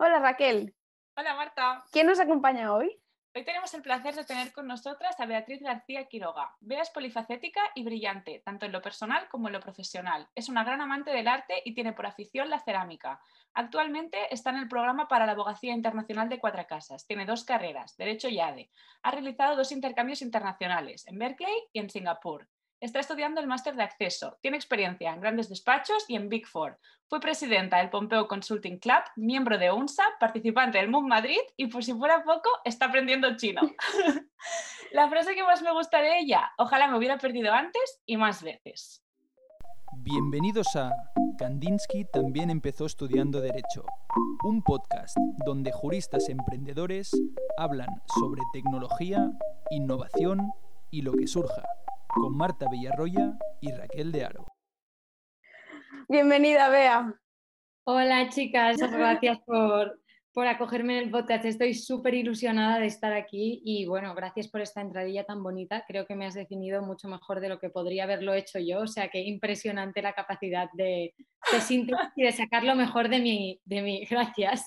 Hola 0.00 0.20
Raquel. 0.20 0.76
Hola 1.16 1.34
Marta. 1.34 1.84
¿Quién 1.90 2.06
nos 2.06 2.20
acompaña 2.20 2.72
hoy? 2.72 3.02
Hoy 3.34 3.44
tenemos 3.44 3.74
el 3.74 3.82
placer 3.82 4.14
de 4.14 4.22
tener 4.22 4.52
con 4.52 4.68
nosotras 4.68 5.18
a 5.18 5.26
Beatriz 5.26 5.60
García 5.60 6.06
Quiroga. 6.06 6.54
Bea 6.60 6.82
es 6.82 6.90
polifacética 6.90 7.60
y 7.74 7.82
brillante, 7.82 8.40
tanto 8.44 8.66
en 8.66 8.70
lo 8.70 8.80
personal 8.80 9.28
como 9.28 9.48
en 9.48 9.54
lo 9.54 9.60
profesional. 9.60 10.28
Es 10.36 10.48
una 10.48 10.62
gran 10.62 10.80
amante 10.80 11.10
del 11.10 11.26
arte 11.26 11.62
y 11.64 11.74
tiene 11.74 11.94
por 11.94 12.06
afición 12.06 12.48
la 12.48 12.60
cerámica. 12.60 13.20
Actualmente 13.54 14.32
está 14.32 14.50
en 14.50 14.58
el 14.58 14.68
programa 14.68 15.08
para 15.08 15.26
la 15.26 15.32
abogacía 15.32 15.74
internacional 15.74 16.28
de 16.28 16.38
Cuatro 16.38 16.64
Casas. 16.68 17.04
Tiene 17.04 17.26
dos 17.26 17.42
carreras, 17.42 17.96
Derecho 17.96 18.28
y 18.28 18.38
ADE. 18.38 18.70
Ha 19.02 19.10
realizado 19.10 19.56
dos 19.56 19.72
intercambios 19.72 20.22
internacionales, 20.22 21.08
en 21.08 21.18
Berkeley 21.18 21.54
y 21.72 21.80
en 21.80 21.90
Singapur. 21.90 22.48
Está 22.80 23.00
estudiando 23.00 23.40
el 23.40 23.48
máster 23.48 23.74
de 23.74 23.82
acceso. 23.82 24.38
Tiene 24.40 24.56
experiencia 24.56 25.12
en 25.12 25.20
grandes 25.20 25.48
despachos 25.48 26.04
y 26.06 26.14
en 26.14 26.28
Big 26.28 26.46
Four. 26.46 26.78
Fue 27.08 27.18
presidenta 27.18 27.78
del 27.78 27.90
Pompeo 27.90 28.28
Consulting 28.28 28.78
Club, 28.78 29.02
miembro 29.16 29.58
de 29.58 29.72
UNSA, 29.72 30.04
participante 30.20 30.78
del 30.78 30.88
MOOC 30.88 31.08
Madrid 31.08 31.40
y 31.56 31.66
por 31.66 31.82
si 31.82 31.92
fuera 31.92 32.22
poco, 32.22 32.48
está 32.64 32.86
aprendiendo 32.86 33.36
chino. 33.36 33.62
La 34.92 35.08
frase 35.08 35.34
que 35.34 35.42
más 35.42 35.60
me 35.60 35.72
gusta 35.72 36.00
de 36.00 36.20
ella, 36.20 36.52
ojalá 36.56 36.86
me 36.86 36.96
hubiera 36.96 37.18
perdido 37.18 37.52
antes 37.52 38.00
y 38.06 38.16
más 38.16 38.44
veces. 38.44 39.02
Bienvenidos 39.96 40.68
a 40.76 40.92
Kandinsky 41.36 42.04
también 42.12 42.48
empezó 42.48 42.86
estudiando 42.86 43.40
Derecho, 43.40 43.84
un 44.44 44.62
podcast 44.62 45.16
donde 45.44 45.72
juristas 45.72 46.28
emprendedores 46.28 47.10
hablan 47.56 47.88
sobre 48.20 48.42
tecnología, 48.52 49.32
innovación 49.70 50.52
y 50.92 51.02
lo 51.02 51.12
que 51.14 51.26
surja 51.26 51.64
con 52.18 52.36
Marta 52.36 52.66
Villarroya 52.70 53.38
y 53.60 53.72
Raquel 53.72 54.12
de 54.12 54.24
Aro. 54.24 54.46
Bienvenida, 56.08 56.68
Bea. 56.68 57.14
Hola, 57.84 58.28
chicas. 58.28 58.78
Gracias 58.78 59.38
por, 59.46 60.00
por 60.38 60.46
acogerme 60.46 60.96
en 60.96 61.02
el 61.02 61.10
podcast. 61.10 61.44
Estoy 61.46 61.74
súper 61.74 62.14
ilusionada 62.14 62.78
de 62.78 62.86
estar 62.86 63.12
aquí 63.12 63.60
y 63.64 63.86
bueno, 63.86 64.14
gracias 64.14 64.46
por 64.46 64.60
esta 64.60 64.80
entradilla 64.80 65.24
tan 65.24 65.42
bonita. 65.42 65.84
Creo 65.88 66.06
que 66.06 66.14
me 66.14 66.26
has 66.26 66.34
definido 66.34 66.80
mucho 66.80 67.08
mejor 67.08 67.40
de 67.40 67.48
lo 67.48 67.58
que 67.58 67.70
podría 67.70 68.04
haberlo 68.04 68.34
hecho 68.34 68.60
yo. 68.60 68.78
O 68.78 68.86
sea 68.86 69.08
que 69.08 69.18
impresionante 69.18 70.00
la 70.00 70.12
capacidad 70.12 70.68
de, 70.74 71.12
de 71.50 71.60
síntesis 71.60 72.06
y 72.14 72.22
de 72.22 72.30
sacar 72.30 72.62
lo 72.62 72.76
mejor 72.76 73.08
de 73.08 73.18
mí. 73.18 73.60
De 73.64 73.82
mí. 73.82 74.06
Gracias. 74.08 74.66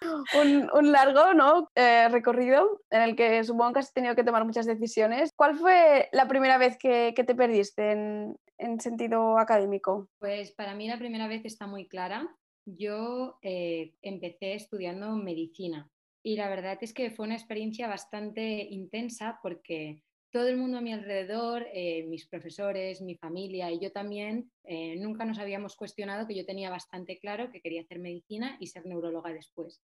Un, 0.74 0.90
largo 0.90 1.32
¿no? 1.32 1.70
Eh, 1.76 2.08
recorrido 2.08 2.80
en 2.90 3.02
el 3.02 3.14
que 3.14 3.44
supongo 3.44 3.74
que 3.74 3.78
has 3.78 3.92
tenido 3.92 4.16
que 4.16 4.24
tomar 4.24 4.44
muchas 4.44 4.66
decisiones. 4.66 5.30
¿Cuál 5.36 5.54
fue 5.54 6.08
la 6.10 6.26
primera 6.26 6.58
vez 6.58 6.76
que, 6.76 7.12
que 7.14 7.22
te 7.22 7.36
perdiste 7.36 7.92
en, 7.92 8.36
en 8.58 8.80
sentido 8.80 9.38
académico? 9.38 10.08
Pues 10.18 10.50
para 10.50 10.74
mí 10.74 10.88
la 10.88 10.98
primera 10.98 11.28
vez 11.28 11.44
está 11.44 11.68
muy 11.68 11.86
clara. 11.86 12.28
Yo 12.66 13.38
eh, 13.42 13.92
empecé 14.00 14.54
estudiando 14.54 15.14
medicina 15.16 15.90
y 16.22 16.36
la 16.36 16.48
verdad 16.48 16.78
es 16.80 16.94
que 16.94 17.10
fue 17.10 17.26
una 17.26 17.34
experiencia 17.34 17.88
bastante 17.88 18.66
intensa 18.70 19.38
porque 19.42 20.02
todo 20.30 20.48
el 20.48 20.56
mundo 20.56 20.78
a 20.78 20.80
mi 20.80 20.92
alrededor, 20.92 21.66
eh, 21.72 22.04
mis 22.04 22.26
profesores, 22.26 23.02
mi 23.02 23.16
familia 23.16 23.70
y 23.70 23.78
yo 23.80 23.92
también, 23.92 24.50
eh, 24.64 24.96
nunca 24.96 25.26
nos 25.26 25.38
habíamos 25.38 25.76
cuestionado 25.76 26.26
que 26.26 26.34
yo 26.34 26.46
tenía 26.46 26.70
bastante 26.70 27.18
claro 27.18 27.52
que 27.52 27.60
quería 27.60 27.82
hacer 27.82 27.98
medicina 27.98 28.56
y 28.58 28.68
ser 28.68 28.86
neuróloga 28.86 29.32
después. 29.32 29.82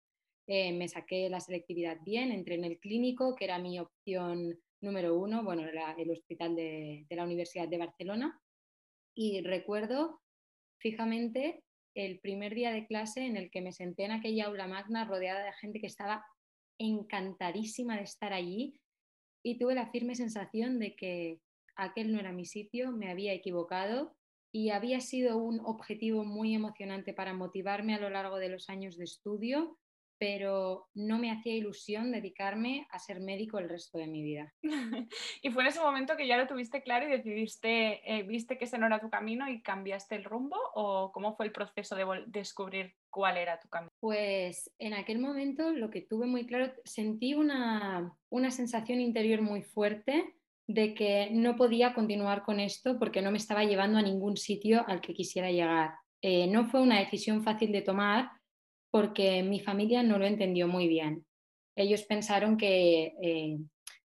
me 0.48 0.88
saqué 0.88 1.28
la 1.28 1.38
selectividad 1.38 1.98
bien, 2.04 2.32
entré 2.32 2.56
en 2.56 2.64
el 2.64 2.80
clínico, 2.80 3.36
que 3.36 3.44
era 3.44 3.60
mi 3.60 3.78
opción 3.78 4.58
número 4.80 5.16
uno, 5.16 5.44
bueno, 5.44 5.62
era 5.62 5.92
el 5.92 6.10
hospital 6.10 6.56
de 6.56 7.06
la 7.10 7.22
Universidad 7.22 7.68
de 7.68 7.78
Barcelona. 7.78 8.40
Y 9.14 9.42
recuerdo 9.42 10.20
fijamente 10.78 11.62
el 11.94 12.20
primer 12.20 12.54
día 12.54 12.72
de 12.72 12.86
clase 12.86 13.26
en 13.26 13.36
el 13.36 13.50
que 13.50 13.62
me 13.62 13.72
senté 13.72 14.04
en 14.04 14.12
aquella 14.12 14.46
aula 14.46 14.66
magna 14.66 15.04
rodeada 15.04 15.44
de 15.44 15.52
gente 15.54 15.80
que 15.80 15.86
estaba 15.86 16.24
encantadísima 16.78 17.96
de 17.96 18.02
estar 18.02 18.32
allí 18.32 18.80
y 19.42 19.58
tuve 19.58 19.74
la 19.74 19.90
firme 19.90 20.14
sensación 20.14 20.78
de 20.78 20.94
que 20.94 21.40
aquel 21.76 22.12
no 22.12 22.20
era 22.20 22.32
mi 22.32 22.44
sitio, 22.44 22.92
me 22.92 23.10
había 23.10 23.32
equivocado 23.32 24.14
y 24.52 24.70
había 24.70 25.00
sido 25.00 25.38
un 25.38 25.60
objetivo 25.60 26.24
muy 26.24 26.54
emocionante 26.54 27.14
para 27.14 27.34
motivarme 27.34 27.94
a 27.94 28.00
lo 28.00 28.10
largo 28.10 28.38
de 28.38 28.48
los 28.48 28.68
años 28.68 28.96
de 28.96 29.04
estudio 29.04 29.78
pero 30.20 30.90
no 30.92 31.18
me 31.18 31.30
hacía 31.30 31.54
ilusión 31.54 32.12
dedicarme 32.12 32.86
a 32.90 32.98
ser 32.98 33.20
médico 33.20 33.58
el 33.58 33.70
resto 33.70 33.96
de 33.96 34.06
mi 34.06 34.22
vida. 34.22 34.52
y 35.42 35.50
fue 35.50 35.62
en 35.62 35.68
ese 35.70 35.80
momento 35.80 36.14
que 36.14 36.26
ya 36.26 36.36
lo 36.36 36.46
tuviste 36.46 36.82
claro 36.82 37.08
y 37.08 37.10
decidiste, 37.10 38.02
eh, 38.04 38.22
viste 38.24 38.58
que 38.58 38.66
ese 38.66 38.76
no 38.76 38.86
era 38.86 39.00
tu 39.00 39.08
camino 39.08 39.48
y 39.48 39.62
cambiaste 39.62 40.16
el 40.16 40.24
rumbo 40.24 40.58
o 40.74 41.10
cómo 41.10 41.34
fue 41.36 41.46
el 41.46 41.52
proceso 41.52 41.96
de 41.96 42.04
descubrir 42.26 42.92
cuál 43.08 43.38
era 43.38 43.58
tu 43.60 43.70
camino? 43.70 43.90
Pues 43.98 44.70
en 44.78 44.92
aquel 44.92 45.20
momento 45.20 45.72
lo 45.72 45.88
que 45.88 46.02
tuve 46.02 46.26
muy 46.26 46.46
claro, 46.46 46.70
sentí 46.84 47.32
una, 47.32 48.14
una 48.28 48.50
sensación 48.50 49.00
interior 49.00 49.40
muy 49.40 49.62
fuerte 49.62 50.34
de 50.66 50.92
que 50.92 51.30
no 51.32 51.56
podía 51.56 51.94
continuar 51.94 52.42
con 52.42 52.60
esto 52.60 52.98
porque 52.98 53.22
no 53.22 53.30
me 53.30 53.38
estaba 53.38 53.64
llevando 53.64 53.98
a 53.98 54.02
ningún 54.02 54.36
sitio 54.36 54.84
al 54.86 55.00
que 55.00 55.14
quisiera 55.14 55.50
llegar. 55.50 55.94
Eh, 56.20 56.46
no 56.46 56.66
fue 56.66 56.82
una 56.82 56.98
decisión 56.98 57.42
fácil 57.42 57.72
de 57.72 57.80
tomar 57.80 58.30
porque 58.90 59.42
mi 59.42 59.60
familia 59.60 60.02
no 60.02 60.18
lo 60.18 60.26
entendió 60.26 60.68
muy 60.68 60.88
bien. 60.88 61.24
Ellos 61.76 62.02
pensaron 62.02 62.56
que 62.56 63.14
eh, 63.22 63.58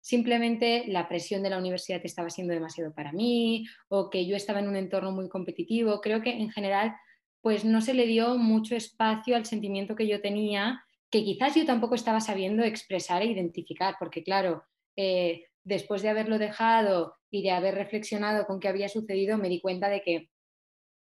simplemente 0.01 0.85
la 0.87 1.07
presión 1.07 1.43
de 1.43 1.49
la 1.49 1.57
universidad 1.57 2.01
estaba 2.03 2.29
siendo 2.29 2.53
demasiado 2.53 2.93
para 2.93 3.13
mí 3.13 3.65
o 3.87 4.09
que 4.09 4.25
yo 4.25 4.35
estaba 4.35 4.59
en 4.59 4.67
un 4.67 4.75
entorno 4.75 5.11
muy 5.11 5.29
competitivo. 5.29 6.01
Creo 6.01 6.21
que 6.21 6.31
en 6.31 6.51
general 6.51 6.93
pues 7.41 7.65
no 7.65 7.81
se 7.81 7.93
le 7.93 8.05
dio 8.05 8.37
mucho 8.37 8.75
espacio 8.75 9.35
al 9.35 9.45
sentimiento 9.45 9.95
que 9.95 10.07
yo 10.07 10.21
tenía, 10.21 10.81
que 11.09 11.23
quizás 11.23 11.55
yo 11.55 11.65
tampoco 11.65 11.95
estaba 11.95 12.21
sabiendo 12.21 12.63
expresar 12.63 13.21
e 13.21 13.27
identificar, 13.27 13.95
porque 13.99 14.23
claro, 14.23 14.63
eh, 14.95 15.43
después 15.63 16.01
de 16.01 16.09
haberlo 16.09 16.37
dejado 16.37 17.15
y 17.29 17.43
de 17.43 17.51
haber 17.51 17.75
reflexionado 17.75 18.45
con 18.45 18.59
qué 18.59 18.69
había 18.69 18.87
sucedido, 18.87 19.37
me 19.37 19.49
di 19.49 19.59
cuenta 19.59 19.89
de 19.89 20.01
que 20.01 20.29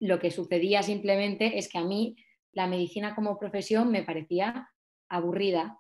lo 0.01 0.19
que 0.19 0.31
sucedía 0.31 0.83
simplemente 0.83 1.59
es 1.59 1.69
que 1.69 1.79
a 1.79 1.85
mí 1.85 2.17
la 2.55 2.67
medicina 2.67 3.15
como 3.15 3.39
profesión 3.39 3.91
me 3.91 4.03
parecía 4.03 4.71
aburrida. 5.09 5.79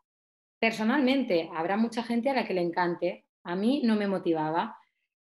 Personalmente, 0.60 1.50
habrá 1.54 1.76
mucha 1.76 2.02
gente 2.02 2.30
a 2.30 2.34
la 2.34 2.46
que 2.46 2.54
le 2.54 2.62
encante, 2.62 3.26
a 3.44 3.56
mí 3.56 3.82
no 3.84 3.96
me 3.96 4.08
motivaba 4.08 4.76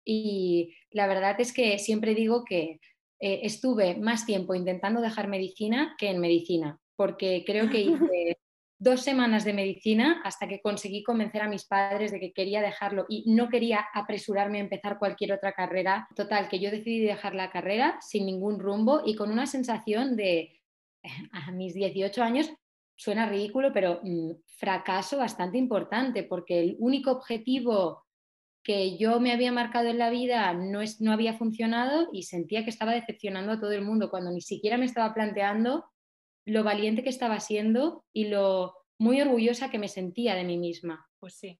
y 0.05 0.75
la 0.91 1.07
verdad 1.07 1.41
es 1.41 1.53
que 1.53 1.79
siempre 1.79 2.15
digo 2.15 2.45
que 2.45 2.81
eh, 3.21 3.41
estuve 3.45 3.97
más 3.97 4.27
tiempo 4.27 4.55
intentando 4.55 5.01
dejar 5.01 5.29
medicina 5.29 5.95
que 5.99 6.11
en 6.11 6.21
medicina, 6.21 6.79
porque 6.97 7.45
creo 7.47 7.71
que 7.71 7.81
hice 7.81 8.39
dos 8.79 9.03
semanas 9.03 9.45
de 9.45 9.53
medicina 9.53 10.21
hasta 10.25 10.49
que 10.49 10.61
conseguí 10.61 11.05
convencer 11.05 11.43
a 11.43 11.49
mis 11.49 11.65
padres 11.65 12.11
de 12.11 12.19
que 12.19 12.33
quería 12.33 12.61
dejarlo 12.61 13.07
y 13.09 13.33
no 13.33 13.49
quería 13.49 13.87
apresurarme 13.95 14.59
a 14.59 14.63
empezar 14.63 14.99
cualquier 14.99 15.33
otra 15.33 15.53
carrera. 15.53 16.09
Total, 16.17 16.49
que 16.49 16.59
yo 16.59 16.73
decidí 16.73 16.99
dejar 17.01 17.37
la 17.37 17.51
carrera 17.51 17.97
sin 18.01 18.27
ningún 18.27 18.59
rumbo 18.59 19.03
y 19.05 19.15
con 19.15 19.31
una 19.31 19.47
sensación 19.47 20.17
de 20.17 20.62
a 21.33 21.51
mis 21.53 21.75
18 21.75 22.23
años 22.23 22.51
suena 22.97 23.29
ridículo, 23.29 23.73
pero 23.73 24.01
mm, 24.03 24.33
fracaso 24.59 25.19
bastante 25.19 25.59
importante, 25.59 26.23
porque 26.23 26.61
el 26.61 26.77
único 26.79 27.11
objetivo 27.11 28.05
que 28.63 28.97
yo 28.97 29.19
me 29.19 29.33
había 29.33 29.51
marcado 29.51 29.89
en 29.89 29.99
la 29.99 30.11
vida 30.11 30.53
no, 30.53 30.81
es, 30.83 31.01
no 31.01 31.13
había 31.13 31.35
funcionado 31.35 32.09
y 32.13 32.23
sentía 32.23 32.63
que 32.63 32.71
estaba 32.71 32.93
decepcionando 32.93 33.53
a 33.53 33.61
todo 33.61 33.73
el 33.73 33.83
mundo 33.83 34.09
cuando 34.09 34.31
ni 34.31 34.41
siquiera 34.41 34.79
me 34.79 34.85
estaba 34.85 35.13
planteando 35.15 35.85
lo 36.45 36.63
valiente 36.63 37.03
que 37.03 37.09
estaba 37.09 37.41
siendo 37.41 38.05
y 38.13 38.29
lo 38.29 38.75
muy 38.99 39.21
orgullosa 39.21 39.71
que 39.71 39.81
me 39.81 39.89
sentía 39.89 40.37
de 40.37 40.45
mí 40.45 40.59
misma. 40.59 41.09
Pues 41.19 41.35
sí, 41.35 41.59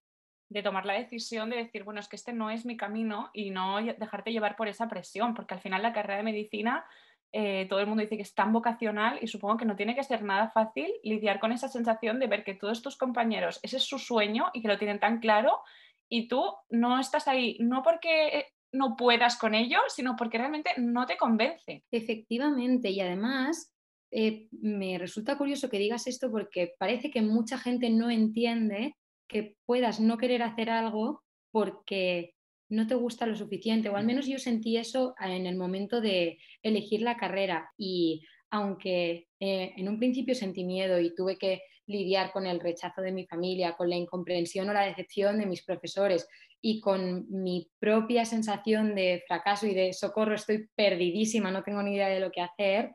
de 0.49 0.63
tomar 0.63 0.87
la 0.87 0.95
decisión 0.95 1.51
de 1.51 1.57
decir, 1.57 1.83
bueno, 1.83 1.99
es 1.99 2.09
que 2.09 2.17
este 2.17 2.33
no 2.33 2.51
es 2.51 2.65
mi 2.65 2.77
camino 2.77 3.31
y 3.33 3.51
no 3.51 3.83
dejarte 3.83 4.33
llevar 4.33 4.55
por 4.55 4.69
esa 4.69 4.89
presión, 4.89 5.35
porque 5.35 5.55
al 5.55 5.61
final 5.61 5.83
la 5.83 5.93
carrera 5.93 6.19
de 6.19 6.25
medicina 6.25 6.85
eh, 7.33 7.67
todo 7.69 7.81
el 7.81 7.87
mundo 7.87 8.03
dice 8.03 8.17
que 8.17 8.23
es 8.23 8.35
tan 8.35 8.53
vocacional 8.53 9.19
y 9.23 9.27
supongo 9.27 9.57
que 9.57 9.65
no 9.65 9.77
tiene 9.77 9.95
que 9.95 10.05
ser 10.05 10.23
nada 10.23 10.51
fácil 10.51 10.93
lidiar 11.03 11.41
con 11.41 11.51
esa 11.53 11.69
sensación 11.69 12.19
de 12.19 12.27
ver 12.27 12.45
que 12.45 12.55
todos 12.55 12.83
tus 12.83 12.97
compañeros, 12.97 13.59
ese 13.63 13.79
es 13.79 13.85
su 13.85 13.99
sueño 13.99 14.51
y 14.53 14.61
que 14.61 14.69
lo 14.69 14.79
tienen 14.79 15.01
tan 15.01 15.19
claro 15.19 15.61
y 16.09 16.29
tú 16.29 16.45
no 16.69 17.01
estás 17.01 17.27
ahí, 17.29 17.57
no 17.61 17.83
porque 17.83 18.49
no 18.73 18.97
puedas 18.97 19.39
con 19.39 19.55
ello, 19.55 19.79
sino 19.89 20.17
porque 20.17 20.39
realmente 20.39 20.71
no 20.79 21.07
te 21.07 21.17
convence. 21.17 21.85
Efectivamente, 21.91 22.91
y 22.91 23.01
además 23.01 23.73
eh, 24.11 24.49
me 24.51 24.99
resulta 24.99 25.39
curioso 25.39 25.71
que 25.71 25.79
digas 25.79 26.07
esto 26.07 26.31
porque 26.31 26.75
parece 26.79 27.11
que 27.11 27.23
mucha 27.23 27.59
gente 27.59 27.89
no 27.89 28.11
entiende 28.11 28.95
que 29.27 29.57
puedas 29.65 30.01
no 30.01 30.19
querer 30.19 30.43
hacer 30.43 30.69
algo 30.69 31.23
porque 31.51 32.35
no 32.73 32.87
te 32.87 32.95
gusta 32.95 33.27
lo 33.27 33.37
suficiente, 33.37 33.91
o 33.91 33.97
al 33.97 34.07
menos 34.07 34.27
yo 34.27 34.39
sentí 34.39 34.79
eso 34.79 35.15
en 35.21 35.47
el 35.47 35.57
momento 35.57 36.01
de 36.01 36.39
elegir 36.63 37.03
la 37.03 37.17
carrera. 37.17 37.71
Y 37.77 38.23
aunque 38.51 39.29
eh, 39.39 39.73
en 39.77 39.89
un 39.89 39.99
principio 39.99 40.35
sentí 40.35 40.65
miedo 40.65 40.99
y 40.99 41.15
tuve 41.15 41.37
que 41.37 41.63
lidiar 41.87 42.33
con 42.33 42.47
el 42.47 42.61
rechazo 42.61 43.03
de 43.03 43.13
mi 43.13 43.27
familia, 43.27 43.77
con 43.77 43.91
la 43.91 43.97
incomprensión 43.97 44.71
o 44.71 44.73
la 44.73 44.87
decepción 44.87 45.39
de 45.39 45.47
mis 45.47 45.63
profesores 45.63 46.27
y 46.63 46.81
con 46.81 47.27
mi 47.29 47.69
propia 47.79 48.25
sensación 48.25 48.95
de 48.95 49.23
fracaso 49.27 49.67
y 49.67 49.75
de 49.75 49.93
socorro, 49.93 50.35
estoy 50.35 50.69
perdidísima, 50.75 51.51
no 51.51 51.63
tengo 51.63 51.83
ni 51.83 51.95
idea 51.95 52.09
de 52.09 52.21
lo 52.21 52.31
que 52.31 52.41
hacer, 52.41 52.95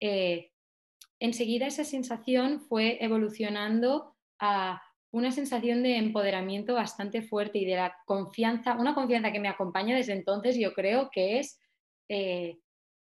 eh, 0.00 0.50
enseguida 1.20 1.66
esa 1.66 1.84
sensación 1.84 2.60
fue 2.60 2.98
evolucionando 3.00 4.16
a 4.40 4.82
una 5.12 5.30
sensación 5.30 5.82
de 5.82 5.98
empoderamiento 5.98 6.74
bastante 6.74 7.22
fuerte 7.22 7.58
y 7.58 7.66
de 7.66 7.76
la 7.76 7.96
confianza, 8.06 8.76
una 8.78 8.94
confianza 8.94 9.30
que 9.30 9.40
me 9.40 9.48
acompaña 9.48 9.94
desde 9.94 10.14
entonces, 10.14 10.58
yo 10.58 10.72
creo 10.72 11.10
que 11.10 11.38
es 11.38 11.60
eh, 12.08 12.58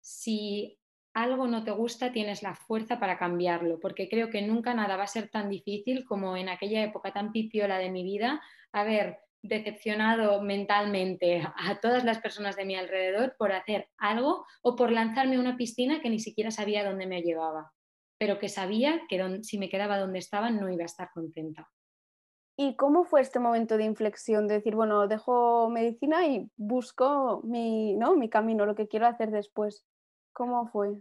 si 0.01 0.79
algo 1.15 1.47
no 1.47 1.65
te 1.65 1.71
gusta, 1.71 2.12
tienes 2.12 2.43
la 2.43 2.55
fuerza 2.55 3.01
para 3.01 3.19
cambiarlo, 3.19 3.81
porque 3.81 4.09
creo 4.09 4.29
que 4.29 4.43
nunca 4.43 4.75
nada 4.75 4.97
va 4.97 5.05
a 5.05 5.09
ser 5.09 5.29
tan 5.29 5.49
difícil 5.49 6.05
como 6.05 6.37
en 6.37 6.49
aquella 6.51 6.85
época 6.85 7.12
tan 7.12 7.33
pipiola 7.33 7.79
de 7.79 7.91
mi 7.91 8.03
vida 8.03 8.43
haber 8.73 9.19
decepcionado 9.43 10.43
mentalmente 10.43 11.43
a 11.57 11.81
todas 11.81 12.05
las 12.05 12.19
personas 12.19 12.57
de 12.57 12.65
mi 12.65 12.75
alrededor 12.75 13.35
por 13.39 13.53
hacer 13.53 13.89
algo 13.97 14.45
o 14.62 14.77
por 14.77 14.91
lanzarme 14.91 15.37
a 15.37 15.41
una 15.41 15.57
piscina 15.57 16.00
que 16.03 16.11
ni 16.11 16.19
siquiera 16.19 16.50
sabía 16.50 16.85
dónde 16.85 17.07
me 17.07 17.23
llevaba, 17.23 17.73
pero 18.19 18.39
que 18.39 18.49
sabía 18.49 19.03
que 19.09 19.41
si 19.43 19.57
me 19.57 19.71
quedaba 19.71 19.99
donde 19.99 20.19
estaba 20.19 20.50
no 20.50 20.71
iba 20.71 20.83
a 20.83 20.87
estar 20.87 21.11
contenta. 21.15 21.71
¿Y 22.56 22.77
cómo 22.77 23.05
fue 23.05 23.21
este 23.21 23.41
momento 23.41 23.77
de 23.77 23.85
inflexión? 23.85 24.47
De 24.47 24.55
decir, 24.55 24.77
bueno, 24.77 25.09
dejo 25.09 25.69
medicina 25.71 26.27
y 26.27 26.49
busco 26.56 27.41
mi, 27.43 27.95
¿no? 27.95 28.17
mi 28.17 28.29
camino, 28.29 28.65
lo 28.65 28.77
que 28.77 28.87
quiero 28.87 29.06
hacer 29.06 29.31
después. 29.31 29.85
¿Cómo 30.33 30.67
fue? 30.69 30.95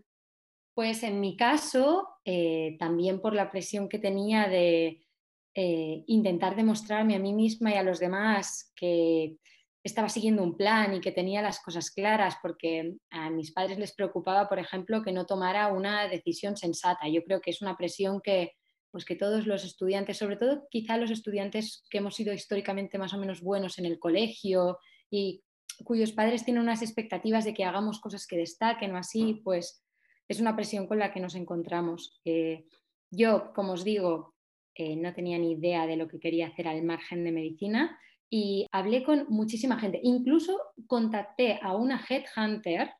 Pues 0.74 1.04
en 1.04 1.20
mi 1.20 1.38
caso, 1.38 2.08
eh, 2.26 2.76
también 2.80 3.22
por 3.22 3.36
la 3.36 3.52
presión 3.52 3.88
que 3.88 4.00
tenía 4.00 4.48
de 4.48 5.06
eh, 5.54 6.04
intentar 6.08 6.56
demostrarme 6.56 7.16
a 7.16 7.20
mí 7.20 7.34
misma 7.34 7.72
y 7.72 7.76
a 7.76 7.84
los 7.84 8.00
demás 8.00 8.72
que 8.76 9.38
estaba 9.84 10.10
siguiendo 10.10 10.42
un 10.42 10.58
plan 10.58 10.96
y 10.96 11.02
que 11.02 11.12
tenía 11.12 11.44
las 11.44 11.60
cosas 11.60 11.92
claras, 11.92 12.38
porque 12.42 12.96
a 13.12 13.30
mis 13.30 13.52
padres 13.52 13.78
les 13.78 13.94
preocupaba, 13.94 14.50
por 14.50 14.58
ejemplo, 14.58 15.04
que 15.04 15.12
no 15.12 15.28
tomara 15.28 15.68
una 15.68 16.08
decisión 16.08 16.58
sensata. 16.58 17.08
Yo 17.08 17.24
creo 17.24 17.42
que 17.42 17.52
es 17.52 17.62
una 17.62 17.78
presión 17.78 18.22
que, 18.22 18.54
pues 18.94 19.06
que 19.06 19.16
todos 19.16 19.48
los 19.48 19.66
estudiantes, 19.66 20.20
sobre 20.20 20.38
todo 20.38 20.68
quizá 20.70 20.98
los 20.98 21.10
estudiantes 21.10 21.84
que 21.90 21.98
hemos 21.98 22.14
sido 22.14 22.32
históricamente 22.32 23.00
más 23.00 23.12
o 23.16 23.18
menos 23.18 23.42
buenos 23.42 23.80
en 23.80 23.88
el 23.88 23.98
colegio 23.98 24.78
y 25.10 25.42
cuyos 25.84 26.12
padres 26.12 26.46
tienen 26.46 26.62
unas 26.62 26.84
expectativas 26.84 27.44
de 27.44 27.56
que 27.56 27.66
hagamos 27.66 28.00
cosas 28.00 28.28
que 28.28 28.38
destaquen 28.38 28.94
o 28.94 28.98
así, 28.98 29.42
pues 29.44 29.84
es 30.28 30.40
una 30.40 30.56
presión 30.56 30.86
con 30.86 31.00
la 31.00 31.12
que 31.12 31.20
nos 31.20 31.34
encontramos. 31.34 32.22
Eh, 32.24 32.66
yo, 33.10 33.52
como 33.56 33.74
os 33.74 33.84
digo, 33.84 34.36
eh, 34.76 34.96
no 34.96 35.12
tenía 35.12 35.40
ni 35.40 35.54
idea 35.54 35.88
de 35.88 35.98
lo 35.98 36.08
que 36.08 36.20
quería 36.20 36.50
hacer 36.50 36.68
al 36.68 36.84
margen 36.84 37.24
de 37.24 37.32
medicina 37.32 38.00
y 38.30 38.68
hablé 38.72 39.04
con 39.04 39.26
muchísima 39.28 39.80
gente. 39.80 40.00
Incluso 40.04 40.56
contacté 40.86 41.60
a 41.64 41.76
una 41.76 42.00
headhunter 42.08 42.92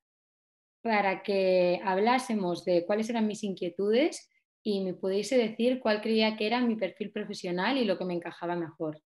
para 0.82 1.22
que 1.22 1.80
hablásemos 1.86 2.66
de 2.66 2.84
cuáles 2.84 3.12
eran 3.12 3.28
mis 3.28 3.44
inquietudes 3.44 4.33
y 4.64 4.84
me 4.84 4.94
pudiese 4.94 5.38
decir 5.38 5.80
cuál 5.80 6.02
creía 6.02 6.38
que 6.38 6.48
era 6.48 6.62
mi 6.62 6.76
perfil 6.76 7.12
profesional 7.12 7.78
y 7.78 7.86
lo 7.86 7.98
que 7.98 8.06
me 8.06 8.14
encajaba 8.14 8.56
mejor. 8.56 9.02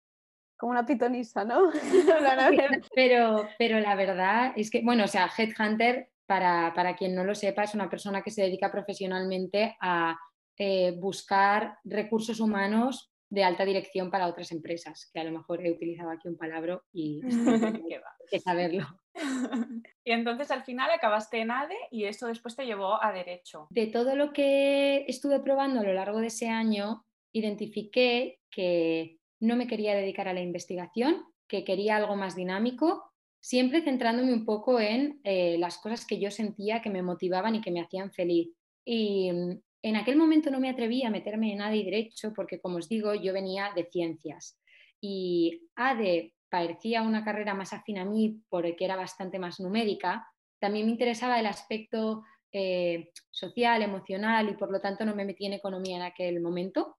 Como 0.56 0.72
una 0.72 0.86
pitonisa, 0.86 1.44
¿no? 1.44 1.70
pero, 2.94 3.48
pero 3.58 3.80
la 3.80 3.94
verdad 3.94 4.52
es 4.56 4.70
que, 4.70 4.82
bueno, 4.82 5.04
o 5.04 5.08
sea, 5.08 5.30
Headhunter, 5.36 6.08
para, 6.26 6.72
para 6.74 6.96
quien 6.96 7.14
no 7.14 7.24
lo 7.24 7.34
sepa, 7.34 7.64
es 7.64 7.74
una 7.74 7.90
persona 7.90 8.22
que 8.22 8.30
se 8.30 8.42
dedica 8.42 8.72
profesionalmente 8.72 9.76
a 9.80 10.16
eh, 10.56 10.92
buscar 10.98 11.78
recursos 11.84 12.40
humanos 12.40 13.11
de 13.32 13.44
alta 13.44 13.64
dirección 13.64 14.10
para 14.10 14.26
otras 14.26 14.52
empresas, 14.52 15.08
que 15.10 15.18
a 15.18 15.24
lo 15.24 15.32
mejor 15.32 15.64
he 15.64 15.72
utilizado 15.72 16.10
aquí 16.10 16.28
un 16.28 16.36
palabra 16.36 16.82
y 16.92 17.22
que 18.30 18.38
saberlo. 18.38 18.86
Y 20.04 20.10
entonces 20.10 20.50
al 20.50 20.64
final 20.64 20.90
acabaste 20.90 21.38
en 21.38 21.52
ADE 21.52 21.76
y 21.92 22.06
eso 22.06 22.26
después 22.26 22.56
te 22.56 22.66
llevó 22.66 23.00
a 23.00 23.12
Derecho. 23.12 23.68
De 23.70 23.86
todo 23.86 24.16
lo 24.16 24.32
que 24.32 25.04
estuve 25.06 25.38
probando 25.38 25.78
a 25.78 25.84
lo 25.84 25.92
largo 25.92 26.18
de 26.18 26.26
ese 26.26 26.48
año, 26.48 27.04
identifiqué 27.32 28.40
que 28.50 29.20
no 29.38 29.54
me 29.54 29.68
quería 29.68 29.94
dedicar 29.94 30.26
a 30.26 30.32
la 30.32 30.40
investigación, 30.40 31.22
que 31.46 31.62
quería 31.62 31.96
algo 31.96 32.16
más 32.16 32.34
dinámico, 32.34 33.12
siempre 33.40 33.82
centrándome 33.82 34.32
un 34.32 34.44
poco 34.44 34.80
en 34.80 35.20
eh, 35.22 35.56
las 35.58 35.78
cosas 35.78 36.04
que 36.04 36.18
yo 36.18 36.32
sentía 36.32 36.82
que 36.82 36.90
me 36.90 37.02
motivaban 37.02 37.54
y 37.54 37.60
que 37.60 37.70
me 37.70 37.80
hacían 37.80 38.10
feliz. 38.10 38.50
Y 38.84 39.30
mm, 39.30 39.62
en 39.82 39.96
aquel 39.96 40.16
momento 40.16 40.50
no 40.50 40.60
me 40.60 40.70
atreví 40.70 41.02
a 41.04 41.10
meterme 41.10 41.52
en 41.52 41.60
ADE 41.60 41.76
y 41.76 41.84
Derecho 41.84 42.32
porque, 42.34 42.60
como 42.60 42.76
os 42.76 42.88
digo, 42.88 43.14
yo 43.14 43.32
venía 43.32 43.72
de 43.74 43.84
ciencias. 43.90 44.60
Y 45.00 45.68
ADE 45.74 46.34
parecía 46.48 47.02
una 47.02 47.24
carrera 47.24 47.54
más 47.54 47.72
afín 47.72 47.98
a 47.98 48.04
mí 48.04 48.40
porque 48.48 48.76
era 48.84 48.94
bastante 48.94 49.38
más 49.38 49.58
numérica. 49.58 50.26
También 50.60 50.86
me 50.86 50.92
interesaba 50.92 51.40
el 51.40 51.46
aspecto 51.46 52.22
eh, 52.52 53.10
social, 53.30 53.82
emocional 53.82 54.50
y 54.50 54.54
por 54.54 54.70
lo 54.70 54.80
tanto 54.80 55.04
no 55.04 55.16
me 55.16 55.24
metí 55.24 55.46
en 55.46 55.54
economía 55.54 55.96
en 55.96 56.02
aquel 56.02 56.40
momento. 56.40 56.98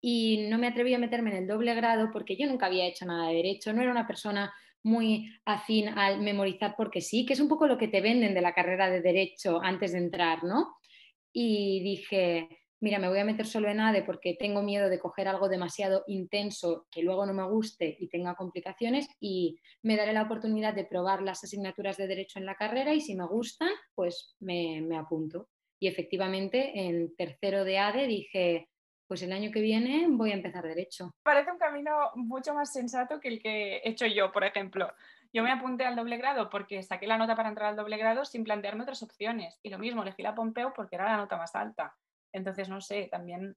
Y 0.00 0.46
no 0.48 0.58
me 0.58 0.68
atreví 0.68 0.94
a 0.94 0.98
meterme 0.98 1.30
en 1.30 1.38
el 1.38 1.46
doble 1.48 1.74
grado 1.74 2.10
porque 2.12 2.36
yo 2.36 2.46
nunca 2.46 2.66
había 2.66 2.86
hecho 2.86 3.04
nada 3.06 3.28
de 3.28 3.34
derecho, 3.34 3.72
no 3.72 3.82
era 3.82 3.90
una 3.90 4.06
persona 4.06 4.52
muy 4.84 5.28
afín 5.44 5.88
al 5.88 6.20
memorizar 6.20 6.74
porque 6.76 7.00
sí, 7.00 7.26
que 7.26 7.32
es 7.32 7.40
un 7.40 7.48
poco 7.48 7.66
lo 7.66 7.76
que 7.76 7.88
te 7.88 8.00
venden 8.00 8.34
de 8.34 8.40
la 8.40 8.54
carrera 8.54 8.88
de 8.88 9.00
derecho 9.00 9.60
antes 9.60 9.92
de 9.92 9.98
entrar, 9.98 10.44
¿no? 10.44 10.76
Y 11.40 11.78
dije, 11.84 12.48
mira, 12.80 12.98
me 12.98 13.08
voy 13.08 13.20
a 13.20 13.24
meter 13.24 13.46
solo 13.46 13.68
en 13.68 13.78
ADE 13.78 14.02
porque 14.02 14.34
tengo 14.34 14.60
miedo 14.60 14.88
de 14.88 14.98
coger 14.98 15.28
algo 15.28 15.48
demasiado 15.48 16.02
intenso 16.08 16.88
que 16.90 17.00
luego 17.00 17.24
no 17.26 17.32
me 17.32 17.48
guste 17.48 17.96
y 18.00 18.08
tenga 18.08 18.34
complicaciones 18.34 19.08
y 19.20 19.60
me 19.84 19.96
daré 19.96 20.12
la 20.12 20.22
oportunidad 20.22 20.74
de 20.74 20.84
probar 20.84 21.22
las 21.22 21.44
asignaturas 21.44 21.96
de 21.96 22.08
derecho 22.08 22.40
en 22.40 22.46
la 22.46 22.56
carrera 22.56 22.92
y 22.92 23.00
si 23.00 23.14
me 23.14 23.24
gustan, 23.24 23.70
pues 23.94 24.34
me, 24.40 24.80
me 24.82 24.96
apunto. 24.96 25.48
Y 25.78 25.86
efectivamente, 25.86 26.72
en 26.74 27.14
tercero 27.14 27.62
de 27.62 27.78
ADE 27.78 28.08
dije, 28.08 28.68
pues 29.06 29.22
el 29.22 29.32
año 29.32 29.52
que 29.52 29.60
viene 29.60 30.06
voy 30.10 30.32
a 30.32 30.34
empezar 30.34 30.64
derecho. 30.64 31.12
Parece 31.22 31.52
un 31.52 31.58
camino 31.58 31.92
mucho 32.16 32.52
más 32.52 32.72
sensato 32.72 33.20
que 33.20 33.28
el 33.28 33.40
que 33.40 33.76
he 33.76 33.88
hecho 33.88 34.06
yo, 34.06 34.32
por 34.32 34.42
ejemplo. 34.42 34.92
Yo 35.38 35.44
me 35.44 35.52
apunté 35.52 35.86
al 35.86 35.94
doble 35.94 36.16
grado 36.16 36.50
porque 36.50 36.82
saqué 36.82 37.06
la 37.06 37.16
nota 37.16 37.36
para 37.36 37.48
entrar 37.48 37.68
al 37.68 37.76
doble 37.76 37.96
grado 37.96 38.24
sin 38.24 38.42
plantearme 38.42 38.82
otras 38.82 39.04
opciones. 39.04 39.60
Y 39.62 39.70
lo 39.70 39.78
mismo, 39.78 40.02
elegí 40.02 40.20
la 40.20 40.34
Pompeu 40.34 40.72
porque 40.74 40.96
era 40.96 41.04
la 41.04 41.16
nota 41.16 41.36
más 41.36 41.54
alta. 41.54 41.94
Entonces, 42.32 42.68
no 42.68 42.80
sé, 42.80 43.06
también 43.08 43.56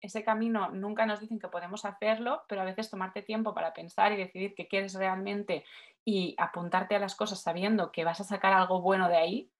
ese 0.00 0.24
camino 0.24 0.70
nunca 0.72 1.06
nos 1.06 1.20
dicen 1.20 1.38
que 1.38 1.46
podemos 1.46 1.84
hacerlo, 1.84 2.42
pero 2.48 2.62
a 2.62 2.64
veces 2.64 2.90
tomarte 2.90 3.22
tiempo 3.22 3.54
para 3.54 3.72
pensar 3.72 4.10
y 4.10 4.16
decidir 4.16 4.56
qué 4.56 4.66
quieres 4.66 4.94
realmente 4.94 5.64
y 6.04 6.34
apuntarte 6.38 6.96
a 6.96 6.98
las 6.98 7.14
cosas 7.14 7.40
sabiendo 7.40 7.92
que 7.92 8.04
vas 8.04 8.20
a 8.20 8.24
sacar 8.24 8.52
algo 8.52 8.80
bueno 8.80 9.08
de 9.08 9.16
ahí, 9.18 9.52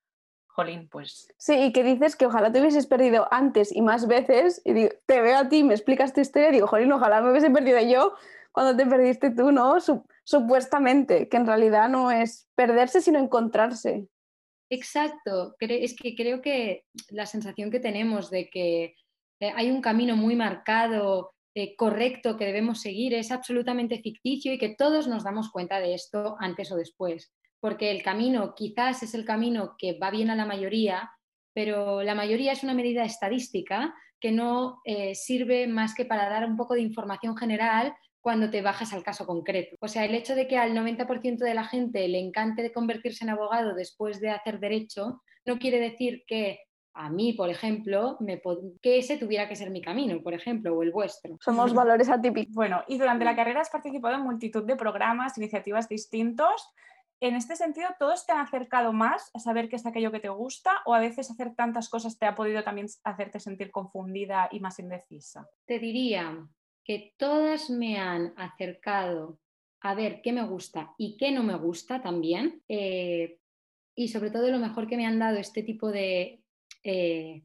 jolín, 0.49 0.89
pues... 0.89 1.33
Sí, 1.39 1.67
y 1.67 1.73
que 1.73 1.85
dices 1.85 2.17
que 2.17 2.27
ojalá 2.27 2.51
te 2.51 2.61
hubieses 2.61 2.89
perdido 2.89 3.29
antes 3.31 3.71
y 3.71 3.83
más 3.83 4.09
veces, 4.09 4.63
y 4.65 4.89
te 5.07 5.21
veo 5.21 5.39
a 5.39 5.49
ti, 5.49 5.63
me 5.63 5.75
explicas 5.75 6.13
tu 6.13 6.21
historia 6.21 6.51
digo, 6.51 6.67
jolín, 6.67 6.91
ojalá 6.91 7.21
me 7.21 7.31
hubiese 7.31 7.51
perdido 7.51 7.79
yo 7.83 8.17
cuando 8.51 8.77
te 8.77 8.85
perdiste 8.85 9.31
tú, 9.31 9.53
¿no? 9.53 9.77
Supuestamente, 10.25 11.29
que 11.29 11.37
en 11.37 11.47
realidad 11.47 11.89
no 11.89 12.11
es 12.11 12.49
perderse, 12.55 13.01
sino 13.01 13.19
encontrarse. 13.19 14.07
Exacto, 14.71 15.55
es 15.59 15.95
que 15.95 16.15
creo 16.15 16.41
que 16.41 16.85
la 17.11 17.27
sensación 17.27 17.71
que 17.71 17.81
tenemos 17.81 18.31
de 18.31 18.49
que 18.49 18.95
eh, 19.41 19.53
hay 19.55 19.71
un 19.71 19.83
camino 19.83 20.17
muy 20.17 20.35
marcado, 20.35 21.35
eh, 21.55 21.77
correcto 21.77 22.39
que 22.39 22.47
debemos 22.47 22.81
seguir 22.81 23.13
es 23.13 23.31
absolutamente 23.31 24.01
ficticio 24.01 24.55
y 24.55 24.59
que 24.59 24.75
todos 24.75 25.07
nos 25.07 25.25
damos 25.25 25.51
cuenta 25.51 25.81
de 25.81 25.93
esto 25.93 26.37
antes 26.39 26.73
o 26.73 26.77
después, 26.77 27.35
porque 27.61 27.91
el 27.91 28.03
camino 28.03 28.55
quizás 28.55 29.03
es 29.03 29.13
el 29.13 29.27
camino 29.27 29.75
que 29.77 29.99
va 29.99 30.11
bien 30.11 30.31
a 30.31 30.37
la 30.37 30.47
mayoría, 30.47 31.11
pero 31.53 32.03
la 32.03 32.15
mayoría 32.15 32.53
es 32.53 32.63
una 32.63 32.73
medida 32.73 33.05
estadística 33.05 33.95
que 34.19 34.33
no 34.33 34.81
eh, 34.87 35.15
sirve 35.15 35.67
más 35.67 35.95
que 35.95 36.07
para 36.07 36.31
dar 36.31 36.47
un 36.47 36.57
poco 36.57 36.73
de 36.73 36.81
información 36.81 37.37
general 37.37 37.95
cuando 38.23 38.51
te 38.51 38.63
bajas 38.63 38.93
al 38.95 39.03
caso 39.03 39.27
concreto. 39.27 39.77
O 39.81 39.89
sea, 39.89 40.05
el 40.05 40.15
hecho 40.15 40.35
de 40.35 40.47
que 40.47 40.57
al 40.57 40.73
90% 40.73 41.39
de 41.39 41.55
la 41.55 41.65
gente 41.65 42.09
le 42.09 42.21
encante 42.21 42.73
convertirse 42.73 43.25
en 43.25 43.31
abogado 43.31 43.75
después 43.75 44.21
de 44.21 44.31
hacer 44.31 44.61
derecho, 44.61 45.21
no 45.45 45.59
quiere 45.59 45.81
decir 45.81 46.25
que 46.27 46.61
a 46.95 47.11
mí, 47.11 47.33
por 47.33 47.51
ejemplo, 47.51 48.17
me 48.21 48.41
que 48.81 48.99
ese 48.99 49.17
tuviera 49.17 49.49
que 49.49 49.57
ser 49.57 49.71
mi 49.71 49.81
camino, 49.81 50.23
por 50.23 50.35
ejemplo, 50.35 50.77
o 50.77 50.83
el 50.83 50.93
vuestro. 50.93 51.37
Somos 51.41 51.75
valores 51.75 52.09
atípicos. 52.09 52.55
Bueno, 52.55 52.85
y 52.87 52.99
durante 52.99 53.25
la 53.25 53.35
carrera 53.35 53.61
has 53.61 53.71
participado 53.71 54.15
en 54.17 54.23
multitud 54.23 54.65
de 54.65 54.77
programas, 54.77 55.37
iniciativas 55.39 55.89
distintos. 55.89 56.71
En 57.21 57.35
este 57.35 57.57
sentido, 57.57 57.89
¿todos 57.99 58.27
te 58.27 58.33
han 58.33 58.41
acercado 58.41 58.93
más 58.93 59.31
a 59.33 59.39
saber 59.39 59.69
qué 59.69 59.77
es 59.77 59.87
aquello 59.87 60.13
que 60.13 60.21
te 60.21 60.29
gusta 60.29 60.83
o 60.85 60.95
a 60.95 61.01
veces 61.01 61.31
hacer 61.31 61.55
tantas 61.55 61.89
cosas 61.89 62.19
te 62.19 62.27
ha 62.27 62.35
podido 62.35 62.63
también 62.63 62.89
hacerte 63.05 63.41
sentir 63.41 63.71
confundida 63.71 64.49
y 64.51 64.61
más 64.61 64.79
indecisa? 64.79 65.49
Te 65.67 65.79
diría 65.79 66.47
que 66.85 67.15
todas 67.17 67.71
me 67.71 67.99
han 67.99 68.35
acercado 68.37 69.39
a 69.81 69.95
ver 69.95 70.21
qué 70.23 70.33
me 70.33 70.45
gusta 70.45 70.95
y 70.99 71.17
qué 71.17 71.31
no 71.31 71.43
me 71.43 71.57
gusta 71.57 72.03
también. 72.03 72.63
Eh, 72.69 73.39
y 73.95 74.09
sobre 74.09 74.31
todo 74.31 74.51
lo 74.51 74.59
mejor 74.59 74.87
que 74.87 74.97
me 74.97 75.07
han 75.07 75.19
dado 75.19 75.39
este 75.39 75.63
tipo 75.63 75.91
de, 75.91 76.41
eh, 76.85 77.43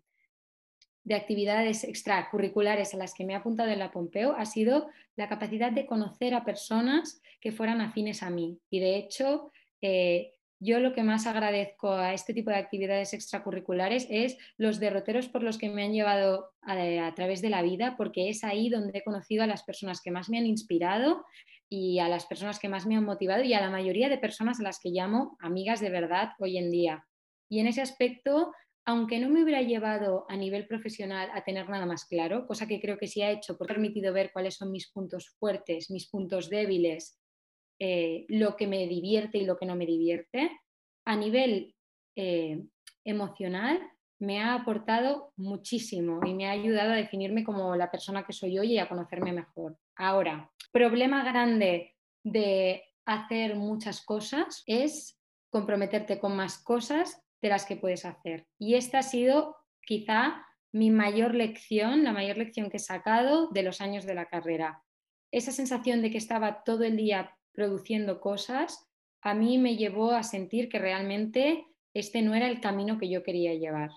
de 1.04 1.16
actividades 1.16 1.84
extracurriculares 1.84 2.94
a 2.94 2.98
las 2.98 3.14
que 3.14 3.26
me 3.26 3.34
he 3.34 3.36
apuntado 3.36 3.70
en 3.70 3.80
la 3.80 3.92
Pompeo 3.92 4.34
ha 4.34 4.46
sido 4.46 4.90
la 5.16 5.28
capacidad 5.28 5.72
de 5.72 5.86
conocer 5.86 6.34
a 6.34 6.46
personas 6.46 7.22
que 7.42 7.52
fueran 7.52 7.82
afines 7.82 8.24
a 8.24 8.30
mí. 8.30 8.60
Y 8.70 8.80
de 8.80 8.98
hecho, 8.98 9.52
eh, 9.82 10.34
yo 10.60 10.80
lo 10.80 10.94
que 10.94 11.04
más 11.04 11.28
agradezco 11.28 11.92
a 11.92 12.14
este 12.14 12.34
tipo 12.34 12.50
de 12.50 12.58
actividades 12.58 13.14
extracurriculares 13.14 14.08
es 14.10 14.38
los 14.58 14.80
derroteros 14.80 15.30
por 15.30 15.44
los 15.44 15.58
que 15.58 15.70
me 15.70 15.84
han 15.84 15.94
llevado 15.94 16.52
a, 16.62 17.14
través 17.16 17.42
de 17.42 17.50
la 17.50 17.62
vida, 17.62 17.96
porque 17.96 18.30
es 18.30 18.44
ahí 18.44 18.70
donde 18.70 18.98
he 18.98 19.04
conocido 19.04 19.44
a 19.44 19.48
las 19.48 19.64
personas 19.64 20.02
que 20.02 20.12
más 20.12 20.30
me 20.30 20.40
han 20.40 20.48
inspirado 20.48 21.26
y 21.70 22.00
a 22.00 22.10
las 22.10 22.26
personas 22.26 22.60
que 22.60 22.70
más 22.70 22.88
me 22.88 22.96
han 22.96 23.06
motivado 23.06 23.44
y 23.44 23.54
a 23.54 23.62
la 23.62 23.70
mayoría 23.70 24.10
de 24.10 24.18
personas 24.18 24.60
a 24.60 24.64
las 24.64 24.80
que 24.80 24.90
llamo 24.90 25.38
amigas 25.40 25.80
de 25.80 25.90
verdad 25.90 26.30
hoy 26.40 26.58
en 26.58 26.72
día. 26.72 27.06
Y 27.50 27.60
en 27.60 27.68
ese 27.68 27.82
aspecto, 27.82 28.52
aunque 28.84 29.20
no 29.20 29.30
me 29.30 29.44
hubiera 29.44 29.62
llevado 29.62 30.26
a 30.28 30.36
nivel 30.38 30.66
profesional 30.66 31.30
a 31.34 31.44
tener 31.44 31.70
nada 31.70 31.86
más 31.86 32.06
claro, 32.06 32.48
cosa 32.48 32.68
que 32.68 32.82
creo 32.82 32.98
que 32.98 33.08
sí 33.08 33.22
ha 33.22 33.32
hecho, 33.32 33.58
porque 33.58 33.74
ha 33.74 33.76
permitido 33.76 34.12
ver 34.12 34.32
cuáles 34.32 34.56
son 34.56 34.72
mis 34.72 34.90
puntos 34.90 35.30
fuertes, 35.38 35.92
mis 35.92 36.10
puntos 36.10 36.50
débiles, 36.50 37.20
eh, 37.80 38.26
lo 38.30 38.56
que 38.56 38.68
me 38.68 38.88
divierte 38.88 39.38
y 39.38 39.46
lo 39.46 39.58
que 39.58 39.66
no 39.66 39.76
me 39.76 39.86
divierte, 39.86 40.52
a 41.06 41.16
nivel 41.16 41.76
eh, 42.16 42.64
emocional 43.04 43.80
me 44.20 44.42
ha 44.42 44.56
aportado 44.56 45.32
muchísimo 45.36 46.22
y 46.26 46.34
me 46.34 46.48
ha 46.48 46.52
ayudado 46.52 46.92
a 46.92 46.96
definirme 46.96 47.44
como 47.44 47.76
la 47.76 47.92
persona 47.92 48.26
que 48.26 48.34
soy 48.34 48.58
hoy 48.58 48.74
y 48.74 48.80
a 48.80 48.90
conocerme 48.90 49.32
mejor. 49.32 49.78
Ahora, 49.96 50.52
problema 50.72 51.24
grande 51.24 51.96
de 52.24 52.84
hacer 53.06 53.56
muchas 53.56 54.02
cosas 54.02 54.64
es 54.66 55.20
comprometerte 55.50 56.20
con 56.20 56.36
más 56.36 56.58
cosas 56.58 57.24
de 57.42 57.50
las 57.50 57.66
que 57.66 57.78
puedes 57.78 58.06
hacer. 58.06 58.48
Y 58.58 58.76
esta 58.76 59.00
ha 59.00 59.04
sido 59.04 59.56
quizá 59.82 60.46
mi 60.74 60.92
mayor 60.92 61.34
lección, 61.34 62.04
la 62.04 62.12
mayor 62.12 62.38
lección 62.38 62.70
que 62.70 62.78
he 62.78 62.82
sacado 62.82 63.50
de 63.50 63.64
los 63.64 63.82
años 63.82 64.06
de 64.06 64.16
la 64.16 64.26
carrera. 64.26 64.84
Esa 65.32 65.52
sensación 65.52 66.02
de 66.02 66.12
que 66.12 66.18
estaba 66.18 66.64
todo 66.64 66.84
el 66.84 66.98
día 66.98 67.37
produciendo 67.58 68.22
cosas, 68.22 68.88
a 69.24 69.34
mí 69.34 69.58
me 69.58 69.76
llevó 69.78 70.12
a 70.12 70.22
sentir 70.22 70.70
que 70.70 70.78
realmente 70.78 71.66
este 71.96 72.22
no 72.22 72.36
era 72.36 72.48
el 72.48 72.62
camino 72.62 73.00
que 73.00 73.10
yo 73.10 73.24
quería 73.24 73.56
llevar, 73.56 73.90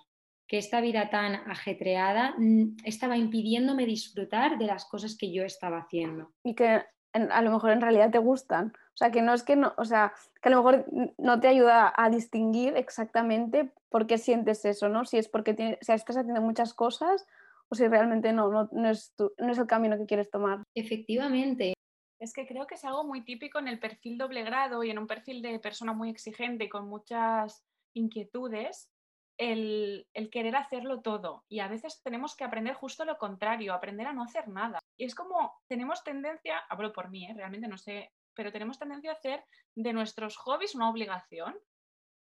que 0.49 0.57
esta 0.57 0.81
vida 0.81 1.11
tan 1.11 1.35
ajetreada 1.35 2.35
mm, 2.39 2.79
estaba 2.85 3.19
impidiéndome 3.19 3.85
disfrutar 3.85 4.57
de 4.57 4.65
las 4.65 4.87
cosas 4.87 5.15
que 5.15 5.31
yo 5.31 5.45
estaba 5.45 5.77
haciendo. 5.81 6.33
Y 6.43 6.55
que 6.55 6.83
a 7.13 7.43
lo 7.43 7.51
mejor 7.51 7.73
en 7.73 7.83
realidad 7.83 8.11
te 8.11 8.19
gustan. 8.19 8.73
O 8.95 8.97
sea, 8.97 9.11
que 9.11 9.21
no 9.21 9.35
es 9.35 9.43
que 9.43 9.57
no, 9.57 9.75
o 9.77 9.85
sea, 9.85 10.15
que 10.41 10.49
a 10.49 10.53
lo 10.53 10.63
mejor 10.63 10.87
no 11.19 11.41
te 11.41 11.49
ayuda 11.49 11.93
a 11.95 12.09
distinguir 12.09 12.77
exactamente 12.77 13.71
por 13.91 14.07
qué 14.07 14.17
sientes 14.17 14.65
eso, 14.65 14.89
¿no? 14.89 15.05
Si 15.05 15.19
es 15.19 15.29
porque 15.29 15.79
estás 15.81 16.17
haciendo 16.17 16.41
muchas 16.41 16.73
cosas 16.73 17.27
o 17.69 17.75
si 17.75 17.87
realmente 17.89 18.33
no, 18.33 18.51
no, 18.51 18.71
no, 18.73 18.89
es 18.89 19.15
no 19.39 19.53
es 19.53 19.59
el 19.59 19.67
camino 19.67 19.99
que 19.99 20.07
quieres 20.07 20.31
tomar. 20.31 20.63
Efectivamente. 20.75 21.75
Es 22.21 22.35
que 22.35 22.47
creo 22.47 22.67
que 22.67 22.75
es 22.75 22.85
algo 22.85 23.03
muy 23.03 23.25
típico 23.25 23.59
en 23.59 23.67
el 23.67 23.79
perfil 23.79 24.19
doble 24.19 24.43
grado 24.43 24.85
y 24.85 24.91
en 24.91 24.99
un 24.99 25.07
perfil 25.07 25.41
de 25.41 25.59
persona 25.59 25.95
muy 25.95 26.11
exigente 26.11 26.65
y 26.65 26.69
con 26.69 26.87
muchas 26.87 27.65
inquietudes, 27.95 28.91
el, 29.39 30.07
querer 30.31 30.55
hacerlo 30.55 31.01
todo. 31.01 31.45
Y 31.49 31.61
a 31.61 31.69
veces 31.69 32.03
tenemos 32.03 32.37
que 32.37 32.45
aprender 32.45 32.75
justo 32.75 33.07
lo 33.07 33.17
contrario, 33.17 33.73
aprender 33.73 34.07
a 34.07 34.13
no 34.13 34.23
hacer 34.23 34.49
nada. 34.49 34.79
Y 34.99 35.05
es 35.05 35.15
como 35.15 35.55
tenemos 35.67 36.05
tendencia, 36.05 36.59
hablo 36.69 36.93
por 36.93 37.11
mí, 37.11 37.25
¿eh? 37.25 37.33
realmente 37.35 37.67
no 37.67 37.79
sé, 37.79 38.13
pero 38.35 38.53
tenemos 38.53 38.79
tendencia 38.79 39.13
a 39.13 39.15
hacer 39.15 39.43
de 39.75 39.95
nuestros 39.95 40.37
hobbies 40.37 40.75
una 40.75 40.91
obligación. 40.91 41.59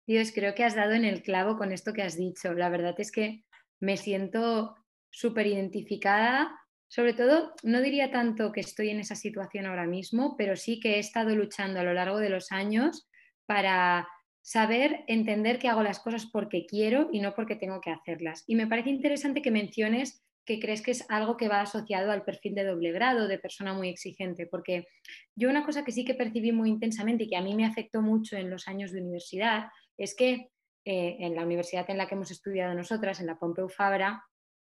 Dios, 0.06 0.32
creo 0.34 0.54
que 0.54 0.64
has 0.64 0.74
dado 0.74 0.92
en 0.92 1.04
el 1.04 1.22
clavo 1.22 1.58
con 1.58 1.72
esto 1.72 1.92
que 1.92 2.02
has 2.02 2.16
dicho. 2.16 2.54
La 2.54 2.70
verdad 2.70 2.94
es 2.98 3.12
que 3.12 3.44
me 3.80 3.98
siento 3.98 4.74
súper 5.10 5.46
identificada. 5.46 6.58
Sobre 6.94 7.12
todo, 7.12 7.54
no 7.64 7.82
diría 7.82 8.12
tanto 8.12 8.52
que 8.52 8.60
estoy 8.60 8.90
en 8.90 9.00
esa 9.00 9.16
situación 9.16 9.66
ahora 9.66 9.84
mismo, 9.84 10.36
pero 10.36 10.54
sí 10.54 10.78
que 10.78 10.94
he 10.94 10.98
estado 11.00 11.34
luchando 11.34 11.80
a 11.80 11.82
lo 11.82 11.92
largo 11.92 12.18
de 12.18 12.28
los 12.28 12.52
años 12.52 13.08
para 13.46 14.06
saber 14.42 15.02
entender 15.08 15.58
que 15.58 15.66
hago 15.66 15.82
las 15.82 15.98
cosas 15.98 16.26
porque 16.26 16.66
quiero 16.66 17.08
y 17.10 17.18
no 17.18 17.34
porque 17.34 17.56
tengo 17.56 17.80
que 17.80 17.90
hacerlas. 17.90 18.44
Y 18.46 18.54
me 18.54 18.68
parece 18.68 18.90
interesante 18.90 19.42
que 19.42 19.50
menciones 19.50 20.22
que 20.44 20.60
crees 20.60 20.82
que 20.82 20.92
es 20.92 21.04
algo 21.10 21.36
que 21.36 21.48
va 21.48 21.62
asociado 21.62 22.12
al 22.12 22.22
perfil 22.22 22.54
de 22.54 22.62
doble 22.62 22.92
grado, 22.92 23.26
de 23.26 23.40
persona 23.40 23.74
muy 23.74 23.88
exigente, 23.88 24.46
porque 24.46 24.86
yo 25.34 25.50
una 25.50 25.66
cosa 25.66 25.84
que 25.84 25.90
sí 25.90 26.04
que 26.04 26.14
percibí 26.14 26.52
muy 26.52 26.70
intensamente 26.70 27.24
y 27.24 27.28
que 27.28 27.36
a 27.36 27.42
mí 27.42 27.56
me 27.56 27.66
afectó 27.66 28.02
mucho 28.02 28.36
en 28.36 28.50
los 28.50 28.68
años 28.68 28.92
de 28.92 29.00
universidad 29.00 29.64
es 29.98 30.14
que 30.14 30.52
eh, 30.84 31.16
en 31.18 31.34
la 31.34 31.42
universidad 31.42 31.90
en 31.90 31.98
la 31.98 32.06
que 32.06 32.14
hemos 32.14 32.30
estudiado 32.30 32.72
nosotras, 32.72 33.18
en 33.18 33.26
la 33.26 33.36
Pompeu 33.36 33.68
Fabra, 33.68 34.22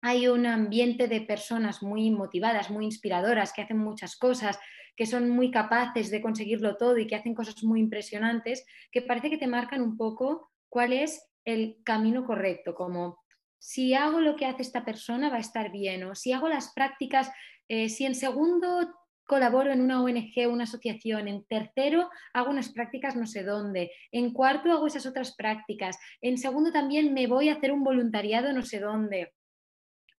hay 0.00 0.28
un 0.28 0.46
ambiente 0.46 1.08
de 1.08 1.20
personas 1.20 1.82
muy 1.82 2.10
motivadas, 2.10 2.70
muy 2.70 2.84
inspiradoras, 2.84 3.52
que 3.52 3.62
hacen 3.62 3.78
muchas 3.78 4.16
cosas, 4.16 4.58
que 4.96 5.06
son 5.06 5.30
muy 5.30 5.50
capaces 5.50 6.10
de 6.10 6.20
conseguirlo 6.20 6.76
todo 6.76 6.98
y 6.98 7.06
que 7.06 7.16
hacen 7.16 7.34
cosas 7.34 7.62
muy 7.62 7.80
impresionantes, 7.80 8.66
que 8.90 9.02
parece 9.02 9.30
que 9.30 9.38
te 9.38 9.46
marcan 9.46 9.80
un 9.80 9.96
poco 9.96 10.50
cuál 10.68 10.92
es 10.92 11.28
el 11.44 11.78
camino 11.84 12.26
correcto, 12.26 12.74
como 12.74 13.18
si 13.58 13.94
hago 13.94 14.20
lo 14.20 14.36
que 14.36 14.46
hace 14.46 14.62
esta 14.62 14.84
persona 14.84 15.30
va 15.30 15.36
a 15.36 15.40
estar 15.40 15.72
bien, 15.72 16.04
o 16.04 16.14
si 16.14 16.32
hago 16.32 16.48
las 16.48 16.72
prácticas, 16.74 17.30
eh, 17.68 17.88
si 17.88 18.06
en 18.06 18.14
segundo 18.14 18.94
colaboro 19.24 19.70
en 19.72 19.82
una 19.82 20.02
ONG, 20.02 20.48
una 20.48 20.64
asociación, 20.64 21.28
en 21.28 21.44
tercero 21.44 22.08
hago 22.32 22.50
unas 22.50 22.70
prácticas 22.72 23.14
no 23.14 23.26
sé 23.26 23.42
dónde, 23.42 23.90
en 24.10 24.32
cuarto 24.32 24.72
hago 24.72 24.86
esas 24.86 25.06
otras 25.06 25.34
prácticas, 25.36 25.98
en 26.22 26.38
segundo 26.38 26.72
también 26.72 27.12
me 27.12 27.26
voy 27.26 27.50
a 27.50 27.54
hacer 27.54 27.72
un 27.72 27.84
voluntariado 27.84 28.52
no 28.52 28.62
sé 28.62 28.80
dónde 28.80 29.32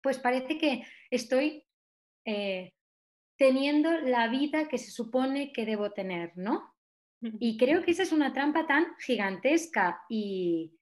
pues 0.01 0.19
parece 0.19 0.57
que 0.57 0.83
estoy 1.09 1.65
eh, 2.25 2.73
teniendo 3.37 3.91
la 3.91 4.27
vida 4.27 4.67
que 4.67 4.77
se 4.77 4.91
supone 4.91 5.51
que 5.51 5.65
debo 5.65 5.91
tener, 5.91 6.33
¿no? 6.35 6.75
Y 7.21 7.57
creo 7.57 7.83
que 7.83 7.91
esa 7.91 8.03
es 8.03 8.13
una 8.13 8.31
trampa 8.33 8.65
tan 8.65 8.95
gigantesca 8.99 10.03
y, 10.07 10.77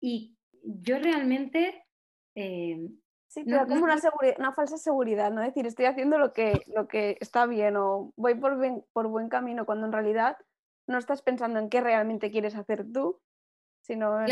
y 0.00 0.36
yo 0.62 0.98
realmente... 0.98 1.84
Eh, 2.34 2.88
sí, 3.28 3.44
pero 3.44 3.66
como 3.66 3.84
una, 3.84 3.96
una, 4.38 4.52
falsa 4.52 4.78
seguridad, 4.78 5.30
¿no? 5.30 5.40
Es 5.42 5.48
decir, 5.48 5.66
estoy 5.66 5.84
haciendo 5.84 6.18
lo 6.18 6.32
que, 6.32 6.62
lo 6.66 6.88
que 6.88 7.16
está 7.20 7.46
bien 7.46 7.76
o 7.76 8.12
voy 8.16 8.34
por, 8.34 8.58
por 8.92 9.06
buen 9.06 9.28
camino 9.28 9.66
cuando 9.66 9.86
en 9.86 9.92
realidad 9.92 10.36
no 10.88 10.98
estás 10.98 11.22
pensando 11.22 11.60
en 11.60 11.68
qué 11.68 11.80
realmente 11.80 12.30
quieres 12.30 12.56
hacer 12.56 12.84
tú, 12.92 13.20
sino 13.82 14.24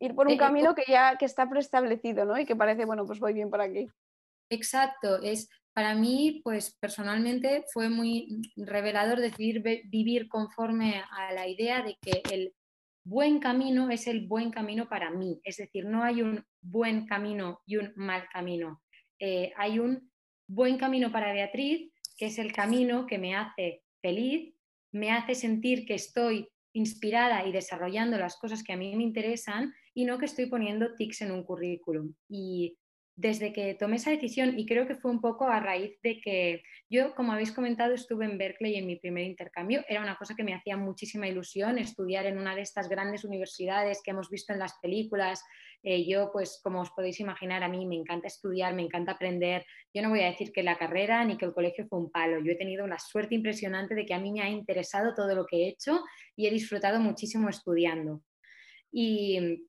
ir 0.00 0.14
por 0.14 0.26
un 0.26 0.34
eh, 0.34 0.38
camino 0.38 0.74
que 0.74 0.84
ya 0.88 1.16
que 1.16 1.24
está 1.24 1.48
preestablecido, 1.48 2.24
¿no? 2.24 2.38
Y 2.38 2.46
que 2.46 2.56
parece, 2.56 2.84
bueno, 2.84 3.06
pues 3.06 3.20
voy 3.20 3.32
bien 3.32 3.50
por 3.50 3.60
aquí. 3.60 3.86
Exacto, 4.50 5.22
es 5.22 5.48
para 5.72 5.94
mí, 5.94 6.40
pues 6.44 6.76
personalmente 6.80 7.64
fue 7.72 7.88
muy 7.88 8.42
revelador 8.56 9.20
decidir 9.20 9.62
vivir 9.86 10.28
conforme 10.28 11.02
a 11.10 11.32
la 11.32 11.48
idea 11.48 11.82
de 11.82 11.96
que 12.00 12.22
el 12.32 12.54
buen 13.04 13.40
camino 13.40 13.90
es 13.90 14.06
el 14.06 14.26
buen 14.26 14.50
camino 14.50 14.88
para 14.88 15.10
mí, 15.10 15.40
es 15.44 15.56
decir, 15.56 15.84
no 15.84 16.04
hay 16.04 16.22
un 16.22 16.44
buen 16.62 17.06
camino 17.06 17.60
y 17.66 17.76
un 17.76 17.92
mal 17.96 18.28
camino, 18.32 18.82
eh, 19.18 19.52
hay 19.56 19.78
un 19.78 20.10
buen 20.48 20.78
camino 20.78 21.10
para 21.10 21.32
Beatriz, 21.32 21.92
que 22.16 22.26
es 22.26 22.38
el 22.38 22.52
camino 22.52 23.06
que 23.06 23.18
me 23.18 23.34
hace 23.34 23.82
feliz, 24.00 24.54
me 24.92 25.10
hace 25.10 25.34
sentir 25.34 25.84
que 25.86 25.94
estoy 25.94 26.48
inspirada 26.72 27.46
y 27.46 27.52
desarrollando 27.52 28.16
las 28.16 28.36
cosas 28.36 28.62
que 28.62 28.72
a 28.72 28.76
mí 28.76 28.94
me 28.96 29.02
interesan 29.02 29.74
y 29.94 30.04
no 30.04 30.18
que 30.18 30.26
estoy 30.26 30.46
poniendo 30.46 30.94
tics 30.94 31.22
en 31.22 31.30
un 31.30 31.44
currículum. 31.44 32.14
Y 32.28 32.76
desde 33.16 33.52
que 33.52 33.74
tomé 33.74 33.96
esa 33.96 34.10
decisión, 34.10 34.58
y 34.58 34.66
creo 34.66 34.88
que 34.88 34.96
fue 34.96 35.10
un 35.10 35.20
poco 35.20 35.46
a 35.46 35.60
raíz 35.60 35.96
de 36.02 36.20
que 36.20 36.62
yo, 36.90 37.14
como 37.14 37.32
habéis 37.32 37.52
comentado, 37.52 37.94
estuve 37.94 38.24
en 38.24 38.38
Berkeley 38.38 38.74
en 38.74 38.86
mi 38.86 38.96
primer 38.96 39.24
intercambio, 39.24 39.84
era 39.88 40.00
una 40.00 40.16
cosa 40.16 40.34
que 40.34 40.42
me 40.42 40.54
hacía 40.54 40.76
muchísima 40.76 41.28
ilusión 41.28 41.78
estudiar 41.78 42.26
en 42.26 42.38
una 42.38 42.56
de 42.56 42.62
estas 42.62 42.88
grandes 42.88 43.24
universidades 43.24 44.00
que 44.02 44.10
hemos 44.10 44.30
visto 44.30 44.52
en 44.52 44.58
las 44.58 44.74
películas. 44.80 45.44
Eh, 45.84 46.04
yo, 46.08 46.30
pues, 46.32 46.60
como 46.62 46.80
os 46.80 46.90
podéis 46.90 47.20
imaginar, 47.20 47.62
a 47.62 47.68
mí 47.68 47.86
me 47.86 47.94
encanta 47.94 48.26
estudiar, 48.26 48.74
me 48.74 48.82
encanta 48.82 49.12
aprender. 49.12 49.64
Yo 49.92 50.02
no 50.02 50.10
voy 50.10 50.22
a 50.22 50.30
decir 50.30 50.50
que 50.50 50.64
la 50.64 50.76
carrera 50.76 51.24
ni 51.24 51.36
que 51.36 51.44
el 51.44 51.52
colegio 51.52 51.86
fue 51.86 52.00
un 52.00 52.10
palo. 52.10 52.40
Yo 52.40 52.52
he 52.52 52.56
tenido 52.56 52.84
una 52.84 52.98
suerte 52.98 53.36
impresionante 53.36 53.94
de 53.94 54.06
que 54.06 54.14
a 54.14 54.18
mí 54.18 54.32
me 54.32 54.40
ha 54.40 54.48
interesado 54.48 55.14
todo 55.14 55.36
lo 55.36 55.46
que 55.46 55.58
he 55.58 55.68
hecho 55.68 56.02
y 56.34 56.48
he 56.48 56.50
disfrutado 56.50 56.98
muchísimo 56.98 57.48
estudiando. 57.48 58.22
Y 58.90 59.68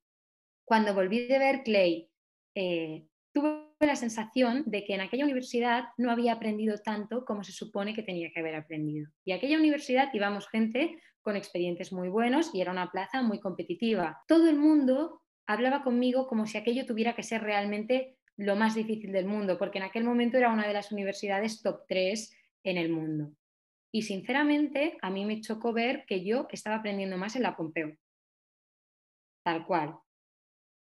cuando 0.65 0.93
volví 0.93 1.27
de 1.27 1.39
Berkeley, 1.39 2.09
eh, 2.55 3.07
tuve 3.33 3.69
la 3.79 3.95
sensación 3.95 4.63
de 4.65 4.83
que 4.83 4.95
en 4.95 5.01
aquella 5.01 5.25
universidad 5.25 5.85
no 5.97 6.11
había 6.11 6.33
aprendido 6.33 6.77
tanto 6.79 7.23
como 7.25 7.43
se 7.43 7.51
supone 7.51 7.93
que 7.93 8.03
tenía 8.03 8.31
que 8.33 8.39
haber 8.39 8.55
aprendido. 8.55 9.09
Y 9.23 9.33
aquella 9.33 9.57
universidad 9.57 10.09
íbamos 10.13 10.47
gente 10.47 10.99
con 11.21 11.35
expedientes 11.35 11.91
muy 11.91 12.09
buenos 12.09 12.53
y 12.53 12.61
era 12.61 12.71
una 12.71 12.91
plaza 12.91 13.21
muy 13.21 13.39
competitiva. 13.39 14.21
Todo 14.27 14.49
el 14.49 14.57
mundo 14.57 15.21
hablaba 15.47 15.83
conmigo 15.83 16.27
como 16.27 16.47
si 16.47 16.57
aquello 16.57 16.85
tuviera 16.85 17.15
que 17.15 17.23
ser 17.23 17.43
realmente 17.43 18.17
lo 18.37 18.55
más 18.55 18.75
difícil 18.75 19.11
del 19.11 19.25
mundo, 19.25 19.57
porque 19.57 19.77
en 19.77 19.85
aquel 19.85 20.03
momento 20.03 20.37
era 20.37 20.51
una 20.51 20.67
de 20.67 20.73
las 20.73 20.91
universidades 20.91 21.61
top 21.61 21.81
3 21.87 22.35
en 22.63 22.77
el 22.77 22.89
mundo. 22.89 23.31
Y 23.93 24.01
sinceramente, 24.01 24.97
a 25.01 25.09
mí 25.09 25.25
me 25.25 25.39
chocó 25.41 25.71
ver 25.71 26.05
que 26.05 26.23
yo 26.23 26.47
estaba 26.51 26.77
aprendiendo 26.77 27.17
más 27.17 27.35
en 27.35 27.43
la 27.43 27.55
Pompeu. 27.55 27.95
Tal 29.43 29.65
cual. 29.65 29.99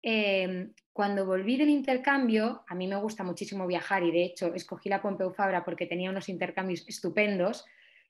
Em, 0.06 0.74
cuando 0.92 1.24
volví 1.24 1.56
del 1.56 1.70
intercambio, 1.70 2.62
a 2.68 2.74
mí 2.74 2.86
me 2.86 2.96
gusta 2.96 3.24
muchísimo 3.24 3.66
viajar 3.66 4.02
y 4.02 4.12
de 4.12 4.24
hecho 4.26 4.52
escogí 4.52 4.90
la 4.90 5.00
Pompeu 5.00 5.32
Fabra 5.32 5.64
porque 5.64 5.86
tenía 5.86 6.10
unos 6.10 6.28
intercambios 6.28 6.84
estupendos, 6.86 7.64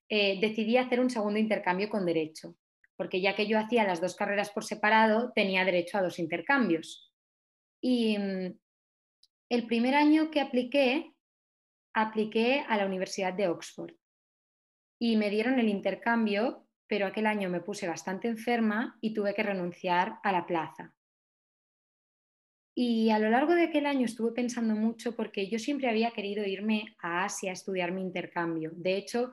eh, 0.08 0.40
decidí 0.40 0.76
hacer 0.76 0.98
un 0.98 1.08
segundo 1.08 1.38
intercambio 1.38 1.88
con 1.88 2.04
derecho. 2.04 2.56
porque 2.96 3.20
ya 3.20 3.34
que 3.34 3.48
yo 3.48 3.58
hacía 3.58 3.82
las 3.84 4.00
dos 4.00 4.14
carreras 4.14 4.50
por 4.50 4.64
separado, 4.64 5.32
tenía 5.34 5.64
derecho 5.64 5.98
a 5.98 6.02
dos 6.02 6.20
intercambios. 6.20 7.12
Y 7.80 8.16
mm, 8.16 8.56
el 9.48 9.66
primer 9.66 9.96
año 9.96 10.30
que 10.30 10.40
apliqué, 10.40 11.12
apliqué 11.92 12.64
a 12.68 12.76
la 12.76 12.86
Universidad 12.86 13.34
de 13.34 13.48
Oxford 13.48 13.94
y 15.00 15.16
me 15.16 15.28
dieron 15.28 15.58
el 15.58 15.68
intercambio, 15.68 16.68
pero 16.86 17.06
aquel 17.06 17.26
año 17.26 17.50
me 17.50 17.62
puse 17.62 17.88
bastante 17.88 18.28
enferma 18.28 18.96
y 19.00 19.12
tuve 19.12 19.34
que 19.34 19.42
renunciar 19.42 20.20
a 20.22 20.30
la 20.30 20.46
plaza. 20.46 20.93
Y 22.74 23.10
a 23.10 23.18
lo 23.18 23.30
largo 23.30 23.54
de 23.54 23.64
aquel 23.64 23.86
año 23.86 24.04
estuve 24.04 24.32
pensando 24.32 24.74
mucho 24.74 25.14
porque 25.14 25.48
yo 25.48 25.58
siempre 25.58 25.88
había 25.88 26.10
querido 26.10 26.44
irme 26.44 26.96
a 26.98 27.24
Asia 27.24 27.50
a 27.50 27.52
estudiar 27.52 27.92
mi 27.92 28.02
intercambio. 28.02 28.72
De 28.74 28.96
hecho, 28.96 29.32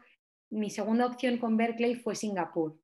mi 0.52 0.70
segunda 0.70 1.08
opción 1.08 1.38
con 1.38 1.58
Berkeley 1.58 1.96
fue 1.96 2.16
Singapur. 2.16 2.80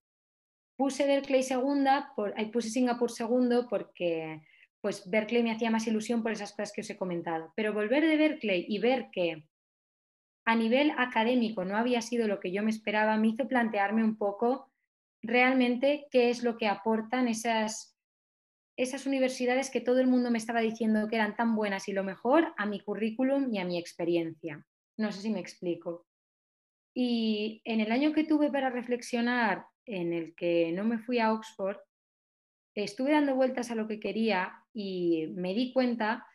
Puse 0.76 1.06
Berkeley 1.06 1.44
segunda, 1.44 2.12
por, 2.16 2.34
puse 2.52 2.70
Singapur 2.70 3.12
segundo 3.12 3.68
porque 3.70 4.42
pues 4.82 5.10
Berkeley 5.10 5.44
me 5.44 5.52
hacía 5.52 5.72
más 5.72 5.88
ilusión 5.88 6.24
por 6.24 6.32
esas 6.32 6.52
cosas 6.52 6.72
que 6.72 6.82
os 6.82 6.90
he 6.90 6.98
comentado. 6.98 7.52
Pero 7.56 7.74
volver 7.74 8.06
de 8.06 8.18
Berkeley 8.18 8.66
y 8.68 8.80
ver 8.80 9.10
que 9.12 9.44
a 10.46 10.56
nivel 10.56 10.92
académico 10.98 11.66
no 11.66 11.76
había 11.76 12.02
sido 12.02 12.28
lo 12.28 12.40
que 12.40 12.52
yo 12.52 12.64
me 12.64 12.72
esperaba, 12.72 13.18
me 13.18 13.28
hizo 13.28 13.48
plantearme 13.48 14.04
un 14.04 14.18
poco 14.18 14.72
realmente 15.22 16.08
qué 16.10 16.30
es 16.30 16.42
lo 16.42 16.58
que 16.58 16.68
aportan 16.68 17.28
esas, 17.28 17.97
esas 18.78 19.08
universidades 19.08 19.72
que 19.72 19.82
todo 19.82 20.00
el 20.00 20.08
mundo 20.08 20.30
me 20.30 20.38
estaba 20.38 20.62
diciendo 20.62 21.08
que 21.10 21.16
eran 21.16 21.36
tan 21.36 21.56
buenas 21.56 21.88
y 21.90 21.94
lo 21.94 22.04
mejor 22.04 22.54
a 22.58 22.66
mi 22.68 22.80
currículum 22.80 23.54
y 23.54 23.58
a 23.58 23.66
mi 23.66 23.78
experiencia. 23.78 24.64
No 24.98 25.12
sé 25.12 25.22
si 25.22 25.30
me 25.32 25.40
explico. 25.40 26.06
Y 26.94 27.62
en 27.66 27.82
el 27.82 27.92
año 27.92 28.14
que 28.14 28.24
tuve 28.24 28.52
para 28.52 28.70
reflexionar, 28.70 29.66
en 29.86 30.14
el 30.14 30.36
que 30.36 30.72
no 30.74 30.84
me 30.84 31.00
fui 31.00 31.20
a 31.20 31.34
Oxford, 31.34 31.78
estuve 32.76 33.12
dando 33.12 33.36
vueltas 33.36 33.72
a 33.72 33.76
lo 33.76 33.88
que 33.88 34.00
quería 34.00 34.54
y 34.74 35.28
me 35.36 35.54
di 35.56 35.74
cuenta 35.74 36.28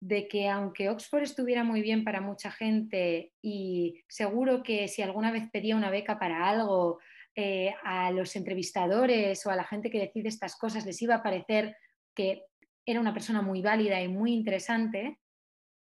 de 0.00 0.26
que 0.28 0.48
aunque 0.48 0.88
Oxford 0.88 1.22
estuviera 1.22 1.64
muy 1.64 1.82
bien 1.82 2.02
para 2.02 2.20
mucha 2.20 2.50
gente 2.50 3.32
y 3.40 4.02
seguro 4.08 4.62
que 4.62 4.88
si 4.88 5.02
alguna 5.02 5.30
vez 5.30 5.48
pedía 5.52 5.76
una 5.76 5.90
beca 5.90 6.18
para 6.18 6.48
algo, 6.48 6.98
eh, 7.34 7.74
a 7.82 8.10
los 8.10 8.36
entrevistadores 8.36 9.44
o 9.46 9.50
a 9.50 9.56
la 9.56 9.64
gente 9.64 9.90
que 9.90 10.00
decide 10.00 10.28
estas 10.28 10.56
cosas 10.56 10.84
les 10.84 11.00
iba 11.00 11.14
a 11.16 11.22
parecer 11.22 11.76
que 12.14 12.44
era 12.84 13.00
una 13.00 13.14
persona 13.14 13.42
muy 13.42 13.62
válida 13.62 14.02
y 14.02 14.08
muy 14.08 14.32
interesante, 14.32 15.18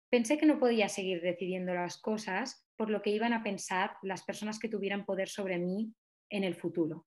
pensé 0.10 0.38
que 0.38 0.46
no 0.46 0.60
podía 0.60 0.88
seguir 0.88 1.22
decidiendo 1.22 1.74
las 1.74 1.98
cosas 1.98 2.66
por 2.78 2.90
lo 2.90 3.02
que 3.02 3.10
iban 3.10 3.34
a 3.34 3.44
pensar 3.44 3.98
las 4.02 4.24
personas 4.24 4.60
que 4.60 4.70
tuvieran 4.70 5.06
poder 5.06 5.30
sobre 5.30 5.58
mí 5.58 5.94
en 6.30 6.44
el 6.44 6.56
futuro. 6.56 7.06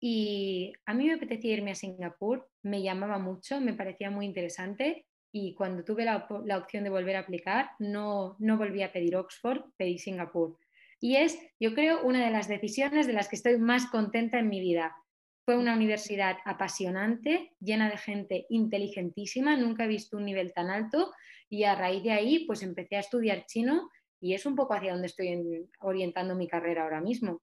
Y 0.00 0.72
a 0.86 0.94
mí 0.94 1.06
me 1.06 1.14
apetecía 1.14 1.54
irme 1.54 1.70
a 1.70 1.74
Singapur, 1.74 2.50
me 2.62 2.82
llamaba 2.82 3.18
mucho, 3.18 3.60
me 3.60 3.74
parecía 3.74 4.10
muy 4.10 4.26
interesante 4.26 5.06
y 5.32 5.54
cuando 5.54 5.82
tuve 5.82 6.04
la, 6.04 6.26
opción 6.58 6.84
de 6.84 6.90
volver 6.90 7.16
a 7.16 7.20
aplicar, 7.20 7.70
no, 7.78 8.36
no 8.38 8.58
volví 8.58 8.82
a 8.82 8.92
pedir 8.92 9.16
Oxford, 9.16 9.62
pedí 9.76 9.98
Singapur. 9.98 10.58
Y 11.04 11.16
es, 11.16 11.38
yo 11.60 11.74
creo, 11.74 12.02
una 12.02 12.24
de 12.24 12.30
las 12.30 12.48
decisiones 12.48 13.06
de 13.06 13.12
las 13.12 13.28
que 13.28 13.36
estoy 13.36 13.58
más 13.58 13.90
contenta 13.90 14.38
en 14.38 14.48
mi 14.48 14.58
vida. 14.60 14.96
Fue 15.44 15.58
una 15.58 15.74
universidad 15.74 16.38
apasionante, 16.46 17.52
llena 17.60 17.90
de 17.90 17.98
gente 17.98 18.46
inteligentísima, 18.48 19.54
nunca 19.58 19.84
he 19.84 19.88
visto 19.88 20.16
un 20.16 20.24
nivel 20.24 20.54
tan 20.54 20.70
alto 20.70 21.12
y 21.50 21.64
a 21.64 21.74
raíz 21.74 22.02
de 22.04 22.12
ahí 22.12 22.46
pues 22.46 22.62
empecé 22.62 22.96
a 22.96 23.00
estudiar 23.00 23.44
chino 23.44 23.90
y 24.18 24.32
es 24.32 24.46
un 24.46 24.56
poco 24.56 24.72
hacia 24.72 24.92
donde 24.92 25.08
estoy 25.08 25.68
orientando 25.80 26.34
mi 26.36 26.48
carrera 26.48 26.84
ahora 26.84 27.02
mismo. 27.02 27.42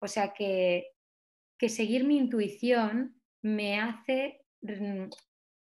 O 0.00 0.06
sea 0.06 0.34
que 0.34 0.88
que 1.58 1.70
seguir 1.70 2.04
mi 2.04 2.18
intuición 2.18 3.20
me 3.42 3.80
hace 3.80 4.42
mm, 4.60 5.08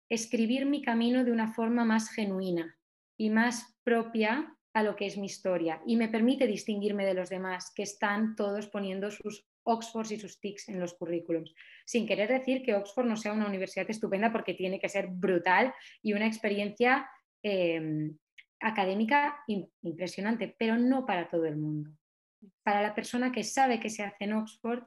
escribir 0.09 0.65
mi 0.65 0.81
camino 0.81 1.23
de 1.23 1.31
una 1.31 1.53
forma 1.53 1.85
más 1.85 2.09
genuina 2.09 2.77
y 3.15 3.29
más 3.29 3.77
propia 3.83 4.56
a 4.77 4.83
lo 4.83 4.95
que 4.95 5.07
es 5.07 5.17
mi 5.17 5.25
historia 5.25 5.81
y 5.87 5.95
me 5.95 6.07
permite 6.07 6.45
distinguirme 6.45 7.03
de 7.03 7.15
los 7.15 7.29
demás 7.29 7.71
que 7.75 7.81
están 7.81 8.35
todos 8.35 8.67
poniendo 8.67 9.09
sus 9.09 9.47
Oxfords 9.63 10.11
y 10.11 10.19
sus 10.19 10.39
TICs 10.39 10.69
en 10.69 10.79
los 10.79 10.93
currículums. 10.93 11.51
Sin 11.83 12.05
querer 12.05 12.29
decir 12.29 12.61
que 12.61 12.75
Oxford 12.75 13.07
no 13.07 13.17
sea 13.17 13.33
una 13.33 13.47
universidad 13.47 13.89
estupenda 13.89 14.31
porque 14.31 14.53
tiene 14.53 14.79
que 14.79 14.87
ser 14.87 15.07
brutal 15.07 15.73
y 16.03 16.13
una 16.13 16.27
experiencia 16.27 17.09
em, 17.41 18.15
académica 18.59 19.43
impresionante, 19.81 20.55
pero 20.59 20.77
no 20.77 21.07
para 21.07 21.27
todo 21.27 21.45
el 21.45 21.57
mundo. 21.57 21.89
Para 22.61 22.83
la 22.83 22.93
persona 22.93 23.31
que 23.31 23.43
sabe 23.43 23.79
que 23.79 23.89
se 23.89 24.03
hace 24.03 24.25
en 24.25 24.33
Oxford 24.33 24.83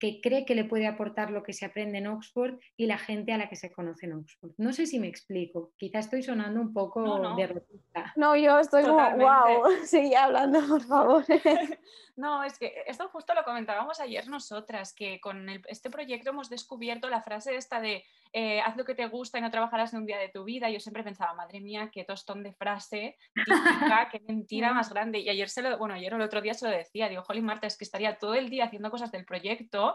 que 0.00 0.20
cree 0.22 0.46
que 0.46 0.54
le 0.54 0.64
puede 0.64 0.86
aportar 0.86 1.30
lo 1.30 1.42
que 1.42 1.52
se 1.52 1.66
aprende 1.66 1.98
en 1.98 2.06
Oxford 2.06 2.58
y 2.76 2.86
la 2.86 2.96
gente 2.96 3.32
a 3.32 3.38
la 3.38 3.50
que 3.50 3.56
se 3.56 3.70
conoce 3.70 4.06
en 4.06 4.14
Oxford. 4.14 4.52
No 4.56 4.72
sé 4.72 4.86
si 4.86 4.98
me 4.98 5.06
explico, 5.06 5.72
quizá 5.76 5.98
estoy 5.98 6.22
sonando 6.22 6.58
un 6.58 6.72
poco 6.72 7.02
no, 7.02 7.18
no. 7.18 7.36
derrotista. 7.36 8.12
No, 8.16 8.34
yo 8.34 8.58
estoy 8.58 8.82
como, 8.84 8.98
wow, 9.16 9.66
sigue 9.84 10.16
hablando, 10.16 10.66
por 10.66 10.82
favor. 10.82 11.24
no, 12.16 12.42
es 12.42 12.58
que 12.58 12.82
esto 12.86 13.08
justo 13.10 13.34
lo 13.34 13.44
comentábamos 13.44 14.00
ayer 14.00 14.26
nosotras, 14.26 14.94
que 14.94 15.20
con 15.20 15.46
este 15.68 15.90
proyecto 15.90 16.30
hemos 16.30 16.48
descubierto 16.48 17.10
la 17.10 17.22
frase 17.22 17.56
esta 17.56 17.80
de 17.80 18.02
eh, 18.32 18.60
haz 18.60 18.76
lo 18.76 18.84
que 18.84 18.94
te 18.94 19.06
gusta 19.06 19.38
y 19.38 19.42
no 19.42 19.50
trabajarás 19.50 19.92
en 19.92 20.00
un 20.00 20.06
día 20.06 20.18
de 20.18 20.28
tu 20.28 20.44
vida. 20.44 20.70
Yo 20.70 20.80
siempre 20.80 21.02
pensaba, 21.02 21.34
madre 21.34 21.60
mía, 21.60 21.90
qué 21.92 22.04
tostón 22.04 22.42
de 22.42 22.52
frase, 22.54 23.18
típica, 23.34 24.08
qué 24.10 24.20
mentira 24.28 24.72
más 24.72 24.90
grande. 24.90 25.18
Y 25.18 25.28
ayer 25.28 25.48
se 25.50 25.62
lo, 25.62 25.76
bueno, 25.76 25.94
ayer 25.94 26.14
o 26.14 26.16
el 26.16 26.22
otro 26.22 26.40
día 26.40 26.54
se 26.54 26.66
lo 26.66 26.70
decía, 26.70 27.08
digo, 27.08 27.22
Jolly 27.22 27.42
Marta, 27.42 27.66
es 27.66 27.76
que 27.76 27.84
estaría 27.84 28.18
todo 28.18 28.34
el 28.34 28.48
día 28.48 28.64
haciendo 28.64 28.90
cosas 28.90 29.12
del 29.12 29.24
proyecto 29.24 29.89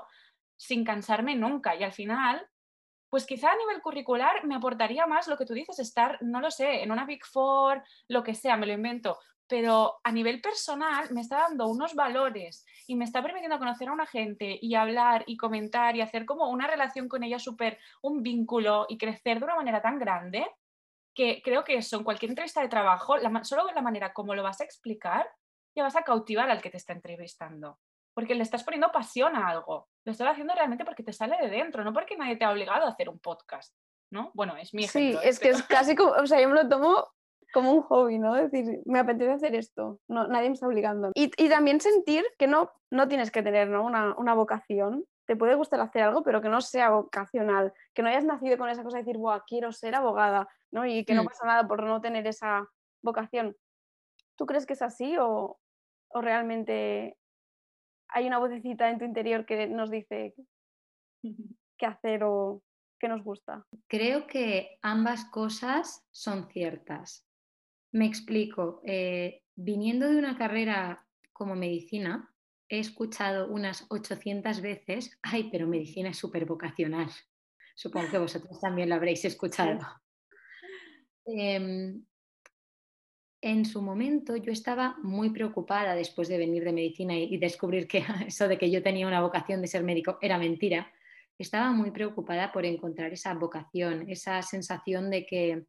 sin 0.58 0.84
cansarme 0.84 1.36
nunca. 1.36 1.76
Y 1.76 1.84
al 1.84 1.94
final, 1.94 2.48
pues 3.10 3.26
quizá 3.26 3.52
a 3.52 3.58
nivel 3.58 3.82
curricular 3.82 4.46
me 4.46 4.56
aportaría 4.56 5.06
más 5.08 5.28
lo 5.28 5.38
que 5.38 5.46
tú 5.46 5.54
dices, 5.54 5.80
estar, 5.80 6.18
no 6.22 6.42
lo 6.42 6.52
sé, 6.52 6.84
en 6.84 6.92
una 6.92 7.06
Big 7.06 7.26
Four, 7.26 7.84
lo 8.08 8.24
que 8.24 8.36
sea, 8.36 8.58
me 8.58 8.66
lo 8.66 8.74
invento, 8.74 9.20
pero 9.48 10.00
a 10.04 10.12
nivel 10.12 10.42
personal 10.42 11.12
me 11.12 11.22
está 11.22 11.38
dando 11.38 11.68
unos 11.68 11.94
valores 11.94 12.66
y 12.88 12.96
me 12.96 13.06
está 13.06 13.22
permitiendo 13.22 13.60
conocer 13.60 13.90
a 13.90 13.94
una 13.94 14.06
gente 14.06 14.58
y 14.62 14.76
hablar 14.76 15.24
y 15.28 15.38
comentar 15.38 15.96
y 15.96 16.02
hacer 16.02 16.26
como 16.26 16.50
una 16.50 16.68
relación 16.68 17.08
con 17.08 17.24
ella 17.24 17.40
súper, 17.40 17.80
un 18.02 18.24
vínculo 18.24 18.86
y 18.90 18.98
crecer 18.98 19.40
de 19.40 19.46
una 19.46 19.56
manera 19.56 19.82
tan 19.82 20.00
grande 20.00 20.48
que 21.14 21.42
creo 21.44 21.64
que 21.64 21.78
eso 21.78 21.98
en 21.98 22.04
cualquier 22.04 22.32
entrevista 22.32 22.62
de 22.62 22.68
trabajo, 22.68 23.18
la, 23.18 23.44
solo 23.44 23.66
la 23.74 23.82
manera 23.82 24.14
como 24.14 24.36
lo 24.36 24.44
vas 24.44 24.60
a 24.62 24.66
explicar, 24.66 25.30
ya 25.74 25.84
vas 25.84 25.96
a 25.96 26.04
cautivar 26.04 26.50
al 26.50 26.62
que 26.62 26.70
te 26.70 26.78
está 26.78 26.94
entrevistando. 26.94 27.80
Porque 28.16 28.34
le 28.34 28.42
estás 28.42 28.64
poniendo 28.64 28.92
pasión 28.92 29.36
a 29.36 29.50
algo. 29.50 29.88
Lo 30.06 30.12
estás 30.12 30.30
haciendo 30.30 30.56
realmente 30.56 30.86
porque 30.86 31.04
te 31.04 31.14
sale 31.14 31.38
de 31.38 31.50
dentro, 31.50 31.84
no 31.84 31.94
porque 31.94 32.18
nadie 32.18 32.38
te 32.38 32.46
ha 32.46 32.52
obligado 32.52 32.86
a 32.86 32.90
hacer 32.90 33.10
un 33.10 33.20
podcast. 33.20 33.76
¿no? 34.12 34.32
Bueno, 34.34 34.56
es 34.58 34.74
mi 34.74 34.86
ejemplo. 34.86 35.22
Sí, 35.22 35.28
es 35.28 35.40
que 35.40 35.50
es 35.50 35.64
casi 35.64 35.96
como, 35.96 36.12
o 36.12 36.26
sea, 36.26 36.42
yo 36.42 36.50
me 36.50 36.56
lo 36.56 36.68
tomo 36.68 37.08
como 37.54 37.72
un 37.72 37.84
hobby, 37.84 38.18
¿no? 38.18 38.36
Es 38.36 38.52
decir, 38.52 38.82
me 38.86 39.00
apetece 39.00 39.32
hacer 39.32 39.56
esto, 39.56 40.00
no, 40.08 40.28
nadie 40.28 40.50
me 40.50 40.56
está 40.56 40.68
obligando. 40.68 41.12
Y, 41.14 41.32
y 41.42 41.50
también 41.50 41.80
sentir 41.80 42.26
que 42.38 42.48
no, 42.48 42.72
no 42.92 43.08
tienes 43.08 43.32
que 43.32 43.44
tener 43.44 43.70
¿no? 43.70 43.86
una, 43.86 44.14
una, 44.18 44.34
vocación, 44.34 45.06
te 45.26 45.36
puede 45.36 45.56
gustar 45.56 45.80
hacer 45.80 46.04
algo, 46.04 46.24
pero 46.24 46.42
que 46.42 46.50
no 46.50 46.60
sea 46.62 46.90
vocacional, 46.90 47.74
que 47.94 48.02
no 48.02 48.10
hayas 48.10 48.26
nacido 48.26 48.58
con 48.58 48.70
esa 48.70 48.84
cosa 48.84 48.98
de 48.98 49.04
decir, 49.04 49.18
Buah, 49.18 49.44
quiero 49.48 49.72
ser 49.72 49.96
abogada, 49.96 50.50
¿no? 50.72 50.86
Y 50.86 51.06
que 51.06 51.14
no 51.14 51.24
mm. 51.24 51.28
pasa 51.28 51.46
nada 51.46 51.68
por 51.68 51.84
no 51.84 52.02
tener 52.02 52.28
esa 52.28 52.68
vocación. 53.02 53.56
¿Tú 54.36 54.46
crees 54.46 54.66
que 54.66 54.74
es 54.74 54.82
así 54.82 55.16
o, 55.18 55.58
o 56.10 56.22
realmente 56.22 57.18
hay 58.10 58.28
una 58.28 58.40
vocecita 58.40 58.90
en 58.90 59.00
tu 59.00 59.06
interior 59.06 59.46
que 59.46 59.68
nos 59.68 59.90
dice 59.92 60.34
qué 61.78 61.86
hacer 61.86 62.24
o 62.24 62.62
qué 63.00 63.08
nos 63.08 63.24
gusta? 63.24 63.66
Creo 63.88 64.28
que 64.28 64.78
ambas 64.82 65.26
cosas 65.26 66.06
son 66.12 66.48
ciertas. 66.50 67.28
Me 67.92 68.06
explico. 68.06 68.82
Eh, 68.86 69.44
viniendo 69.56 70.10
de 70.10 70.18
una 70.18 70.38
carrera 70.38 71.06
como 71.34 71.56
medicina, 71.56 72.34
he 72.70 72.80
escuchado 72.80 73.48
unas 73.50 73.86
800 73.90 74.62
veces, 74.62 75.18
ay, 75.22 75.50
pero 75.52 75.68
medicina 75.68 76.10
es 76.10 76.18
súper 76.18 76.46
vocacional. 76.46 77.10
Supongo 77.76 78.10
que 78.10 78.18
vosotros 78.18 78.60
también 78.60 78.90
lo 78.90 78.96
habréis 78.96 79.26
escuchado. 79.26 79.80
Em, 81.26 82.06
en 83.46 83.64
su 83.64 83.80
momento 83.80 84.36
yo 84.36 84.52
estaba 84.52 84.98
muy 85.04 85.30
preocupada 85.30 85.94
después 85.94 86.28
de 86.28 86.40
venir 86.40 86.64
de 86.64 86.74
medicina 86.74 87.16
y, 87.16 87.38
descubrir 87.38 87.88
que 87.88 88.04
eso 88.28 88.48
de 88.48 88.58
que 88.58 88.72
yo 88.72 88.82
tenía 88.82 89.06
una 89.06 89.22
vocación 89.22 89.62
de 89.62 89.68
ser 89.68 89.84
médico 89.84 90.18
era 90.20 90.40
mentira. 90.40 90.92
Estaba 91.38 91.72
muy 91.72 91.92
preocupada 91.92 92.52
por 92.52 92.66
encontrar 92.66 93.14
esa 93.14 93.36
vocación, 93.36 94.10
esa 94.10 94.42
sensación 94.42 95.12
de 95.12 95.28
que 95.28 95.68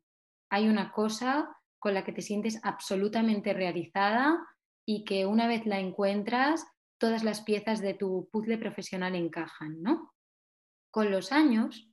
hay 0.48 0.68
una 0.68 0.90
cosa 0.90 1.54
con 1.78 1.92
la 1.92 2.02
que 2.02 2.12
te 2.12 2.22
sientes 2.22 2.58
absolutamente 2.62 3.52
realizada 3.52 4.38
y 4.86 5.04
que 5.04 5.26
una 5.26 5.46
vez 5.46 5.66
la 5.66 5.78
encuentras, 5.78 6.66
todas 6.98 7.24
las 7.24 7.42
piezas 7.42 7.82
de 7.82 7.92
tu 7.92 8.30
puzzle 8.32 8.56
profesional 8.56 9.14
encajan, 9.14 9.82
¿no? 9.82 10.14
Con 10.90 11.10
los 11.10 11.30
años 11.30 11.90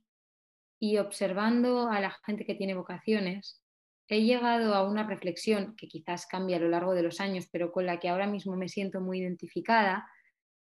y 0.80 0.96
observando 0.96 1.90
a 1.90 2.00
la 2.00 2.10
gente 2.24 2.46
que 2.46 2.54
tiene 2.54 2.74
vocaciones, 2.74 3.63
he 4.08 4.22
llegado 4.22 4.74
a 4.74 4.88
una 4.88 5.06
reflexión 5.06 5.74
que 5.76 5.88
quizás 5.88 6.26
cambie 6.26 6.56
a 6.56 6.60
lo 6.60 6.68
largo 6.68 6.94
de 6.94 7.02
los 7.02 7.20
años, 7.20 7.48
pero 7.50 7.72
con 7.72 7.86
la 7.86 7.98
que 7.98 8.08
ahora 8.08 8.26
mismo 8.26 8.56
me 8.56 8.68
siento 8.68 9.00
muy 9.00 9.20
identificada, 9.20 10.06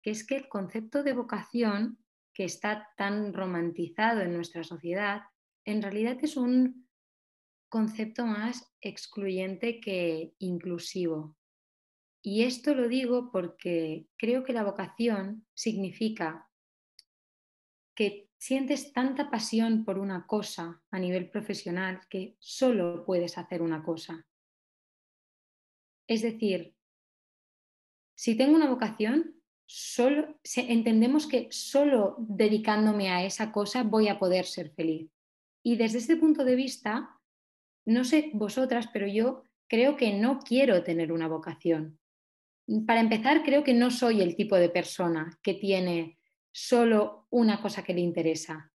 que 0.01 0.12
es 0.12 0.25
que 0.25 0.36
el 0.36 0.47
concepto 0.47 1.03
de 1.03 1.13
vocación, 1.13 1.97
que 2.34 2.45
está 2.45 2.89
tan 2.97 3.34
romantizado 3.34 4.21
en 4.21 4.34
nuestra 4.34 4.63
sociedad, 4.63 5.21
en 5.65 5.82
realidad 5.82 6.17
es 6.21 6.36
un 6.38 6.88
concepto 7.69 8.25
más 8.25 8.71
excluyente 8.82 9.79
que 9.79 10.34
inclusivo. 10.39 11.36
Y 12.21 12.43
esto 12.43 12.73
lo 12.73 12.88
digo 12.88 13.32
porque 13.32 14.08
creo 14.17 14.43
que 14.43 14.53
la 14.53 14.63
vocación 14.63 15.45
significa 15.53 16.47
que 17.95 18.29
sientes 18.43 18.91
tanta 18.91 19.32
pasión 19.32 19.86
por 19.86 19.97
una 19.97 20.27
cosa 20.27 20.84
a 20.91 20.99
nivel 20.99 21.29
profesional 21.29 22.01
que 22.10 22.36
solo 22.39 23.06
puedes 23.06 23.38
hacer 23.38 23.62
una 23.62 23.82
cosa. 23.82 24.27
Es 26.10 26.23
decir, 26.23 26.75
si 28.15 28.36
tengo 28.36 28.53
una 28.53 28.69
vocación, 28.69 29.41
solo, 29.65 30.38
entendemos 30.58 31.25
que 31.25 31.47
solo 31.51 32.17
dedicándome 32.19 33.12
a 33.12 33.23
esa 33.23 33.53
cosa 33.53 33.84
voy 33.84 34.10
a 34.10 34.19
poder 34.19 34.43
ser 34.43 34.71
feliz. 34.71 35.10
Y 35.63 35.77
desde 35.77 35.99
este 35.99 36.17
punto 36.17 36.43
de 36.43 36.56
vista, 36.56 37.17
no 37.86 38.03
sé 38.03 38.29
vosotras, 38.34 38.89
pero 38.91 39.08
yo 39.08 39.45
creo 39.69 39.95
que 39.95 40.19
no 40.19 40.39
quiero 40.39 40.84
tener 40.84 41.13
una 41.13 41.29
vocación. 41.29 41.97
Para 42.86 42.99
empezar, 42.99 43.43
creo 43.43 43.63
que 43.63 43.73
no 43.73 43.89
soy 43.89 44.21
el 44.21 44.36
tipo 44.36 44.58
de 44.58 44.67
persona 44.67 45.39
que 45.41 45.53
tiene 45.53 46.19
solo 46.53 47.27
una 47.31 47.61
cosa 47.61 47.83
que 47.83 47.93
le 47.93 48.01
interesa. 48.01 48.71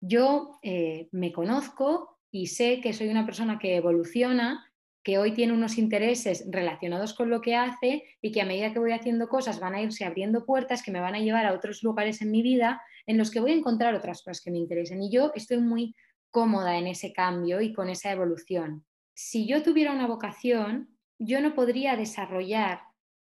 Yo 0.00 0.58
eh, 0.62 1.08
me 1.12 1.32
conozco 1.32 2.18
y 2.32 2.48
sé 2.48 2.80
que 2.80 2.92
soy 2.92 3.08
una 3.08 3.26
persona 3.26 3.58
que 3.58 3.76
evoluciona, 3.76 4.66
que 5.04 5.18
hoy 5.18 5.32
tiene 5.32 5.52
unos 5.52 5.78
intereses 5.78 6.44
relacionados 6.48 7.14
con 7.14 7.28
lo 7.28 7.40
que 7.40 7.54
hace 7.54 8.04
y 8.20 8.32
que 8.32 8.40
a 8.40 8.46
medida 8.46 8.72
que 8.72 8.78
voy 8.78 8.92
haciendo 8.92 9.28
cosas 9.28 9.60
van 9.60 9.74
a 9.74 9.82
irse 9.82 10.04
abriendo 10.04 10.46
puertas 10.46 10.82
que 10.82 10.90
me 10.90 11.00
van 11.00 11.14
a 11.14 11.20
llevar 11.20 11.44
a 11.44 11.52
otros 11.52 11.82
lugares 11.82 12.22
en 12.22 12.30
mi 12.30 12.42
vida 12.42 12.82
en 13.06 13.18
los 13.18 13.30
que 13.30 13.40
voy 13.40 13.52
a 13.52 13.56
encontrar 13.56 13.94
otras 13.94 14.22
cosas 14.22 14.40
que 14.42 14.50
me 14.50 14.58
interesen. 14.58 15.02
Y 15.02 15.10
yo 15.10 15.32
estoy 15.34 15.58
muy 15.58 15.94
cómoda 16.30 16.78
en 16.78 16.86
ese 16.86 17.12
cambio 17.12 17.60
y 17.60 17.72
con 17.72 17.90
esa 17.90 18.10
evolución. 18.10 18.86
Si 19.14 19.46
yo 19.46 19.62
tuviera 19.62 19.92
una 19.92 20.06
vocación, 20.06 20.96
yo 21.18 21.40
no 21.40 21.54
podría 21.54 21.96
desarrollar 21.96 22.80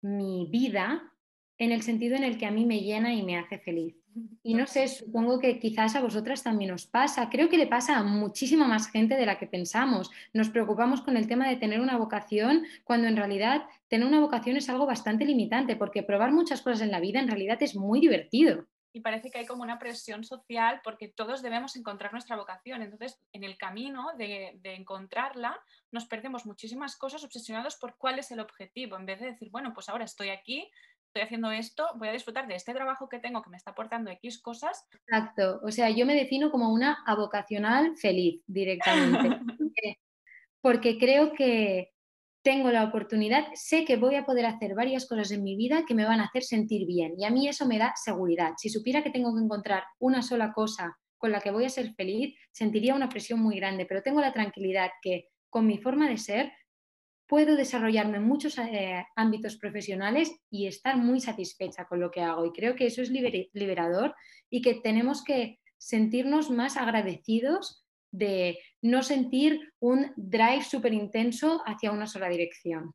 mi 0.01 0.49
vida 0.51 1.14
en 1.59 1.73
el 1.73 1.83
sentido 1.83 2.17
en 2.17 2.25
el 2.25 2.39
que 2.39 2.47
a 2.47 2.51
mí 2.51 2.65
me 2.65 2.81
llena 2.81 3.15
y 3.15 3.23
me 3.23 3.39
hace 3.39 3.59
feliz. 3.59 3.97
Y 4.43 4.55
no 4.55 4.67
sé, 4.67 4.87
supongo 4.87 5.41
que 5.41 5.59
quizás 5.59 5.97
a 5.97 6.01
vosotras 6.01 6.43
también 6.43 6.71
os 6.71 6.87
pasa. 6.87 7.29
Creo 7.31 7.49
que 7.49 7.59
le 7.59 7.67
pasa 7.67 7.99
a 7.99 8.05
muchísima 8.05 8.69
más 8.69 8.89
gente 8.89 9.17
de 9.17 9.27
la 9.27 9.39
que 9.39 9.47
pensamos. 9.47 10.11
Nos 10.33 10.51
preocupamos 10.51 11.01
con 11.03 11.17
el 11.17 11.27
tema 11.27 11.49
de 11.49 11.57
tener 11.57 11.81
una 11.81 11.97
vocación 11.97 12.65
cuando 12.85 13.09
en 13.09 13.17
realidad 13.17 13.65
tener 13.89 14.07
una 14.07 14.21
vocación 14.21 14.57
es 14.57 14.69
algo 14.69 14.87
bastante 14.87 15.25
limitante 15.25 15.75
porque 15.75 16.05
probar 16.05 16.31
muchas 16.31 16.63
cosas 16.63 16.83
en 16.83 16.93
la 16.93 17.01
vida 17.01 17.19
en 17.19 17.29
realidad 17.29 17.61
es 17.61 17.75
muy 17.75 18.01
divertido. 18.01 18.67
Y 18.93 19.01
parece 19.01 19.29
que 19.29 19.39
hay 19.39 19.47
como 19.47 19.65
una 19.65 19.81
presión 19.81 20.23
social 20.23 20.81
porque 20.85 21.09
todos 21.09 21.43
debemos 21.43 21.75
encontrar 21.75 22.13
nuestra 22.13 22.37
vocación. 22.37 22.81
Entonces, 22.81 23.19
en 23.33 23.43
el 23.43 23.59
camino 23.59 24.13
de, 24.17 24.53
de 24.63 24.77
encontrarla, 24.77 25.61
nos 25.91 26.07
perdemos 26.07 26.47
muchísimas 26.47 26.95
cosas 26.95 27.25
obsesionados 27.25 27.75
por 27.75 27.97
cuál 27.97 28.21
es 28.21 28.31
el 28.31 28.39
objetivo, 28.39 28.97
en 28.97 29.07
vez 29.07 29.19
de 29.19 29.33
decir, 29.33 29.51
bueno, 29.51 29.75
pues 29.75 29.89
ahora 29.89 30.05
estoy 30.05 30.29
aquí, 30.29 30.71
estoy 31.15 31.27
haciendo 31.27 31.53
esto, 31.53 31.87
voy 31.95 32.09
a 32.09 32.13
disfrutar 32.13 32.49
de 32.49 32.57
este 32.57 32.75
trabajo 32.75 33.09
que 33.09 33.21
tengo 33.21 33.41
que 33.41 33.49
me 33.49 33.57
está 33.57 33.71
aportando 33.71 34.11
X 34.11 34.43
cosas. 34.43 34.85
Exacto, 34.93 35.61
o 35.63 35.71
sea, 35.71 35.89
yo 35.91 36.07
me 36.07 36.15
defino 36.17 36.51
como 36.51 36.73
una 36.73 37.05
avocacional 37.07 37.97
feliz 37.97 38.43
directamente, 38.49 39.39
porque 40.61 40.99
creo 40.99 41.33
que 41.33 41.93
tengo 42.43 42.73
la 42.73 42.83
oportunidad, 42.83 43.47
sé 43.55 43.85
que 43.85 43.97
voy 43.97 44.17
a 44.17 44.27
poder 44.27 44.45
hacer 44.45 44.75
varias 44.75 45.07
cosas 45.07 45.31
en 45.31 45.45
mi 45.45 45.55
vida 45.55 45.85
que 45.87 45.95
me 45.95 46.05
van 46.05 46.19
a 46.19 46.25
hacer 46.25 46.43
sentir 46.43 46.85
bien 46.85 47.15
y 47.17 47.25
a 47.25 47.31
mí 47.31 47.47
eso 47.47 47.65
me 47.65 47.79
da 47.79 47.95
seguridad. 47.95 48.55
Si 48.57 48.69
supiera 48.69 49.05
que 49.05 49.11
tengo 49.11 49.33
que 49.37 49.45
encontrar 49.45 49.85
una 50.01 50.21
sola 50.21 50.53
cosa 50.53 50.99
con 51.17 51.31
la 51.31 51.41
que 51.41 51.53
voy 51.53 51.65
a 51.65 51.71
ser 51.71 51.95
feliz, 51.95 52.37
sentiría 52.51 52.93
una 52.93 53.09
presión 53.09 53.39
muy 53.39 53.57
grande, 53.57 53.87
pero 53.87 54.03
tengo 54.03 54.21
la 54.21 54.33
tranquilidad 54.33 54.91
que 55.01 55.29
con 55.49 55.65
mi 55.65 55.79
forma 55.79 56.09
de 56.09 56.19
ser 56.19 56.53
puedo 57.27 57.57
desarrollarme 57.57 58.19
en 58.19 58.25
muchos 58.25 58.59
eh, 58.59 59.05
ámbitos 59.17 59.57
profesionales 59.57 60.33
y 60.51 60.67
estar 60.67 60.97
muy 60.97 61.21
satisfecha 61.21 61.87
con 61.87 62.01
lo 62.01 62.11
que 62.11 62.21
hago. 62.21 62.45
Y 62.45 62.53
creo 62.53 62.75
que 62.75 62.87
eso 62.87 63.03
es 63.03 63.11
liberador 63.11 64.15
y 64.51 64.63
que 64.63 64.75
tenemos 64.75 65.25
que 65.25 65.59
sentirnos 65.79 66.51
más 66.51 66.77
agradecidos 66.77 67.85
de 68.11 68.59
no 68.81 69.03
sentir 69.03 69.73
un 69.81 70.13
drive 70.17 70.63
súper 70.63 70.93
intenso 70.95 71.63
hacia 71.67 71.91
una 71.91 72.07
sola 72.07 72.29
dirección. 72.29 72.95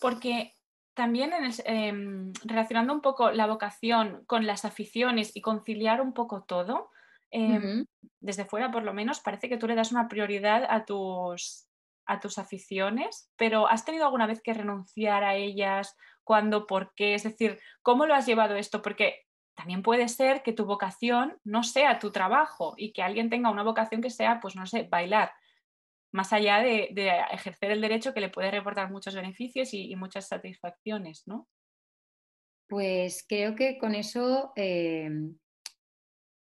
Porque 0.00 0.52
también 0.94 1.32
em, 1.64 2.32
relacionando 2.44 2.92
un 2.92 3.00
poco 3.00 3.30
la 3.30 3.46
vocación 3.46 4.24
con 4.26 4.46
las 4.46 4.64
aficiones 4.64 5.36
y 5.36 5.40
conciliar 5.42 6.00
un 6.00 6.12
poco 6.12 6.42
todo, 6.42 6.90
em, 7.30 7.84
desde 8.20 8.46
fuera 8.46 8.70
por 8.70 8.82
lo 8.82 8.94
menos 8.94 9.20
parece 9.20 9.48
que 9.48 9.58
tú 9.58 9.68
le 9.68 9.74
das 9.74 9.92
una 9.92 10.08
prioridad 10.08 10.66
a 10.68 10.84
tus, 10.84 11.67
a 12.08 12.20
tus 12.20 12.38
aficiones, 12.38 13.30
pero 13.36 13.68
¿has 13.68 13.84
tenido 13.84 14.06
alguna 14.06 14.26
vez 14.26 14.40
que 14.42 14.54
renunciar 14.54 15.22
a 15.22 15.36
ellas? 15.36 15.96
¿Cuándo? 16.24 16.66
¿Por 16.66 16.94
qué? 16.94 17.14
Es 17.14 17.22
decir, 17.22 17.60
¿cómo 17.82 18.06
lo 18.06 18.14
has 18.14 18.26
llevado 18.26 18.56
esto? 18.56 18.82
Porque 18.82 19.26
también 19.54 19.82
puede 19.82 20.08
ser 20.08 20.42
que 20.42 20.52
tu 20.52 20.64
vocación 20.64 21.38
no 21.44 21.62
sea 21.62 21.98
tu 21.98 22.10
trabajo 22.10 22.74
y 22.76 22.92
que 22.92 23.02
alguien 23.02 23.28
tenga 23.28 23.50
una 23.50 23.62
vocación 23.62 24.00
que 24.00 24.10
sea, 24.10 24.40
pues 24.40 24.56
no 24.56 24.66
sé, 24.66 24.84
bailar, 24.84 25.32
más 26.12 26.32
allá 26.32 26.58
de, 26.60 26.94
ejercer 27.32 27.70
el 27.70 27.80
derecho 27.80 28.14
que 28.14 28.20
le 28.20 28.30
puede 28.30 28.50
reportar 28.50 28.90
muchos 28.90 29.14
beneficios 29.14 29.74
y, 29.74 29.94
muchas 29.96 30.28
satisfacciones, 30.28 31.24
¿no? 31.26 31.48
Pues 32.68 33.24
creo 33.28 33.54
que 33.54 33.78
con 33.78 33.94
eso 33.94 34.52
em, 34.56 35.36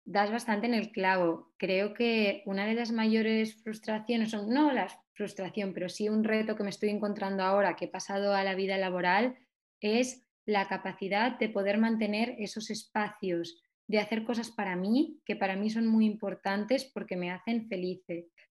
das 0.04 0.30
bastante 0.30 0.66
en 0.66 0.74
el 0.74 0.90
clavo. 0.90 1.52
Creo 1.56 1.94
que 1.94 2.42
una 2.46 2.66
de 2.66 2.74
las 2.74 2.92
mayores 2.92 3.62
frustraciones, 3.62 4.34
no 4.34 4.72
la 4.72 4.88
frustración, 5.18 5.74
pero 5.74 5.90
sí 5.90 6.08
un 6.08 6.24
reto 6.24 6.56
que 6.56 6.62
me 6.62 6.70
estoy 6.70 6.88
encontrando 6.88 7.42
ahora 7.42 7.76
que 7.76 7.84
he 7.84 7.88
pasado 7.88 8.32
a 8.34 8.42
la 8.42 8.54
vida 8.54 8.78
laboral, 8.78 9.36
es 9.82 10.24
la 10.46 10.66
capacidad 10.66 11.38
de 11.38 11.50
poder 11.50 11.76
mantener 11.76 12.36
esos 12.38 12.70
espacios, 12.70 13.60
de 13.86 13.98
hacer 13.98 14.24
cosas 14.24 14.50
para 14.50 14.76
mí, 14.76 15.20
que 15.26 15.36
para 15.36 15.56
mí 15.56 15.68
son 15.68 15.86
muy 15.86 16.06
importantes 16.06 16.90
porque 16.94 17.16
me 17.16 17.30
hacen 17.30 17.68
feliz. 17.68 18.00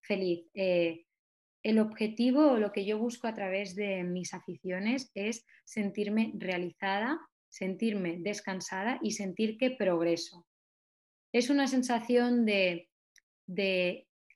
feliz. 0.02 0.46
Eh, 0.54 1.06
el 1.64 1.80
objetivo 1.80 2.52
o 2.52 2.58
lo 2.58 2.72
que 2.72 2.86
yo 2.86 3.00
busco 3.00 3.28
a 3.28 3.34
través 3.34 3.76
de 3.76 4.04
mis 4.04 4.36
aficiones 4.36 5.10
es 5.16 5.46
sentirme 5.66 6.34
realizada, 6.36 7.20
sentirme 7.50 8.18
descansada 8.20 9.00
y 9.02 9.12
sentir 9.12 9.58
que 9.58 9.72
progreso 9.72 10.46
es 11.38 11.50
una 11.50 11.68
sensación 11.68 12.46
de, 12.46 12.90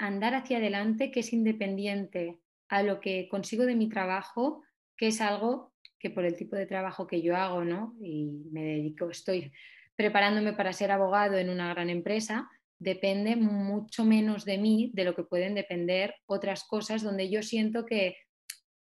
andar 0.01 0.33
hacia 0.33 0.57
adelante 0.57 1.11
que 1.11 1.19
es 1.19 1.31
independiente 1.31 2.39
a 2.69 2.83
lo 2.83 2.99
que 2.99 3.27
consigo 3.29 3.65
de 3.65 3.75
mi 3.75 3.87
trabajo, 3.87 4.63
que 4.97 5.07
es 5.07 5.21
algo 5.21 5.73
que 5.99 6.09
por 6.09 6.25
el 6.25 6.35
tipo 6.35 6.55
de 6.55 6.65
trabajo 6.65 7.05
que 7.05 7.21
yo 7.21 7.35
hago, 7.35 7.63
¿no? 7.63 7.95
Y 8.01 8.47
me 8.51 8.63
dedico, 8.63 9.09
estoy 9.09 9.51
preparándome 9.95 10.53
para 10.53 10.73
ser 10.73 10.91
abogado 10.91 11.37
en 11.37 11.49
una 11.49 11.71
gran 11.73 11.91
empresa, 11.91 12.49
depende 12.79 13.35
mucho 13.35 14.03
menos 14.03 14.43
de 14.43 14.57
mí 14.57 14.89
de 14.95 15.03
lo 15.03 15.13
que 15.13 15.23
pueden 15.23 15.53
depender 15.53 16.15
otras 16.25 16.63
cosas 16.63 17.03
donde 17.03 17.29
yo 17.29 17.43
siento 17.43 17.85
que, 17.85 18.15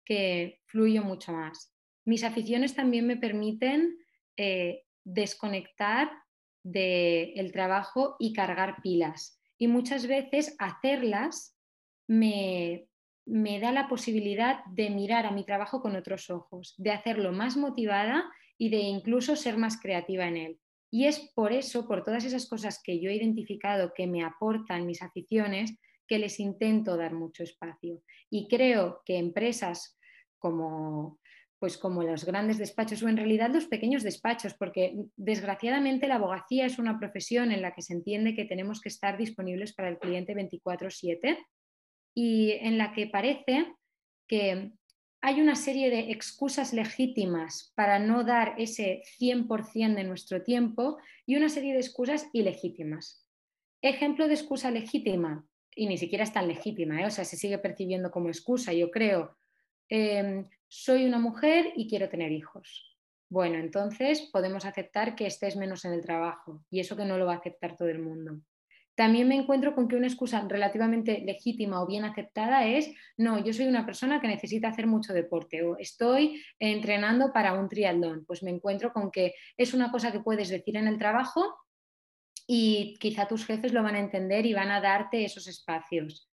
que 0.06 0.62
fluyo 0.68 1.04
mucho 1.04 1.34
más. 1.34 1.76
Mis 2.06 2.24
aficiones 2.24 2.74
también 2.74 3.06
me 3.06 3.18
permiten 3.18 3.98
eh, 4.38 4.84
desconectar 5.04 6.10
del 6.64 7.52
trabajo 7.52 8.16
y 8.18 8.32
cargar 8.32 8.82
pilas. 8.82 9.41
Y 9.62 9.68
muchas 9.68 10.08
veces 10.08 10.56
hacerlas 10.58 11.56
me, 12.08 12.88
me 13.28 13.60
da 13.60 13.72
la 13.72 13.88
posibilidad 13.88 14.66
de 14.66 14.90
mirar 14.90 15.28
a 15.28 15.32
mi 15.32 15.46
trabajo 15.46 15.84
con 15.84 15.96
otros 15.96 16.32
ojos, 16.32 16.74
de 16.80 16.90
hacerlo 16.90 17.32
más 17.32 17.58
motivada 17.58 18.28
y 18.58 18.70
de 18.70 18.80
incluso 18.80 19.36
ser 19.36 19.58
más 19.58 19.80
creativa 19.80 20.28
en 20.28 20.38
él. 20.38 20.60
Y 20.90 21.06
es 21.06 21.32
por 21.36 21.54
eso, 21.54 21.88
por 21.88 22.04
todas 22.04 22.26
esas 22.26 22.50
cosas 22.50 22.82
que 22.84 23.00
yo 23.00 23.12
he 23.12 23.16
identificado 23.16 23.94
que 23.94 24.08
me 24.08 24.24
aportan 24.24 24.88
mis 24.88 25.04
aficiones, 25.04 25.78
que 26.08 26.18
les 26.18 26.40
intento 26.40 26.98
dar 26.98 27.14
mucho 27.14 27.44
espacio. 27.44 28.02
Y 28.32 28.48
creo 28.48 29.04
que 29.06 29.20
empresas 29.20 29.96
como 30.40 31.20
pues 31.62 31.78
como 31.78 32.02
los 32.02 32.26
grandes 32.26 32.58
despachos 32.58 33.04
o 33.04 33.08
en 33.08 33.18
realidad 33.18 33.52
los 33.54 33.68
pequeños 33.68 34.02
despachos, 34.02 34.56
porque 34.56 34.96
desgraciadamente 35.16 36.08
la 36.08 36.16
abogacía 36.16 36.66
es 36.66 36.80
una 36.80 36.98
profesión 36.98 37.52
en 37.52 37.62
la 37.62 37.76
que 37.76 37.84
se 37.84 37.94
entiende 37.94 38.34
que 38.34 38.46
tenemos 38.46 38.82
que 38.82 38.90
estar 38.90 39.16
disponibles 39.16 39.72
para 39.76 39.90
el 39.90 40.00
cliente 40.00 40.34
24/7 40.34 41.38
y 42.16 42.54
en 42.54 42.80
la 42.80 42.94
que 42.94 43.06
parece 43.06 43.76
que 44.28 44.72
hay 45.22 45.40
una 45.40 45.56
serie 45.56 45.92
de 45.92 46.10
excusas 46.10 46.74
legítimas 46.74 47.72
para 47.76 48.00
no 48.00 48.24
dar 48.24 48.56
ese 48.58 49.04
100% 49.20 49.94
de 49.94 50.04
nuestro 50.04 50.42
tiempo 50.42 50.98
y 51.28 51.36
una 51.36 51.50
serie 51.50 51.74
de 51.74 51.80
excusas 51.82 52.28
ilegítimas. 52.34 53.24
Ejemplo 53.84 54.28
de 54.28 54.34
excusa 54.34 54.72
legítima, 54.72 55.46
y 55.76 55.86
ni 55.86 56.00
siquiera 56.00 56.24
es 56.24 56.34
tan 56.34 56.48
legítima, 56.48 57.04
¿eh? 57.04 57.06
o 57.06 57.12
sea, 57.12 57.24
se 57.24 57.38
sigue 57.38 57.60
percibiendo 57.60 58.10
como 58.10 58.30
excusa, 58.30 58.74
yo 58.74 58.90
creo. 58.90 59.38
Em, 59.94 60.48
soy 60.70 61.06
una 61.06 61.20
mujer 61.20 61.74
y 61.76 61.90
quiero 61.90 62.08
tener 62.08 62.32
hijos. 62.32 62.98
Bueno, 63.28 63.58
entonces 63.58 64.30
podemos 64.32 64.64
aceptar 64.64 65.16
que 65.16 65.28
estés 65.28 65.58
menos 65.58 65.84
en 65.84 65.92
el 65.92 66.02
trabajo 66.02 66.64
y 66.70 66.80
eso 66.80 66.96
que 66.96 67.04
no 67.04 67.18
lo 67.18 67.26
va 67.26 67.34
a 67.34 67.38
aceptar 67.40 67.76
todo 67.76 67.90
el 67.90 68.00
mundo. 68.00 68.40
También 68.96 69.28
me 69.28 69.36
encuentro 69.36 69.76
con 69.76 69.90
que 69.90 69.98
una 69.98 70.08
excusa 70.08 70.46
relativamente 70.48 71.22
legítima 71.26 71.82
o 71.82 71.88
bien 71.88 72.06
aceptada 72.06 72.66
es, 72.66 72.90
no, 73.18 73.44
yo 73.44 73.52
soy 73.52 73.66
una 73.66 73.86
persona 73.86 74.22
que 74.22 74.30
necesita 74.30 74.70
hacer 74.70 74.88
mucho 74.88 75.12
deporte 75.12 75.62
o 75.62 75.78
estoy 75.78 76.42
entrenando 76.58 77.34
para 77.34 77.52
un 77.52 77.68
triatlón. 77.68 78.24
Pues 78.26 78.44
me 78.44 78.52
encuentro 78.52 78.94
con 78.94 79.12
que 79.12 79.34
es 79.58 79.74
una 79.74 79.92
cosa 79.92 80.14
que 80.14 80.22
puedes 80.22 80.48
decir 80.48 80.78
en 80.78 80.88
el 80.88 80.98
trabajo 80.98 81.54
y 82.48 82.96
quizá 82.98 83.28
tus 83.28 83.46
jefes 83.46 83.74
lo 83.74 83.84
van 83.84 83.96
a 83.96 84.00
entender 84.00 84.46
y 84.46 84.54
van 84.54 84.72
a 84.72 84.80
darte 84.80 85.26
esos 85.26 85.48
espacios. 85.48 86.31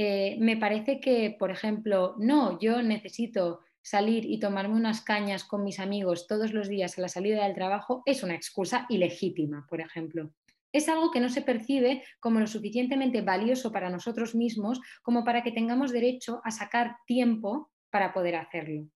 Eh, 0.00 0.36
me 0.38 0.56
parece 0.56 1.00
que, 1.00 1.34
por 1.36 1.50
ejemplo, 1.50 2.14
no, 2.18 2.56
yo 2.60 2.82
necesito 2.82 3.62
salir 3.82 4.24
y 4.26 4.38
tomarme 4.38 4.76
unas 4.76 5.00
cañas 5.00 5.42
con 5.42 5.64
mis 5.64 5.80
amigos 5.80 6.28
todos 6.28 6.52
los 6.52 6.68
días 6.68 6.96
a 6.96 7.00
la 7.00 7.08
salida 7.08 7.42
del 7.42 7.56
trabajo 7.56 8.04
es 8.06 8.22
una 8.22 8.36
excusa 8.36 8.86
ilegítima, 8.90 9.66
por 9.68 9.80
ejemplo. 9.80 10.30
Es 10.72 10.88
algo 10.88 11.10
que 11.10 11.18
no 11.18 11.28
se 11.28 11.42
percibe 11.42 12.04
como 12.20 12.38
lo 12.38 12.46
suficientemente 12.46 13.22
valioso 13.22 13.72
para 13.72 13.90
nosotros 13.90 14.36
mismos 14.36 14.80
como 15.02 15.24
para 15.24 15.42
que 15.42 15.50
tengamos 15.50 15.90
derecho 15.90 16.40
a 16.44 16.52
sacar 16.52 16.98
tiempo 17.04 17.72
para 17.90 18.12
poder 18.12 18.36
hacerlo. 18.36 18.88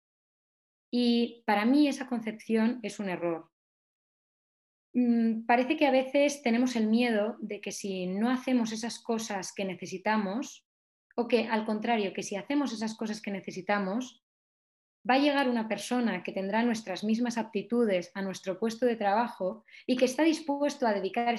Y 0.88 1.42
para 1.46 1.64
mí 1.64 1.88
esa 1.88 2.06
concepción 2.06 2.78
es 2.84 3.00
un 3.00 3.08
error. 3.08 3.50
Mm, 4.94 5.46
parece 5.46 5.76
que 5.76 5.86
a 5.86 5.90
veces 5.90 6.42
tenemos 6.42 6.76
el 6.76 6.86
miedo 6.86 7.38
de 7.40 7.60
que 7.60 7.72
si 7.72 8.06
no 8.06 8.30
hacemos 8.30 8.70
esas 8.70 9.00
cosas 9.00 9.52
que 9.52 9.64
necesitamos, 9.64 10.64
o 11.16 11.28
que 11.28 11.46
al 11.46 11.64
contrario, 11.64 12.12
que 12.12 12.22
si 12.22 12.36
hacemos 12.36 12.72
esas 12.72 12.94
cosas 12.94 13.20
que 13.20 13.30
necesitamos, 13.30 14.22
va 15.08 15.14
a 15.14 15.18
llegar 15.18 15.48
una 15.48 15.68
persona 15.68 16.22
que 16.22 16.32
tendrá 16.32 16.62
nuestras 16.62 17.02
mismas 17.04 17.38
aptitudes 17.38 18.10
a 18.14 18.22
nuestro 18.22 18.58
puesto 18.58 18.86
de 18.86 18.96
trabajo 18.96 19.64
y 19.86 19.96
que 19.96 20.04
está 20.04 20.22
dispuesto 20.22 20.86
a 20.86 20.92
dedicar 20.92 21.34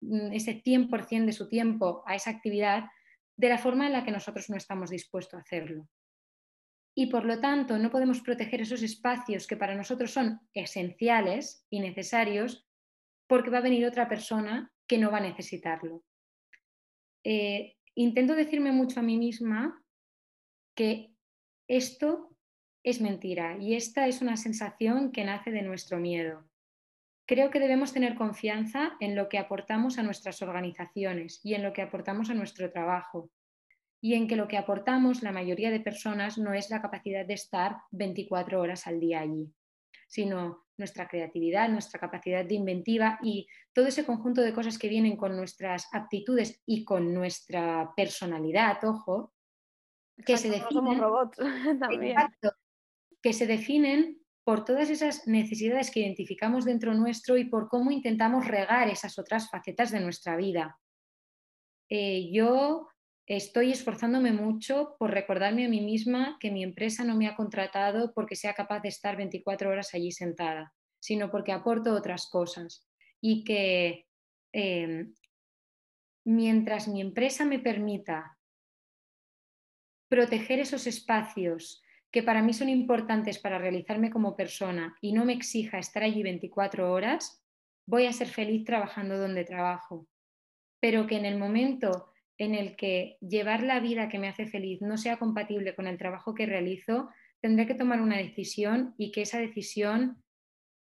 mm, 0.00 0.32
ese 0.32 0.62
100% 0.62 1.26
de 1.26 1.32
su 1.32 1.48
tiempo 1.48 2.02
a 2.06 2.14
esa 2.14 2.30
actividad 2.30 2.84
de 3.36 3.48
la 3.48 3.58
forma 3.58 3.86
en 3.86 3.92
la 3.92 4.04
que 4.04 4.10
nosotros 4.10 4.50
no 4.50 4.56
estamos 4.56 4.90
dispuestos 4.90 5.34
a 5.34 5.42
hacerlo. 5.42 5.88
Y 6.94 7.06
por 7.06 7.24
lo 7.24 7.40
tanto 7.40 7.78
no 7.78 7.90
podemos 7.90 8.20
proteger 8.20 8.62
esos 8.62 8.82
espacios 8.82 9.46
que 9.46 9.56
para 9.56 9.76
nosotros 9.76 10.10
son 10.10 10.40
esenciales 10.52 11.64
y 11.70 11.80
necesarios 11.80 12.66
porque 13.28 13.50
va 13.50 13.58
a 13.58 13.62
venir 13.62 13.86
otra 13.86 14.08
persona 14.08 14.72
que 14.86 14.98
no 14.98 15.10
va 15.10 15.18
a 15.18 15.28
necesitarlo. 15.28 16.02
Eh, 17.22 17.77
intento 18.02 18.34
decirme 18.36 18.72
mucho 18.72 19.00
a 19.00 19.02
mí 19.02 19.16
misma 19.16 19.82
que 20.76 21.12
esto 21.68 22.36
es 22.84 23.00
mentira 23.00 23.56
y 23.58 23.74
esta 23.74 24.06
es 24.06 24.22
una 24.22 24.36
sensación 24.36 25.10
que 25.10 25.24
nace 25.24 25.50
de 25.50 25.62
nuestro 25.62 25.98
miedo. 25.98 26.48
Creo 27.26 27.50
que 27.50 27.58
debemos 27.58 27.92
tener 27.92 28.14
confianza 28.14 28.96
en 29.00 29.16
lo 29.16 29.28
que 29.28 29.38
aportamos 29.38 29.98
a 29.98 30.02
nuestras 30.02 30.40
organizaciones 30.42 31.40
y 31.44 31.54
en 31.54 31.62
lo 31.62 31.72
que 31.72 31.82
aportamos 31.82 32.30
a 32.30 32.34
nuestro 32.34 32.70
trabajo 32.70 33.30
y 34.00 34.14
en 34.14 34.28
que 34.28 34.36
lo 34.36 34.46
que 34.46 34.56
aportamos 34.56 35.22
la 35.22 35.32
mayoría 35.32 35.70
de 35.70 35.80
personas 35.80 36.38
no 36.38 36.54
es 36.54 36.70
la 36.70 36.80
capacidad 36.80 37.26
de 37.26 37.34
estar 37.34 37.78
24 37.90 38.60
horas 38.60 38.86
al 38.86 39.00
día 39.00 39.20
allí, 39.20 39.52
sino 40.08 40.64
nuestra 40.76 41.06
creatividad, 41.06 41.68
nuestra 41.68 42.00
capacidad 42.00 42.44
de 42.44 42.54
inventiva 42.54 43.18
y 43.22 43.46
todo 43.72 43.86
ese 43.86 44.04
conjunto 44.04 44.40
de 44.40 44.52
cosas 44.52 44.78
que 44.78 44.88
vienen 44.88 45.16
con 45.16 45.36
nuestras 45.36 45.86
aptitudes 45.92 46.62
y 46.66 46.84
con 46.84 47.12
nuestra 47.12 47.92
personalidad, 47.96 48.82
ojo, 48.84 49.34
que 50.24 50.36
se 50.36 50.50
definen, 50.50 50.98
robots 50.98 51.38
también 51.80 52.16
que 53.22 53.32
se 53.32 53.46
definen 53.46 54.20
por 54.44 54.64
todas 54.64 54.88
esas 54.88 55.26
necesidades 55.26 55.90
que 55.90 56.00
identificamos 56.00 56.64
dentro 56.64 56.94
nuestro 56.94 57.36
y 57.36 57.44
por 57.44 57.68
cómo 57.68 57.90
intentamos 57.90 58.46
regar 58.46 58.88
esas 58.88 59.18
otras 59.18 59.50
facetas 59.50 59.90
de 59.90 60.00
nuestra 60.00 60.36
vida. 60.36 60.78
Eh, 61.90 62.30
yo 62.32 62.88
estoy 63.28 63.70
esforzándome 63.70 64.32
mucho 64.32 64.96
por 64.98 65.10
recordarme 65.10 65.66
a 65.66 65.68
mí 65.68 65.82
misma 65.82 66.38
que 66.40 66.50
mi 66.50 66.64
empresa 66.64 67.04
no 67.04 67.14
me 67.14 67.28
ha 67.28 67.36
contratado 67.36 68.12
porque 68.14 68.36
sea 68.36 68.54
capaz 68.54 68.80
de 68.80 68.88
estar 68.88 69.16
24 69.16 69.70
horas 69.70 69.92
allí 69.92 70.12
sentada, 70.12 70.72
sino 70.98 71.30
porque 71.30 71.52
aporto 71.52 71.92
otras 71.92 72.28
cosas 72.30 72.88
y 73.20 73.44
que 73.44 74.06
em, 74.52 75.14
mientras 76.24 76.88
mi 76.88 77.02
empresa 77.02 77.44
me 77.44 77.58
permita 77.58 78.38
proteger 80.08 80.60
esos 80.60 80.86
espacios 80.86 81.82
que 82.10 82.22
para 82.22 82.40
mí 82.42 82.54
son 82.54 82.70
importantes 82.70 83.38
para 83.38 83.58
realizarme 83.58 84.10
como 84.10 84.36
persona 84.36 84.96
y 85.02 85.12
no 85.12 85.26
me 85.26 85.34
exija 85.34 85.78
estar 85.78 86.02
allí 86.02 86.22
24 86.22 86.90
horas, 86.90 87.44
voy 87.86 88.06
a 88.06 88.12
ser 88.14 88.28
feliz 88.28 88.64
trabajando 88.64 89.18
donde 89.18 89.44
trabajo. 89.44 90.08
Pero 90.80 91.06
que 91.06 91.16
en 91.16 91.26
el 91.26 91.38
momento 91.38 92.10
en 92.38 92.54
el 92.54 92.76
que 92.76 93.18
llevar 93.20 93.62
la 93.62 93.80
vida 93.80 94.08
que 94.08 94.18
me 94.18 94.28
hace 94.28 94.46
feliz 94.46 94.80
no 94.80 94.96
sea 94.96 95.18
compatible 95.18 95.74
con 95.74 95.86
el 95.86 95.98
trabajo 95.98 96.34
que 96.34 96.46
realizo, 96.46 97.10
tendré 97.40 97.66
que 97.66 97.74
tomar 97.74 98.00
una 98.00 98.16
decisión 98.16 98.94
y 98.96 99.10
que 99.12 99.22
esa 99.22 99.38
decisión 99.38 100.22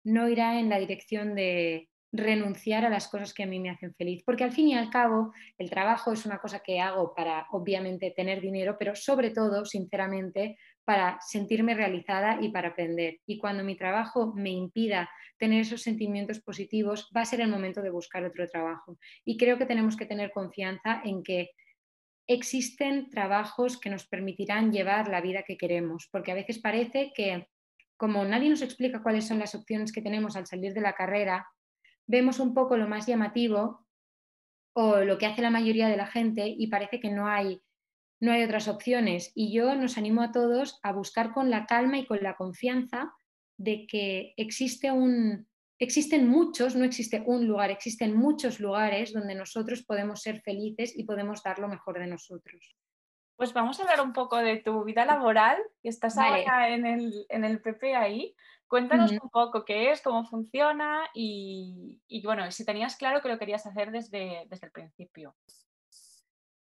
no 0.04 0.30
irá 0.30 0.60
en 0.60 0.70
la 0.70 0.80
dirección 0.80 1.34
de 1.34 1.90
renunciar 2.12 2.86
a 2.86 2.90
las 2.90 3.08
cosas 3.08 3.34
que 3.34 3.44
a 3.44 3.48
mí 3.48 3.60
me 3.60 3.70
hacen 3.70 3.94
feliz. 3.96 4.24
Porque 4.26 4.44
al 4.44 4.52
fin 4.52 4.68
y 4.70 4.76
al 4.76 4.90
cabo, 4.90 5.34
el 5.58 5.70
trabajo 5.70 6.14
es 6.14 6.26
una 6.26 6.40
cosa 6.40 6.60
que 6.60 6.80
hago 6.80 7.14
para, 7.16 7.48
obviamente, 7.52 8.12
tener 8.12 8.42
dinero, 8.42 8.78
pero 8.78 8.96
sobre 8.96 9.32
todo, 9.32 9.66
sinceramente, 9.66 10.58
para 10.86 11.20
sentirme 11.20 11.74
realizada 11.74 12.38
y 12.42 12.50
para 12.50 12.70
aprender. 12.70 13.20
Y 13.26 13.38
cuando 13.40 13.64
mi 13.64 13.76
trabajo 13.76 14.34
me 14.36 14.52
impida 14.52 15.10
tener 15.38 15.62
esos 15.62 15.82
sentimientos 15.82 16.40
positivos, 16.40 17.12
va 17.16 17.22
a 17.22 17.26
ser 17.26 17.42
el 17.42 17.50
momento 17.50 17.82
de 17.82 17.90
buscar 17.90 18.24
otro 18.24 18.48
trabajo. 18.48 18.98
Y 19.26 19.38
creo 19.38 19.58
que 19.58 19.66
tenemos 19.66 19.98
que 19.98 20.06
tener 20.06 20.32
confianza 20.32 21.02
en 21.04 21.24
que 21.24 21.50
existen 22.28 23.10
trabajos 23.10 23.80
que 23.80 23.90
nos 23.90 24.08
permitirán 24.08 24.72
llevar 24.72 25.10
la 25.10 25.22
vida 25.22 25.44
que 25.44 25.58
queremos, 25.58 26.08
porque 26.12 26.32
a 26.32 26.36
veces 26.36 26.60
parece 26.60 27.12
que 27.14 27.48
como 27.98 28.26
nadie 28.26 28.50
nos 28.50 28.62
explica 28.62 29.02
cuáles 29.02 29.28
son 29.28 29.40
las 29.40 29.56
opciones 29.56 29.92
que 29.92 30.02
tenemos 30.02 30.36
al 30.36 30.48
salir 30.48 30.74
de 30.74 30.82
la 30.82 30.94
carrera, 30.94 31.48
vemos 32.08 32.40
un 32.40 32.54
poco 32.54 32.78
lo 32.78 32.88
más 32.88 33.08
llamativo 33.08 33.88
o 34.74 34.98
lo 34.98 35.18
que 35.18 35.26
hace 35.26 35.42
la 35.42 35.50
mayoría 35.50 35.88
de 35.88 35.98
la 35.98 36.08
gente 36.08 36.46
y 36.48 36.68
parece 36.68 37.00
que 37.00 37.10
no 37.10 37.28
hay 37.28 37.62
no 38.20 38.32
hay 38.32 38.44
otras 38.44 38.68
opciones. 38.68 39.32
Y 39.36 39.54
yo 39.54 39.76
nos 39.76 39.98
animo 39.98 40.22
a 40.22 40.32
todos 40.32 40.80
a 40.84 40.94
buscar 40.94 41.32
con 41.34 41.50
la 41.50 41.66
calma 41.66 41.98
y 41.98 42.06
con 42.06 42.22
la 42.22 42.36
confianza 42.36 43.14
de 43.58 43.88
que 43.88 44.34
existe 44.38 44.92
un, 44.92 45.48
existen 45.80 46.28
muchos, 46.28 46.76
no 46.76 46.86
existe 46.86 47.24
un 47.26 47.48
lugar, 47.48 47.72
existen 47.72 48.16
muchos 48.16 48.60
lugares 48.60 49.14
donde 49.14 49.36
nosotros 49.36 49.84
podemos 49.84 50.22
ser 50.22 50.42
felices 50.42 50.98
y 50.98 51.04
podemos 51.04 51.44
dar 51.44 51.60
lo 51.60 51.68
mejor 51.68 52.00
de 52.00 52.08
nosotros. 52.08 52.76
Pues 53.36 53.52
vamos 53.52 53.80
a 53.80 53.84
hablar 53.84 54.02
un 54.02 54.14
poco 54.14 54.38
de 54.38 54.58
tu 54.58 54.86
vida 54.86 55.06
laboral, 55.06 55.58
que 55.84 55.90
estás 55.90 56.18
ahora 56.18 56.70
en 56.70 56.86
el, 56.86 57.26
en 57.28 57.44
el 57.44 57.62
ahí. 57.96 58.34
Cuéntanos 58.68 59.12
un 59.12 59.30
poco 59.30 59.66
qué 59.66 59.92
es, 59.92 60.02
cómo 60.02 60.26
funciona 60.26 61.08
y, 61.14 62.02
y, 62.08 62.24
bueno, 62.24 62.50
si 62.50 62.66
tenías 62.66 62.96
claro 62.96 63.22
que 63.22 63.28
lo 63.28 63.38
querías 63.38 63.66
hacer 63.66 63.92
desde, 63.92 64.46
desde 64.50 64.68
el 64.68 64.72
principio. 64.72 65.36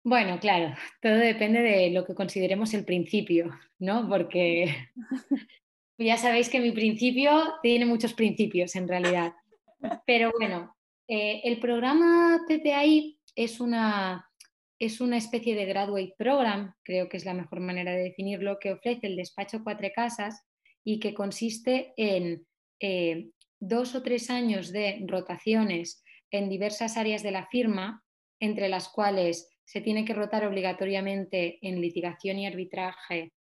Bueno, 0.07 0.39
claro, 0.39 0.73
todo 1.03 1.17
depende 1.17 1.61
de 1.63 1.91
lo 1.91 2.05
que 2.05 2.15
consideremos 2.15 2.73
el 2.75 2.85
principio, 2.85 3.51
¿no? 3.81 4.09
Porque 4.09 4.73
ya 5.99 6.17
sabéis 6.17 6.49
que 6.49 6.61
mi 6.61 6.71
principio 6.71 7.55
tiene 7.61 7.87
muchos 7.87 8.15
principios 8.15 8.77
en 8.77 8.87
realidad. 8.87 9.33
Pero 10.07 10.31
bueno, 10.39 10.77
eh, 11.09 11.41
el 11.43 11.59
programa 11.59 12.41
PPI 12.47 13.19
es 13.35 13.59
una, 13.59 14.31
es 14.79 15.01
una 15.01 15.17
especie 15.17 15.57
de 15.57 15.67
graduate 15.67 16.15
program, 16.17 16.73
creo 16.85 17.09
que 17.09 17.17
es 17.17 17.25
la 17.25 17.35
mejor 17.35 17.59
manera 17.59 17.91
de 17.91 18.05
definirlo, 18.05 18.61
que 18.61 18.75
ofrece 18.75 19.09
el 19.09 19.17
despacho 19.17 19.65
Cuatro 19.65 19.89
Casas 19.93 20.41
y 20.85 21.01
que 21.01 21.15
consiste 21.15 21.95
en 21.97 22.47
eh, 22.79 23.31
dos 23.59 23.97
o 23.97 24.05
tres 24.05 24.31
años 24.31 24.71
de 24.71 25.05
rotaciones 25.09 26.05
en 26.31 26.49
diversas 26.49 26.97
áreas 26.97 27.25
de 27.25 27.33
la 27.33 27.49
firma, 27.49 28.05
entre 28.39 28.69
las 28.69 28.89
cuales 28.89 29.51
se 29.67 29.81
tiene 29.81 30.05
que 30.05 30.15
rotar 30.15 30.47
obligatoriamente 30.47 31.59
en 31.61 31.81
litigación 31.81 32.39
y 32.39 32.47
arbitraje, 32.47 33.33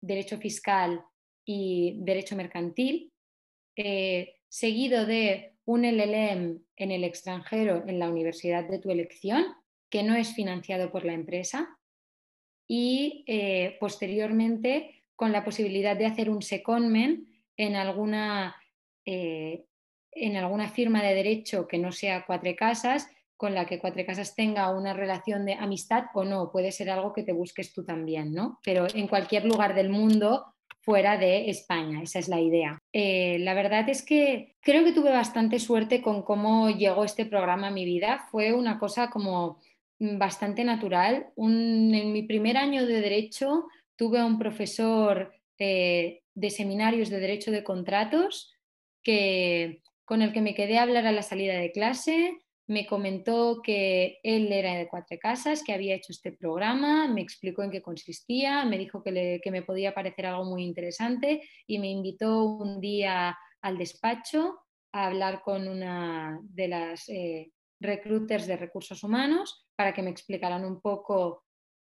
derecho 0.00 0.38
fiscal 0.38 1.04
y 1.44 1.98
derecho 1.98 2.34
mercantil, 2.34 3.12
eh, 3.76 4.36
seguido 4.48 5.04
de 5.04 5.52
un 5.66 5.84
LLM 5.84 6.62
en 6.76 6.90
el 6.90 7.04
extranjero 7.04 7.84
en 7.86 7.98
la 7.98 8.08
universidad 8.08 8.66
de 8.66 8.78
tu 8.78 8.90
elección, 8.90 9.44
que 9.90 10.02
no 10.02 10.16
es 10.16 10.34
financiado 10.34 10.90
por 10.90 11.04
la 11.04 11.12
empresa, 11.12 11.78
y 12.66 13.24
eh, 13.26 13.76
posteriormente 13.78 15.04
con 15.14 15.30
la 15.30 15.44
posibilidad 15.44 15.96
de 15.96 16.06
hacer 16.06 16.30
un 16.30 16.42
secondment 16.42 17.28
en 17.56 17.76
alguna, 17.76 18.56
eh, 19.04 19.66
en 20.12 20.36
alguna 20.36 20.68
firma 20.70 21.02
de 21.02 21.14
derecho 21.14 21.68
que 21.68 21.78
no 21.78 21.92
sea 21.92 22.24
cuatro 22.26 22.54
casas 22.56 23.08
con 23.36 23.54
la 23.54 23.66
que 23.66 23.78
Cuatro 23.78 24.04
Casas 24.06 24.34
tenga 24.34 24.70
una 24.70 24.94
relación 24.94 25.44
de 25.44 25.54
amistad 25.54 26.04
o 26.14 26.24
no, 26.24 26.50
puede 26.50 26.72
ser 26.72 26.90
algo 26.90 27.12
que 27.12 27.22
te 27.22 27.32
busques 27.32 27.72
tú 27.72 27.84
también, 27.84 28.32
¿no? 28.32 28.58
Pero 28.64 28.86
en 28.94 29.08
cualquier 29.08 29.44
lugar 29.44 29.74
del 29.74 29.90
mundo 29.90 30.54
fuera 30.80 31.18
de 31.18 31.50
España, 31.50 32.00
esa 32.02 32.18
es 32.18 32.28
la 32.28 32.40
idea. 32.40 32.78
Eh, 32.92 33.38
la 33.40 33.54
verdad 33.54 33.88
es 33.88 34.02
que 34.04 34.56
creo 34.60 34.84
que 34.84 34.92
tuve 34.92 35.10
bastante 35.10 35.58
suerte 35.58 36.00
con 36.00 36.22
cómo 36.22 36.70
llegó 36.70 37.04
este 37.04 37.26
programa 37.26 37.68
a 37.68 37.72
mi 37.72 37.84
vida. 37.84 38.26
Fue 38.30 38.52
una 38.52 38.78
cosa 38.78 39.10
como 39.10 39.58
bastante 39.98 40.64
natural. 40.64 41.26
en 41.36 42.12
mi 42.12 42.22
primer 42.22 42.56
año 42.56 42.86
de 42.86 43.00
derecho 43.00 43.66
tuve 43.96 44.22
un 44.22 44.38
profesor 44.38 45.32
eh, 45.58 46.22
de 46.34 46.50
seminarios 46.50 47.08
de 47.08 47.18
derecho 47.18 47.50
de 47.50 47.64
contratos 47.64 48.54
que, 49.02 49.82
con 50.04 50.22
el 50.22 50.32
que 50.32 50.42
me 50.42 50.54
quedé 50.54 50.78
a 50.78 50.82
hablar 50.82 51.06
a 51.06 51.12
la 51.12 51.22
salida 51.22 51.54
de 51.54 51.72
clase 51.72 52.38
me 52.68 52.86
comentó 52.86 53.60
que 53.62 54.18
él 54.22 54.52
era 54.52 54.74
de 54.74 54.88
Cuatro 54.88 55.16
Casas, 55.20 55.62
que 55.62 55.72
había 55.72 55.94
hecho 55.94 56.12
este 56.12 56.32
programa, 56.32 57.06
me 57.06 57.20
explicó 57.20 57.62
en 57.62 57.70
qué 57.70 57.80
consistía, 57.80 58.64
me 58.64 58.78
dijo 58.78 59.02
que, 59.02 59.40
me 59.50 59.62
podía 59.62 59.94
parecer 59.94 60.26
algo 60.26 60.44
muy 60.44 60.64
interesante 60.64 61.42
y 61.66 61.78
me 61.78 61.88
invitó 61.88 62.44
un 62.44 62.80
día 62.80 63.36
al 63.62 63.78
despacho 63.78 64.58
a 64.92 65.06
hablar 65.06 65.42
con 65.42 65.68
una 65.68 66.40
de 66.42 66.68
las 66.68 67.08
eh, 67.08 67.52
recruiters 67.80 68.46
de 68.46 68.56
recursos 68.56 69.04
humanos 69.04 69.66
para 69.76 69.94
que 69.94 70.02
me 70.02 70.10
explicaran 70.10 70.64
un 70.64 70.80
poco, 70.80 71.44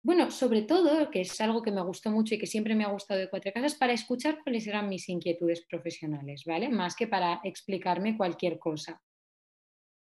bueno, 0.03 0.33
sobre 0.33 0.63
todo, 0.63 1.09
que 1.09 1.21
es 1.21 1.41
algo 1.41 1.63
que 1.63 1.71
me 1.71 1.83
gustó 1.83 2.11
mucho 2.11 2.35
y 2.35 2.39
que 2.39 2.49
siempre 2.49 2.75
me 2.75 2.85
ha 2.85 2.91
gustado 2.91 3.21
de 3.21 3.31
Cuatro 3.31 3.53
Casas, 3.53 3.77
para 3.77 3.93
escuchar 3.93 4.39
cuáles 4.43 4.67
eran 4.67 4.89
mis 4.89 5.09
inquietudes 5.09 5.65
profesionales, 5.71 6.43
¿vale? 6.45 6.69
Más 6.69 6.97
que 6.97 7.07
para 7.07 7.41
explicarme 7.45 8.17
cualquier 8.17 8.59
cosa. 8.59 9.01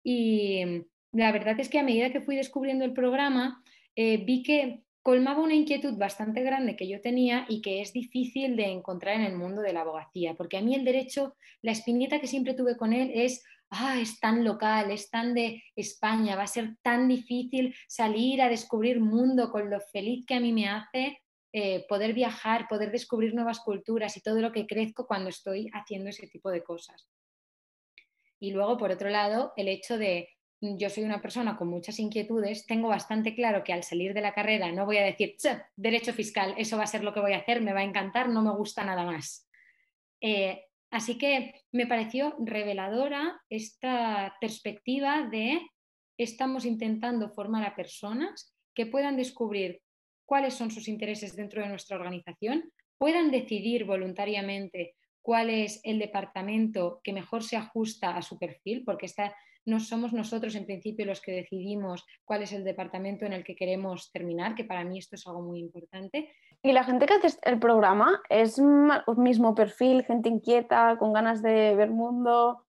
Y 0.03 0.85
la 1.11 1.31
verdad 1.31 1.59
es 1.59 1.69
que 1.69 1.79
a 1.79 1.83
medida 1.83 2.11
que 2.11 2.21
fui 2.21 2.35
descubriendo 2.35 2.85
el 2.85 2.93
programa, 2.93 3.63
eh, 3.95 4.17
vi 4.17 4.43
que 4.43 4.83
colmaba 5.03 5.43
una 5.43 5.53
inquietud 5.53 5.97
bastante 5.97 6.41
grande 6.41 6.75
que 6.75 6.87
yo 6.87 7.01
tenía 7.01 7.45
y 7.49 7.61
que 7.61 7.81
es 7.81 7.91
difícil 7.91 8.55
de 8.55 8.67
encontrar 8.67 9.15
en 9.15 9.25
el 9.25 9.35
mundo 9.35 9.61
de 9.61 9.73
la 9.73 9.81
abogacía, 9.81 10.33
porque 10.33 10.57
a 10.57 10.61
mí 10.61 10.73
el 10.75 10.85
derecho, 10.85 11.35
la 11.61 11.73
espinita 11.73 12.19
que 12.19 12.27
siempre 12.27 12.53
tuve 12.53 12.77
con 12.77 12.93
él 12.93 13.11
es, 13.13 13.43
ah, 13.69 13.99
es 13.99 14.19
tan 14.21 14.45
local, 14.45 14.91
es 14.91 15.09
tan 15.09 15.33
de 15.33 15.61
España, 15.75 16.37
va 16.37 16.43
a 16.43 16.47
ser 16.47 16.77
tan 16.81 17.09
difícil 17.09 17.75
salir 17.87 18.41
a 18.41 18.49
descubrir 18.49 19.01
mundo 19.01 19.51
con 19.51 19.69
lo 19.69 19.81
feliz 19.81 20.25
que 20.25 20.35
a 20.35 20.39
mí 20.39 20.53
me 20.53 20.69
hace 20.69 21.19
eh, 21.51 21.85
poder 21.87 22.13
viajar, 22.13 22.67
poder 22.67 22.89
descubrir 22.91 23.35
nuevas 23.35 23.59
culturas 23.59 24.15
y 24.15 24.21
todo 24.21 24.39
lo 24.39 24.53
que 24.53 24.65
crezco 24.65 25.05
cuando 25.05 25.29
estoy 25.29 25.69
haciendo 25.73 26.09
ese 26.09 26.27
tipo 26.27 26.49
de 26.49 26.63
cosas. 26.63 27.07
Y 28.43 28.51
luego, 28.51 28.77
por 28.77 28.91
otro 28.91 29.09
lado, 29.09 29.53
el 29.55 29.69
hecho 29.69 29.97
de 29.97 30.27
mm, 30.59 30.75
yo 30.75 30.89
soy 30.89 31.05
una 31.05 31.21
persona 31.21 31.55
con 31.55 31.69
muchas 31.69 31.97
inquietudes, 31.97 32.65
tengo 32.65 32.89
bastante 32.89 33.35
claro 33.35 33.63
que 33.63 33.71
al 33.71 33.83
salir 33.83 34.13
de 34.13 34.19
la 34.19 34.33
carrera 34.33 34.69
no 34.73 34.85
voy 34.85 34.97
a 34.97 35.03
decir, 35.05 35.37
derecho 35.77 36.11
fiscal, 36.11 36.53
eso 36.57 36.75
va 36.75 36.83
a 36.83 36.87
ser 36.87 37.05
lo 37.05 37.13
que 37.13 37.21
voy 37.21 37.31
a 37.31 37.37
hacer, 37.37 37.61
me 37.61 37.71
va 37.71 37.79
a 37.79 37.85
encantar, 37.85 38.27
no 38.27 38.41
me 38.41 38.51
gusta 38.51 38.83
nada 38.83 39.05
más. 39.05 39.49
Eh, 40.19 40.65
así 40.91 41.17
que 41.17 41.53
me 41.71 41.87
pareció 41.87 42.35
reveladora 42.37 43.41
esta 43.49 44.35
perspectiva 44.41 45.25
de 45.31 45.61
estamos 46.17 46.65
intentando 46.65 47.29
formar 47.29 47.65
a 47.65 47.77
personas 47.77 48.53
que 48.75 48.87
puedan 48.87 49.15
descubrir 49.15 49.81
cuáles 50.25 50.53
son 50.53 50.69
sus 50.69 50.89
intereses 50.89 51.37
dentro 51.37 51.61
de 51.61 51.69
nuestra 51.69 51.95
organización, 51.95 52.73
puedan 52.97 53.31
decidir 53.31 53.85
voluntariamente 53.85 54.97
cuál 55.23 55.49
es 55.49 55.79
el 55.83 55.97
departamento 55.97 56.99
que 57.03 57.13
mejor 57.13 57.43
se 57.43 57.57
ajusta 57.57 58.15
a 58.15 58.21
su 58.21 58.37
perfil, 58.37 58.83
porque 58.85 59.07
no 59.65 59.79
somos 59.79 60.11
nosotros 60.11 60.53
en 60.55 60.65
principio 60.65 61.05
los 61.05 61.21
que 61.21 61.31
decidimos 61.31 62.05
cuál 62.25 62.43
es 62.43 62.51
el 62.51 62.65
departamento 62.65 63.25
en 63.25 63.33
el 63.33 63.43
que 63.43 63.55
queremos 63.55 64.11
terminar, 64.11 64.53
que 64.53 64.65
para 64.65 64.83
mí 64.83 64.99
esto 64.99 65.15
es 65.15 65.25
algo 65.25 65.41
muy 65.41 65.59
importante. 65.59 66.29
¿Y 66.61 66.73
la 66.73 66.83
gente 66.83 67.05
que 67.05 67.13
hace 67.13 67.39
el 67.43 67.59
programa 67.59 68.21
es 68.29 68.59
mismo 69.17 69.55
perfil, 69.55 70.03
gente 70.03 70.29
inquieta, 70.29 70.97
con 70.99 71.13
ganas 71.13 71.41
de 71.41 71.73
ver 71.75 71.89
mundo? 71.89 72.65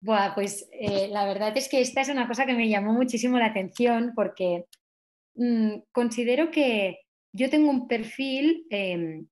Buah, 0.00 0.34
pues 0.34 0.68
eh, 0.72 1.08
la 1.08 1.24
verdad 1.24 1.56
es 1.56 1.70
que 1.70 1.80
esta 1.80 2.02
es 2.02 2.10
una 2.10 2.28
cosa 2.28 2.44
que 2.44 2.52
me 2.52 2.68
llamó 2.68 2.92
muchísimo 2.92 3.38
la 3.38 3.46
atención 3.46 4.12
porque 4.14 4.66
mm, 5.36 5.76
considero 5.92 6.50
que 6.50 7.00
yo 7.32 7.48
tengo 7.48 7.70
un 7.70 7.88
perfil 7.88 8.66
em, 8.68 9.26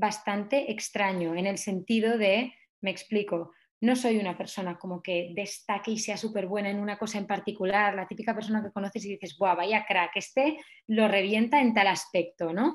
bastante 0.00 0.72
extraño 0.72 1.34
en 1.34 1.46
el 1.46 1.58
sentido 1.58 2.18
de, 2.18 2.52
me 2.80 2.90
explico, 2.90 3.52
no 3.82 3.96
soy 3.96 4.18
una 4.18 4.36
persona 4.36 4.78
como 4.78 5.02
que 5.02 5.32
destaque 5.34 5.92
y 5.92 5.98
sea 5.98 6.16
súper 6.16 6.46
buena 6.46 6.70
en 6.70 6.80
una 6.80 6.98
cosa 6.98 7.18
en 7.18 7.26
particular, 7.26 7.94
la 7.94 8.06
típica 8.06 8.34
persona 8.34 8.62
que 8.62 8.72
conoces 8.72 9.04
y 9.04 9.10
dices, 9.10 9.36
¡buah, 9.38 9.54
vaya 9.54 9.84
crack! 9.86 10.12
Este 10.16 10.58
lo 10.86 11.08
revienta 11.08 11.60
en 11.60 11.72
tal 11.72 11.86
aspecto, 11.86 12.52
¿no? 12.52 12.74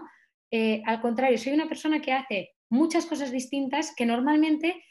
Eh, 0.52 0.82
al 0.86 1.02
contrario, 1.02 1.38
soy 1.38 1.54
una 1.54 1.68
persona 1.68 2.02
que 2.02 2.14
hace 2.14 2.52
muchas 2.70 3.06
cosas 3.06 3.32
distintas 3.32 3.94
que 3.96 4.06
normalmente 4.06 4.84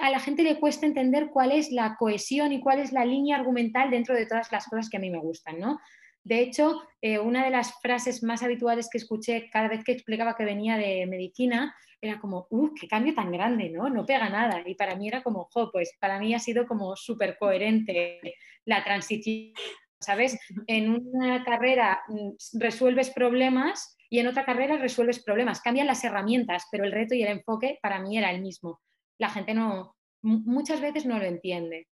a 0.00 0.10
la 0.10 0.20
gente 0.20 0.42
le 0.42 0.58
cuesta 0.58 0.86
entender 0.86 1.30
cuál 1.30 1.52
es 1.52 1.70
la 1.70 1.96
cohesión 1.96 2.52
y 2.52 2.60
cuál 2.60 2.80
es 2.80 2.92
la 2.92 3.04
línea 3.04 3.36
argumental 3.36 3.90
dentro 3.90 4.14
de 4.14 4.26
todas 4.26 4.50
las 4.50 4.66
cosas 4.66 4.88
que 4.88 4.96
a 4.96 5.00
mí 5.00 5.10
me 5.10 5.18
gustan, 5.18 5.58
¿no? 5.58 5.78
De 6.22 6.40
hecho, 6.40 6.82
eh, 7.00 7.18
una 7.18 7.44
de 7.44 7.50
las 7.50 7.80
frases 7.80 8.22
más 8.22 8.42
habituales 8.42 8.88
que 8.90 8.98
escuché 8.98 9.48
cada 9.50 9.68
vez 9.68 9.82
que 9.84 9.92
explicaba 9.92 10.36
que 10.36 10.44
venía 10.44 10.76
de 10.76 11.06
medicina 11.06 11.74
era 12.00 12.18
como, 12.18 12.46
¡uh, 12.50 12.74
qué 12.74 12.88
cambio 12.88 13.14
tan 13.14 13.30
grande! 13.30 13.70
¿no? 13.70 13.88
No 13.88 14.06
pega 14.06 14.28
nada. 14.28 14.62
Y 14.64 14.74
para 14.74 14.96
mí 14.96 15.08
era 15.08 15.22
como, 15.22 15.48
jo, 15.52 15.70
pues 15.70 15.92
para 16.00 16.18
mí 16.18 16.34
ha 16.34 16.38
sido 16.38 16.66
como 16.66 16.96
súper 16.96 17.36
coherente 17.38 18.20
la 18.64 18.82
transición. 18.84 19.52
¿Sabes? 20.02 20.38
En 20.66 21.06
una 21.12 21.44
carrera 21.44 22.02
mm, 22.08 22.58
resuelves 22.58 23.10
problemas 23.10 23.98
y 24.08 24.18
en 24.18 24.28
otra 24.28 24.46
carrera 24.46 24.78
resuelves 24.78 25.22
problemas. 25.22 25.60
Cambian 25.60 25.86
las 25.86 26.02
herramientas, 26.04 26.64
pero 26.70 26.84
el 26.84 26.92
reto 26.92 27.14
y 27.14 27.22
el 27.22 27.28
enfoque 27.28 27.78
para 27.82 28.00
mí 28.00 28.16
era 28.16 28.30
el 28.30 28.40
mismo. 28.40 28.80
La 29.18 29.28
gente 29.28 29.52
no, 29.52 29.94
muchas 30.22 30.80
veces 30.80 31.04
no 31.04 31.18
lo 31.18 31.24
entiende. 31.24 31.86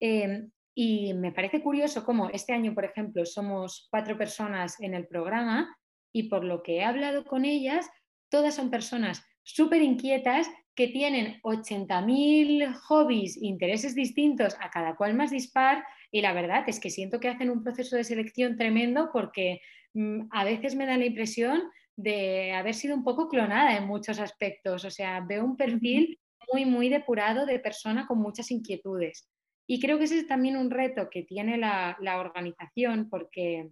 Em, 0.00 0.50
y 0.74 1.12
me 1.14 1.32
parece 1.32 1.62
curioso 1.62 2.04
cómo 2.04 2.30
este 2.30 2.52
año, 2.52 2.74
por 2.74 2.84
ejemplo, 2.84 3.26
somos 3.26 3.88
cuatro 3.90 4.16
personas 4.16 4.80
en 4.80 4.94
el 4.94 5.06
programa 5.06 5.76
y 6.12 6.24
por 6.24 6.44
lo 6.44 6.62
que 6.62 6.76
he 6.76 6.84
hablado 6.84 7.24
con 7.24 7.44
ellas, 7.44 7.88
todas 8.30 8.54
son 8.54 8.70
personas 8.70 9.22
súper 9.42 9.82
inquietas 9.82 10.48
que 10.74 10.88
tienen 10.88 11.40
80.000 11.42 12.72
hobbies, 12.74 13.36
intereses 13.36 13.94
distintos, 13.94 14.56
a 14.60 14.70
cada 14.70 14.96
cual 14.96 15.14
más 15.14 15.30
dispar, 15.30 15.84
y 16.10 16.22
la 16.22 16.32
verdad 16.32 16.64
es 16.66 16.80
que 16.80 16.90
siento 16.90 17.20
que 17.20 17.28
hacen 17.28 17.50
un 17.50 17.62
proceso 17.62 17.96
de 17.96 18.04
selección 18.04 18.56
tremendo 18.56 19.10
porque 19.12 19.60
mm, 19.92 20.28
a 20.30 20.44
veces 20.44 20.74
me 20.74 20.86
da 20.86 20.96
la 20.96 21.04
impresión 21.04 21.62
de 21.96 22.52
haber 22.52 22.74
sido 22.74 22.96
un 22.96 23.04
poco 23.04 23.28
clonada 23.28 23.76
en 23.76 23.86
muchos 23.86 24.18
aspectos, 24.18 24.84
o 24.86 24.90
sea, 24.90 25.20
veo 25.20 25.44
un 25.44 25.56
perfil 25.56 26.18
muy, 26.50 26.64
muy 26.64 26.88
depurado 26.88 27.44
de 27.44 27.58
persona 27.58 28.06
con 28.06 28.18
muchas 28.18 28.50
inquietudes. 28.50 29.28
Y 29.66 29.80
creo 29.80 29.98
que 29.98 30.04
ese 30.04 30.18
es 30.18 30.26
también 30.26 30.56
un 30.56 30.70
reto 30.70 31.08
que 31.10 31.22
tiene 31.22 31.56
la, 31.56 31.96
organización 32.18 33.08
porque 33.08 33.70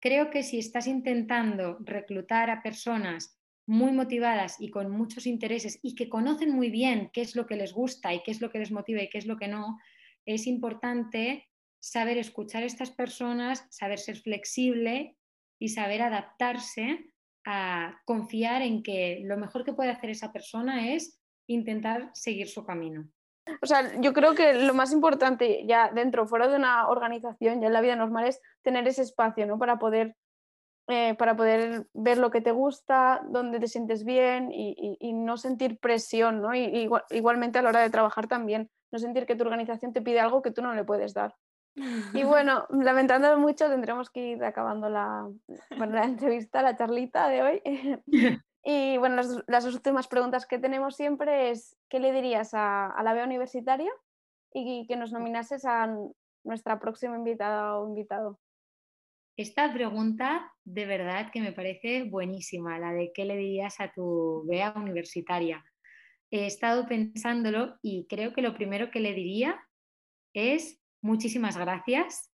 creo 0.00 0.30
que 0.30 0.42
si 0.42 0.58
estás 0.58 0.86
intentando 0.86 1.78
reclutar 1.80 2.50
a 2.50 2.62
personas 2.62 3.38
muy 3.66 3.92
motivadas 3.92 4.60
y 4.60 4.70
con 4.70 4.90
muchos 4.90 5.26
intereses 5.26 5.78
y 5.82 5.94
que 5.94 6.08
conocen 6.08 6.50
muy 6.50 6.70
bien 6.70 7.10
qué 7.12 7.20
es 7.20 7.36
lo 7.36 7.46
que 7.46 7.56
les 7.56 7.72
gusta 7.72 8.12
y 8.12 8.22
qué 8.22 8.32
es 8.32 8.40
lo 8.40 8.50
que 8.50 8.58
les 8.58 8.72
motiva 8.72 9.02
y 9.02 9.08
qué 9.08 9.18
es 9.18 9.26
lo 9.26 9.36
que 9.36 9.48
no, 9.48 9.78
es 10.26 10.46
importante 10.46 11.48
saber 11.78 12.18
escuchar 12.18 12.62
a 12.62 12.66
estas 12.66 12.90
personas, 12.90 13.66
saber 13.70 13.98
ser 13.98 14.16
flexible 14.16 15.16
y 15.58 15.68
saber 15.68 16.02
adaptarse 16.02 17.12
a 17.46 18.00
confiar 18.04 18.62
en 18.62 18.82
que 18.82 19.20
lo 19.24 19.36
mejor 19.36 19.64
que 19.64 19.72
puede 19.72 19.90
hacer 19.90 20.10
esa 20.10 20.32
persona 20.32 20.92
es 20.92 21.20
intentar 21.46 22.10
seguir 22.12 22.48
su 22.48 22.64
camino. 22.64 23.08
O 23.62 23.66
sea, 23.66 24.00
yo 24.00 24.12
creo 24.12 24.34
que 24.34 24.54
lo 24.54 24.74
más 24.74 24.92
importante 24.92 25.64
ya 25.66 25.90
dentro, 25.90 26.26
fuera 26.26 26.48
de 26.48 26.56
una 26.56 26.88
organización, 26.88 27.60
ya 27.60 27.66
en 27.66 27.72
la 27.72 27.80
vida 27.80 27.96
normal, 27.96 28.26
es 28.26 28.40
tener 28.62 28.86
ese 28.88 29.02
espacio, 29.02 29.46
¿no? 29.46 29.58
Para 29.58 29.78
poder, 29.78 30.16
eh, 30.88 31.14
para 31.14 31.36
poder 31.36 31.86
ver 31.92 32.18
lo 32.18 32.30
que 32.30 32.40
te 32.40 32.52
gusta, 32.52 33.22
dónde 33.28 33.60
te 33.60 33.68
sientes 33.68 34.04
bien 34.04 34.50
y, 34.52 35.12
no 35.12 35.36
sentir 35.36 35.78
presión, 35.78 36.42
¿no? 36.42 36.54
Y, 36.54 36.88
igualmente 37.10 37.58
a 37.58 37.62
la 37.62 37.70
hora 37.70 37.80
de 37.80 37.90
trabajar 37.90 38.26
también, 38.26 38.70
no 38.90 38.98
sentir 38.98 39.26
que 39.26 39.36
tu 39.36 39.44
organización 39.44 39.92
te 39.92 40.02
pide 40.02 40.20
algo 40.20 40.42
que 40.42 40.50
tú 40.50 40.62
no 40.62 40.74
le 40.74 40.84
puedes 40.84 41.14
dar. 41.14 41.34
Y 41.74 42.24
bueno, 42.24 42.66
lamentándolo 42.70 43.38
mucho, 43.38 43.68
tendremos 43.68 44.10
que 44.10 44.20
ir 44.20 44.44
acabando 44.44 44.88
la, 44.88 45.28
la 45.78 46.04
entrevista, 46.04 46.62
la 46.62 46.76
charlita 46.76 47.28
de 47.28 47.42
hoy. 47.42 47.62
Y 48.62 48.98
bueno, 48.98 49.16
las, 49.16 49.42
las, 49.46 49.64
últimas 49.64 50.06
preguntas 50.06 50.46
que 50.46 50.58
tenemos 50.58 50.96
siempre 50.96 51.50
es, 51.50 51.76
¿qué 51.88 51.98
le 51.98 52.12
dirías 52.12 52.50
a, 52.52 52.94
la 53.02 53.14
BEA 53.14 53.24
universitaria 53.24 53.90
y 54.52 54.86
que 54.86 54.96
nos 54.96 55.12
nominases 55.12 55.64
a 55.64 55.88
nuestra 56.44 56.78
próxima 56.78 57.16
invitada 57.16 57.78
o 57.78 57.88
invitado? 57.88 58.38
Esta 59.36 59.72
pregunta 59.72 60.52
de 60.64 60.84
verdad 60.84 61.30
que 61.32 61.40
me 61.40 61.52
parece 61.52 62.04
buenísima, 62.04 62.78
la 62.78 62.92
de 62.92 63.12
qué 63.14 63.24
le 63.24 63.36
dirías 63.36 63.80
a 63.80 63.90
tu 63.92 64.44
BEA 64.46 64.74
universitaria. 64.76 65.64
He 66.30 66.44
estado 66.44 66.86
pensándolo 66.86 67.78
y 67.80 68.06
creo 68.08 68.34
que 68.34 68.42
lo 68.42 68.54
primero 68.54 68.90
que 68.90 69.00
le 69.00 69.14
diría 69.14 69.58
es 70.34 70.78
muchísimas 71.00 71.56
gracias. 71.56 72.30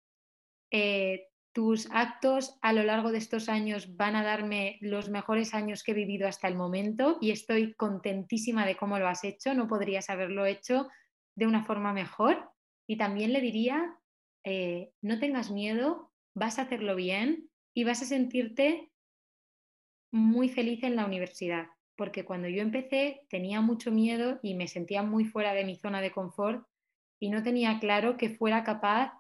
Eh, 0.70 1.31
tus 1.54 1.90
actos 1.92 2.58
a 2.62 2.74
lo 2.74 2.84
largo 2.84 3.12
de 3.12 3.18
estos 3.18 3.50
años 3.50 3.96
van 3.98 4.16
a 4.16 4.24
darme 4.24 4.78
los 4.82 5.10
mejores 5.10 5.54
años 5.54 5.84
que 5.84 5.92
he 5.92 5.96
vivido 5.96 6.28
hasta 6.28 6.48
el 6.48 6.56
momento 6.56 7.18
y 7.20 7.32
estoy 7.32 7.74
contentísima 7.74 8.66
de 8.66 8.78
cómo 8.78 9.00
lo 9.00 9.08
has 9.08 9.24
hecho. 9.24 9.54
No 9.54 9.68
podrías 9.68 10.10
haberlo 10.10 10.46
hecho 10.46 10.88
de 11.36 11.48
una 11.48 11.64
forma 11.64 11.94
mejor. 11.94 12.50
Y 12.88 12.98
también 12.98 13.34
le 13.34 13.42
diría, 13.42 13.98
eh, 14.44 14.92
no 15.02 15.20
tengas 15.20 15.52
miedo, 15.52 16.12
vas 16.34 16.58
a 16.58 16.64
hacerlo 16.64 16.96
bien 16.96 17.50
y 17.74 17.84
vas 17.84 18.02
a 18.02 18.06
sentirte 18.06 18.92
muy 20.12 20.50
feliz 20.50 20.84
en 20.84 20.96
la 20.96 21.06
universidad. 21.06 21.68
Porque 21.98 22.26
cuando 22.26 22.48
yo 22.48 22.62
empecé 22.62 23.26
tenía 23.30 23.62
mucho 23.62 23.92
miedo 23.92 24.40
y 24.42 24.56
me 24.56 24.68
sentía 24.68 25.04
muy 25.04 25.26
fuera 25.26 25.54
de 25.54 25.66
mi 25.66 25.76
zona 25.76 26.02
de 26.02 26.12
confort 26.12 26.66
y 27.20 27.30
no 27.30 27.44
tenía 27.44 27.80
claro 27.80 28.18
que 28.18 28.30
fuera 28.30 28.64
capaz 28.64 29.14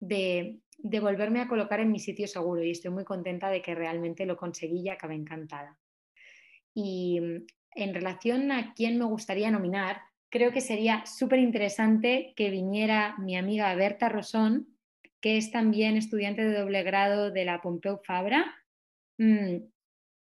de, 0.00 0.60
volverme 0.78 1.40
a 1.40 1.48
colocar 1.48 1.80
en 1.80 1.90
mi 1.90 1.98
sitio 1.98 2.26
seguro 2.26 2.62
y 2.62 2.70
estoy 2.70 2.90
muy 2.90 3.04
contenta 3.04 3.50
de 3.50 3.62
que 3.62 3.74
realmente 3.74 4.26
lo 4.26 4.36
conseguí 4.36 4.80
y 4.80 4.88
acabé 4.88 5.14
encantada. 5.14 5.78
Y 6.74 7.20
mm, 7.20 7.46
en 7.76 7.94
relación 7.94 8.52
a 8.52 8.74
quién 8.74 8.98
me 8.98 9.04
gustaría 9.04 9.50
nominar, 9.50 10.02
creo 10.30 10.52
que 10.52 10.60
sería 10.60 11.04
súper 11.06 11.38
interesante 11.38 12.32
que 12.36 12.50
viniera 12.50 13.16
mi 13.18 13.36
amiga 13.36 13.74
Berta 13.74 14.08
Rosón, 14.08 14.68
que 15.20 15.36
es 15.36 15.50
también 15.50 15.96
estudiante 15.96 16.44
de 16.44 16.58
doble 16.58 16.82
grado 16.82 17.30
de 17.30 17.44
la 17.44 17.62
Pompeu 17.62 17.98
Fabra. 18.04 18.54
Mm, 19.18 19.56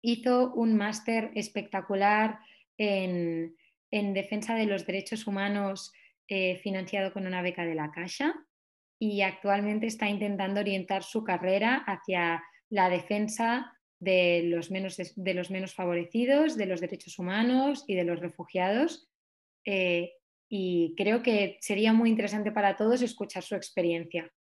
hizo 0.02 0.54
un 0.54 0.76
máster 0.76 1.32
espectacular 1.36 2.40
en, 2.78 3.56
defensa 3.92 4.56
de 4.56 4.66
los 4.66 4.86
derechos 4.86 5.28
humanos 5.28 5.94
eh, 6.28 6.58
financiado 6.58 7.14
con 7.14 7.28
una 7.28 7.42
beca 7.42 7.66
de 7.66 7.76
la 7.76 7.92
Caixa 7.92 8.34
y 9.00 9.22
actualmente 9.22 9.88
está 9.88 10.10
intentando 10.10 10.60
orientar 10.60 11.04
su 11.04 11.24
carrera 11.24 11.84
hacia 11.86 12.44
la 12.70 12.90
defensa 12.90 13.78
de 14.00 14.44
los 14.44 14.72
menos, 14.72 14.98
de 14.98 15.34
los 15.34 15.50
menos 15.50 15.74
favorecidos, 15.74 16.58
de 16.58 16.66
los 16.66 16.82
derechos 16.82 17.20
humanos 17.20 17.86
y 17.88 17.96
de 17.96 18.04
los 18.04 18.20
refugiados. 18.20 19.10
Eh, 19.66 20.14
y 20.50 20.94
creo 20.98 21.24
que 21.24 21.58
sería 21.62 21.94
muy 21.94 22.10
interesante 22.10 22.52
para 22.52 22.76
todos 22.76 23.02
escuchar 23.02 23.44
su 23.44 23.56
experiencia. 23.56 24.32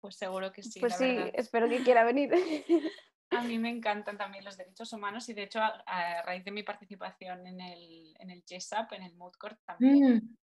Pues 0.00 0.16
seguro 0.16 0.52
que 0.52 0.62
sí. 0.62 0.80
Pues 0.80 0.96
sí, 0.96 1.16
espero 1.34 1.68
que 1.68 1.82
quiera 1.82 2.04
venir. 2.04 2.30
A 3.30 3.42
mí 3.44 3.58
me 3.58 3.70
encantan 3.70 4.18
también 4.18 4.44
los 4.44 4.56
derechos 4.56 4.92
humanos 4.92 5.28
y 5.28 5.34
de 5.34 5.44
hecho 5.44 5.60
a, 5.60 6.22
raíz 6.22 6.44
de 6.44 6.50
mi 6.50 6.64
participación 6.64 7.46
en 7.46 7.60
el, 7.60 8.16
en 8.18 8.30
el 8.30 8.42
GESAP, 8.42 8.92
en 8.94 9.04
el 9.04 9.14
Mood 9.14 9.34
Court, 9.38 9.56
también 9.64 10.16
mm. 10.16 10.36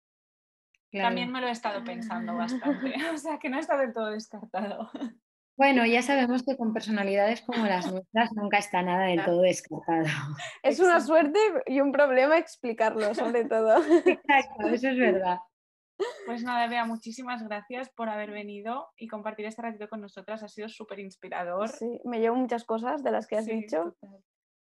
También 1.02 1.32
me 1.32 1.40
lo 1.40 1.48
he 1.48 1.50
estado 1.50 1.82
pensando 1.84 2.34
bastante, 2.34 2.94
o 3.14 3.18
sea 3.18 3.38
que 3.38 3.48
no 3.48 3.58
está 3.58 3.76
del 3.76 3.92
todo 3.92 4.10
descartado. 4.10 4.90
Bueno, 5.56 5.86
ya 5.86 6.02
sabemos 6.02 6.42
que 6.42 6.56
con 6.56 6.72
personalidades 6.72 7.42
como 7.42 7.66
las 7.66 7.90
nuestras 7.90 8.32
nunca 8.32 8.58
está 8.58 8.82
nada 8.82 9.06
del 9.06 9.24
todo 9.24 9.42
descartado. 9.42 10.04
Es 10.62 10.80
una 10.80 11.00
suerte 11.00 11.38
y 11.66 11.80
un 11.80 11.92
problema 11.92 12.38
explicarlo, 12.38 13.14
sobre 13.14 13.44
todo. 13.44 13.76
Exacto, 14.06 14.68
eso 14.68 14.88
es 14.88 14.98
verdad. 14.98 15.38
Pues 16.26 16.42
nada, 16.42 16.66
Bea, 16.66 16.84
muchísimas 16.84 17.44
gracias 17.44 17.88
por 17.90 18.08
haber 18.08 18.32
venido 18.32 18.88
y 18.96 19.06
compartir 19.06 19.46
este 19.46 19.62
ratito 19.62 19.88
con 19.88 20.00
nosotras. 20.00 20.42
Ha 20.42 20.48
sido 20.48 20.68
súper 20.68 20.98
inspirador. 20.98 21.68
Sí, 21.68 22.00
me 22.04 22.18
llevo 22.18 22.34
muchas 22.34 22.64
cosas 22.64 23.04
de 23.04 23.12
las 23.12 23.28
que 23.28 23.36
has 23.36 23.46
dicho. 23.46 23.96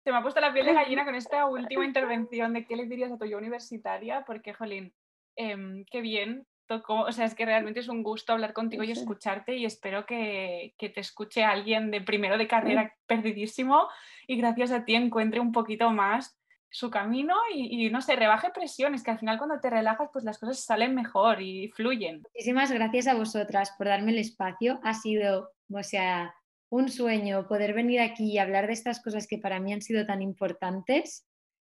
Se 0.04 0.10
me 0.10 0.18
ha 0.18 0.22
puesto 0.22 0.40
la 0.42 0.52
piel 0.52 0.66
de 0.66 0.74
gallina 0.74 1.06
con 1.06 1.14
esta 1.14 1.46
última 1.46 1.86
intervención 1.86 2.52
de 2.52 2.66
qué 2.66 2.76
le 2.76 2.84
dirías 2.84 3.10
a 3.10 3.16
tu 3.16 3.24
yo 3.24 3.38
universitaria, 3.38 4.22
porque, 4.26 4.52
jolín, 4.52 4.92
Em, 5.36 5.84
qué 5.90 6.00
bien. 6.00 6.46
Tocó, 6.66 7.02
o 7.02 7.12
sea, 7.12 7.26
es 7.26 7.34
que 7.34 7.44
realmente 7.44 7.80
es 7.80 7.88
un 7.88 8.02
gusto 8.02 8.32
hablar 8.32 8.54
contigo 8.54 8.82
y 8.84 8.90
escucharte 8.90 9.54
y 9.54 9.66
espero 9.66 10.06
que, 10.06 10.74
te 10.78 11.00
escuche 11.00 11.44
alguien 11.44 11.90
de 11.90 12.00
primero 12.00 12.38
de 12.38 12.48
carrera 12.48 12.94
perdidísimo 13.06 13.86
y 14.26 14.38
gracias 14.38 14.70
a 14.70 14.86
ti 14.86 14.94
encuentre 14.94 15.40
un 15.40 15.52
poquito 15.52 15.90
más 15.90 16.38
su 16.70 16.90
camino 16.90 17.36
y, 17.54 17.90
no 17.90 18.00
sé, 18.00 18.16
rebaje 18.16 18.50
presiones, 18.50 19.02
que 19.04 19.10
al 19.10 19.18
final 19.18 19.36
cuando 19.36 19.60
te 19.60 19.68
relajas 19.68 20.08
pues 20.10 20.24
las 20.24 20.38
cosas 20.38 20.64
salen 20.64 20.94
mejor 20.94 21.42
y 21.42 21.68
fluyen. 21.68 22.22
Muchísimas 22.22 22.72
gracias 22.72 23.06
a 23.08 23.14
vosotras 23.14 23.72
por 23.76 23.86
darme 23.86 24.12
el 24.12 24.18
espacio. 24.18 24.80
Ha 24.82 24.94
sido, 24.94 25.52
o 25.70 25.82
sea, 25.82 26.34
un 26.70 26.88
sueño 26.88 27.46
poder 27.46 27.74
venir 27.74 28.00
aquí 28.00 28.32
y 28.32 28.38
hablar 28.38 28.66
de 28.66 28.72
estas 28.72 29.02
cosas 29.02 29.28
que 29.28 29.38
para 29.38 29.60
mí 29.60 29.72
han 29.72 29.82
sido 29.82 30.06
tan 30.06 30.22
importantes 30.22 31.26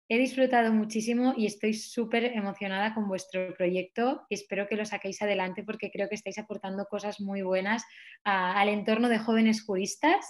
He 0.08 0.18
disfrutado 0.18 0.72
muchísimo 0.72 1.34
y 1.36 1.46
estoy 1.46 1.74
súper 1.74 2.24
emocionada 2.24 2.94
con 2.94 3.08
vuestro 3.08 3.52
proyecto. 3.54 4.24
Espero 4.30 4.68
que 4.68 4.76
lo 4.76 4.84
saquéis 4.84 5.20
adelante 5.20 5.64
porque 5.64 5.90
creo 5.90 6.08
que 6.08 6.14
estáis 6.14 6.38
aportando 6.38 6.86
cosas 6.86 7.20
muy 7.20 7.42
buenas 7.42 7.84
al 8.22 8.68
entorno 8.68 9.08
de 9.08 9.18
jóvenes 9.18 9.64
juristas. 9.64 10.24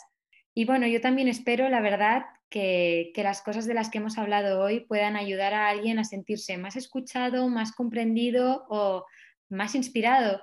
Y 0.54 0.64
bueno, 0.64 0.86
yo 0.86 1.02
también 1.02 1.28
espero, 1.28 1.68
la 1.68 1.82
verdad, 1.82 2.24
que, 2.48 3.10
que, 3.14 3.22
las 3.22 3.42
cosas 3.42 3.66
de 3.66 3.74
las 3.74 3.90
que 3.90 3.98
hemos 3.98 4.16
hablado 4.16 4.62
hoy 4.62 4.80
puedan 4.80 5.14
ayudar 5.14 5.52
a 5.52 5.68
alguien 5.68 5.98
a 5.98 6.04
sentirse 6.04 6.56
más 6.56 6.76
escuchado, 6.76 7.48
más 7.50 7.72
comprendido 7.72 8.64
o 8.70 9.04
más 9.50 9.74
inspirado 9.74 10.40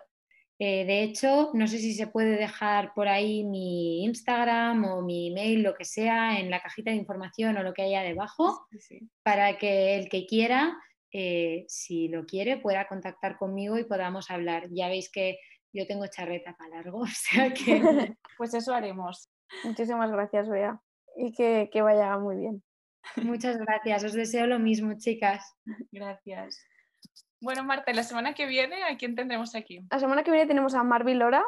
eh, 0.60 0.86
de 0.86 1.04
hecho, 1.04 1.52
no 1.54 1.68
sé 1.68 1.80
si 1.80 1.94
se 1.94 2.08
puede 2.08 2.38
dejar 2.38 2.94
por 2.94 3.08
ahí 3.08 3.44
mi 3.44 4.04
Instagram 4.04 4.86
o 4.86 5.02
mi 5.02 5.30
email, 5.30 5.64
lo 5.64 5.74
que 5.74 5.86
sea, 5.86 6.40
en 6.40 6.50
la 6.50 6.62
cajita 6.62 6.92
de 6.92 6.98
información 6.98 7.58
o 7.58 7.64
lo 7.64 7.74
que 7.74 7.82
haya 7.82 8.02
debajo, 8.02 8.68
para 9.24 9.58
que 9.58 9.96
el 9.98 10.10
que 10.10 10.26
quiera, 10.26 10.78
eh, 11.12 11.66
si 11.68 12.08
lo 12.08 12.26
quiere, 12.26 12.58
pueda 12.58 12.88
contactar 12.88 13.38
conmigo 13.38 13.78
y 13.78 13.86
podamos 13.86 14.30
hablar. 14.30 14.68
Ya 14.72 14.88
veis 14.88 15.12
que 15.12 15.40
yo 15.74 15.88
tengo 15.88 16.06
charreta 16.08 16.56
para 16.56 16.78
largo, 16.78 17.00
o 17.02 17.08
sea 17.08 17.54
que... 17.54 17.82
pues 18.38 18.54
eso 18.54 18.74
haremos. 18.74 19.30
Muchísimas 19.64 20.12
gracias, 20.12 20.50
Bea, 20.50 20.80
y 21.18 21.32
que, 21.34 21.70
que 21.72 21.82
vaya 21.82 22.18
muy 22.18 22.38
bien. 22.38 22.64
Muchas 23.18 23.58
gracias, 23.58 24.04
os 24.04 24.14
deseo 24.14 24.48
lo 24.48 24.60
mismo, 24.60 24.94
chicas. 24.98 25.56
Gracias. 25.92 26.66
Bueno, 27.44 27.66
Marta, 27.66 27.92
la 27.92 28.04
semana 28.04 28.34
que 28.34 28.46
viene, 28.46 28.86
¿a 28.86 28.96
quién 28.96 29.16
tendremos 29.16 29.54
aquí? 29.54 29.86
La 29.92 30.00
semana 30.00 30.24
que 30.24 30.32
viene 30.32 30.48
tenemos 30.48 30.76
a 30.76 30.84
Marvin 30.84 31.20
Lora, 31.20 31.44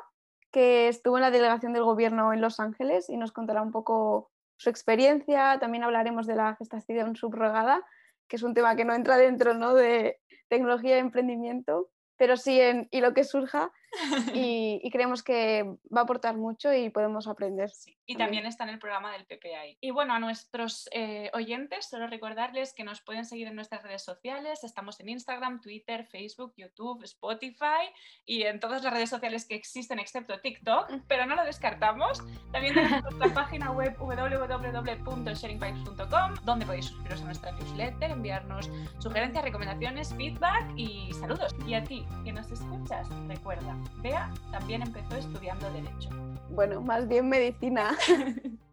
que 0.51 0.89
estuvo 0.89 1.17
en 1.17 1.21
la 1.21 1.31
delegación 1.31 1.71
del 1.71 1.85
gobierno 1.85 2.33
en 2.33 2.41
Los 2.41 2.59
Ángeles 2.59 3.09
y 3.09 3.15
nos 3.15 3.31
contará 3.31 3.61
un 3.61 3.71
poco 3.71 4.29
su 4.57 4.69
experiencia. 4.69 5.57
También 5.57 5.85
hablaremos 5.85 6.27
de 6.27 6.35
la 6.35 6.53
gestación 6.57 7.15
subrogada, 7.15 7.81
que 8.27 8.35
es 8.35 8.43
un 8.43 8.53
tema 8.53 8.75
que 8.75 8.83
no 8.83 8.93
entra 8.93 9.15
dentro 9.15 9.53
¿no? 9.53 9.73
de 9.73 10.19
tecnología 10.49 10.97
y 10.97 10.99
emprendimiento, 10.99 11.87
pero 12.17 12.35
sí 12.35 12.59
en 12.59 12.89
y 12.91 12.99
lo 12.99 13.13
que 13.13 13.23
surja 13.23 13.71
y, 14.33 14.89
creemos 14.91 15.23
que 15.23 15.63
va 15.93 16.01
a 16.01 16.03
aportar 16.03 16.37
mucho 16.37 16.73
y 16.73 16.89
podemos 16.89 17.27
aprender. 17.27 17.71
Y 18.05 18.15
también. 18.15 18.45
está 18.45 18.63
en 18.65 18.71
el 18.71 18.79
programa 18.79 19.11
del 19.11 19.25
PPI. 19.25 19.77
Y 19.81 19.91
bueno, 19.91 20.13
a 20.13 20.19
nuestros 20.19 20.87
eh, 20.91 21.31
oyentes, 21.33 21.89
solo 21.89 22.07
recordarles 22.07 22.73
que 22.73 22.83
nos 22.83 23.01
pueden 23.01 23.25
seguir 23.25 23.47
en 23.47 23.55
nuestras 23.55 23.81
redes 23.83 24.03
sociales. 24.03 24.63
Estamos 24.63 24.99
en 24.99 25.09
Instagram, 25.09 25.61
Twitter, 25.61 26.05
Facebook, 26.05 26.53
YouTube, 26.55 27.03
Spotify 27.03 27.89
y 28.25 28.43
en 28.43 28.59
todas 28.59 28.83
las 28.83 28.93
redes 28.93 29.09
sociales 29.09 29.45
que 29.45 29.55
existen 29.55 29.97
excepto 29.99 30.39
TikTok, 30.39 30.91
pero 31.07 31.25
no 31.25 31.35
lo 31.35 31.43
descartamos. 31.43 32.21
También 32.51 32.75
tenemos 32.75 33.01
nuestra 33.03 33.33
página 33.33 33.71
web 33.71 33.95
www.sharingpipes.com 33.97 36.35
donde 36.43 36.65
podéis 36.65 36.85
suscribiros 36.85 37.21
a 37.21 37.25
nuestra 37.25 37.51
newsletter, 37.53 38.11
enviarnos 38.11 38.69
sugerencias, 38.99 39.43
recomendaciones, 39.43 40.13
feedback 40.13 40.71
y 40.75 41.11
saludos. 41.13 41.55
Y 41.65 41.73
a 41.73 41.83
ti, 41.83 42.05
que 42.23 42.31
nos 42.31 42.51
escuchas, 42.51 43.07
recuerda, 43.27 43.75
Bea 44.01 44.31
también 44.51 44.81
empezó 44.81 45.15
estudiando 45.15 45.71
Derecho. 45.71 46.09
Bueno, 46.49 46.81
más 46.81 47.07
bien 47.07 47.29
medicina. 47.29 47.95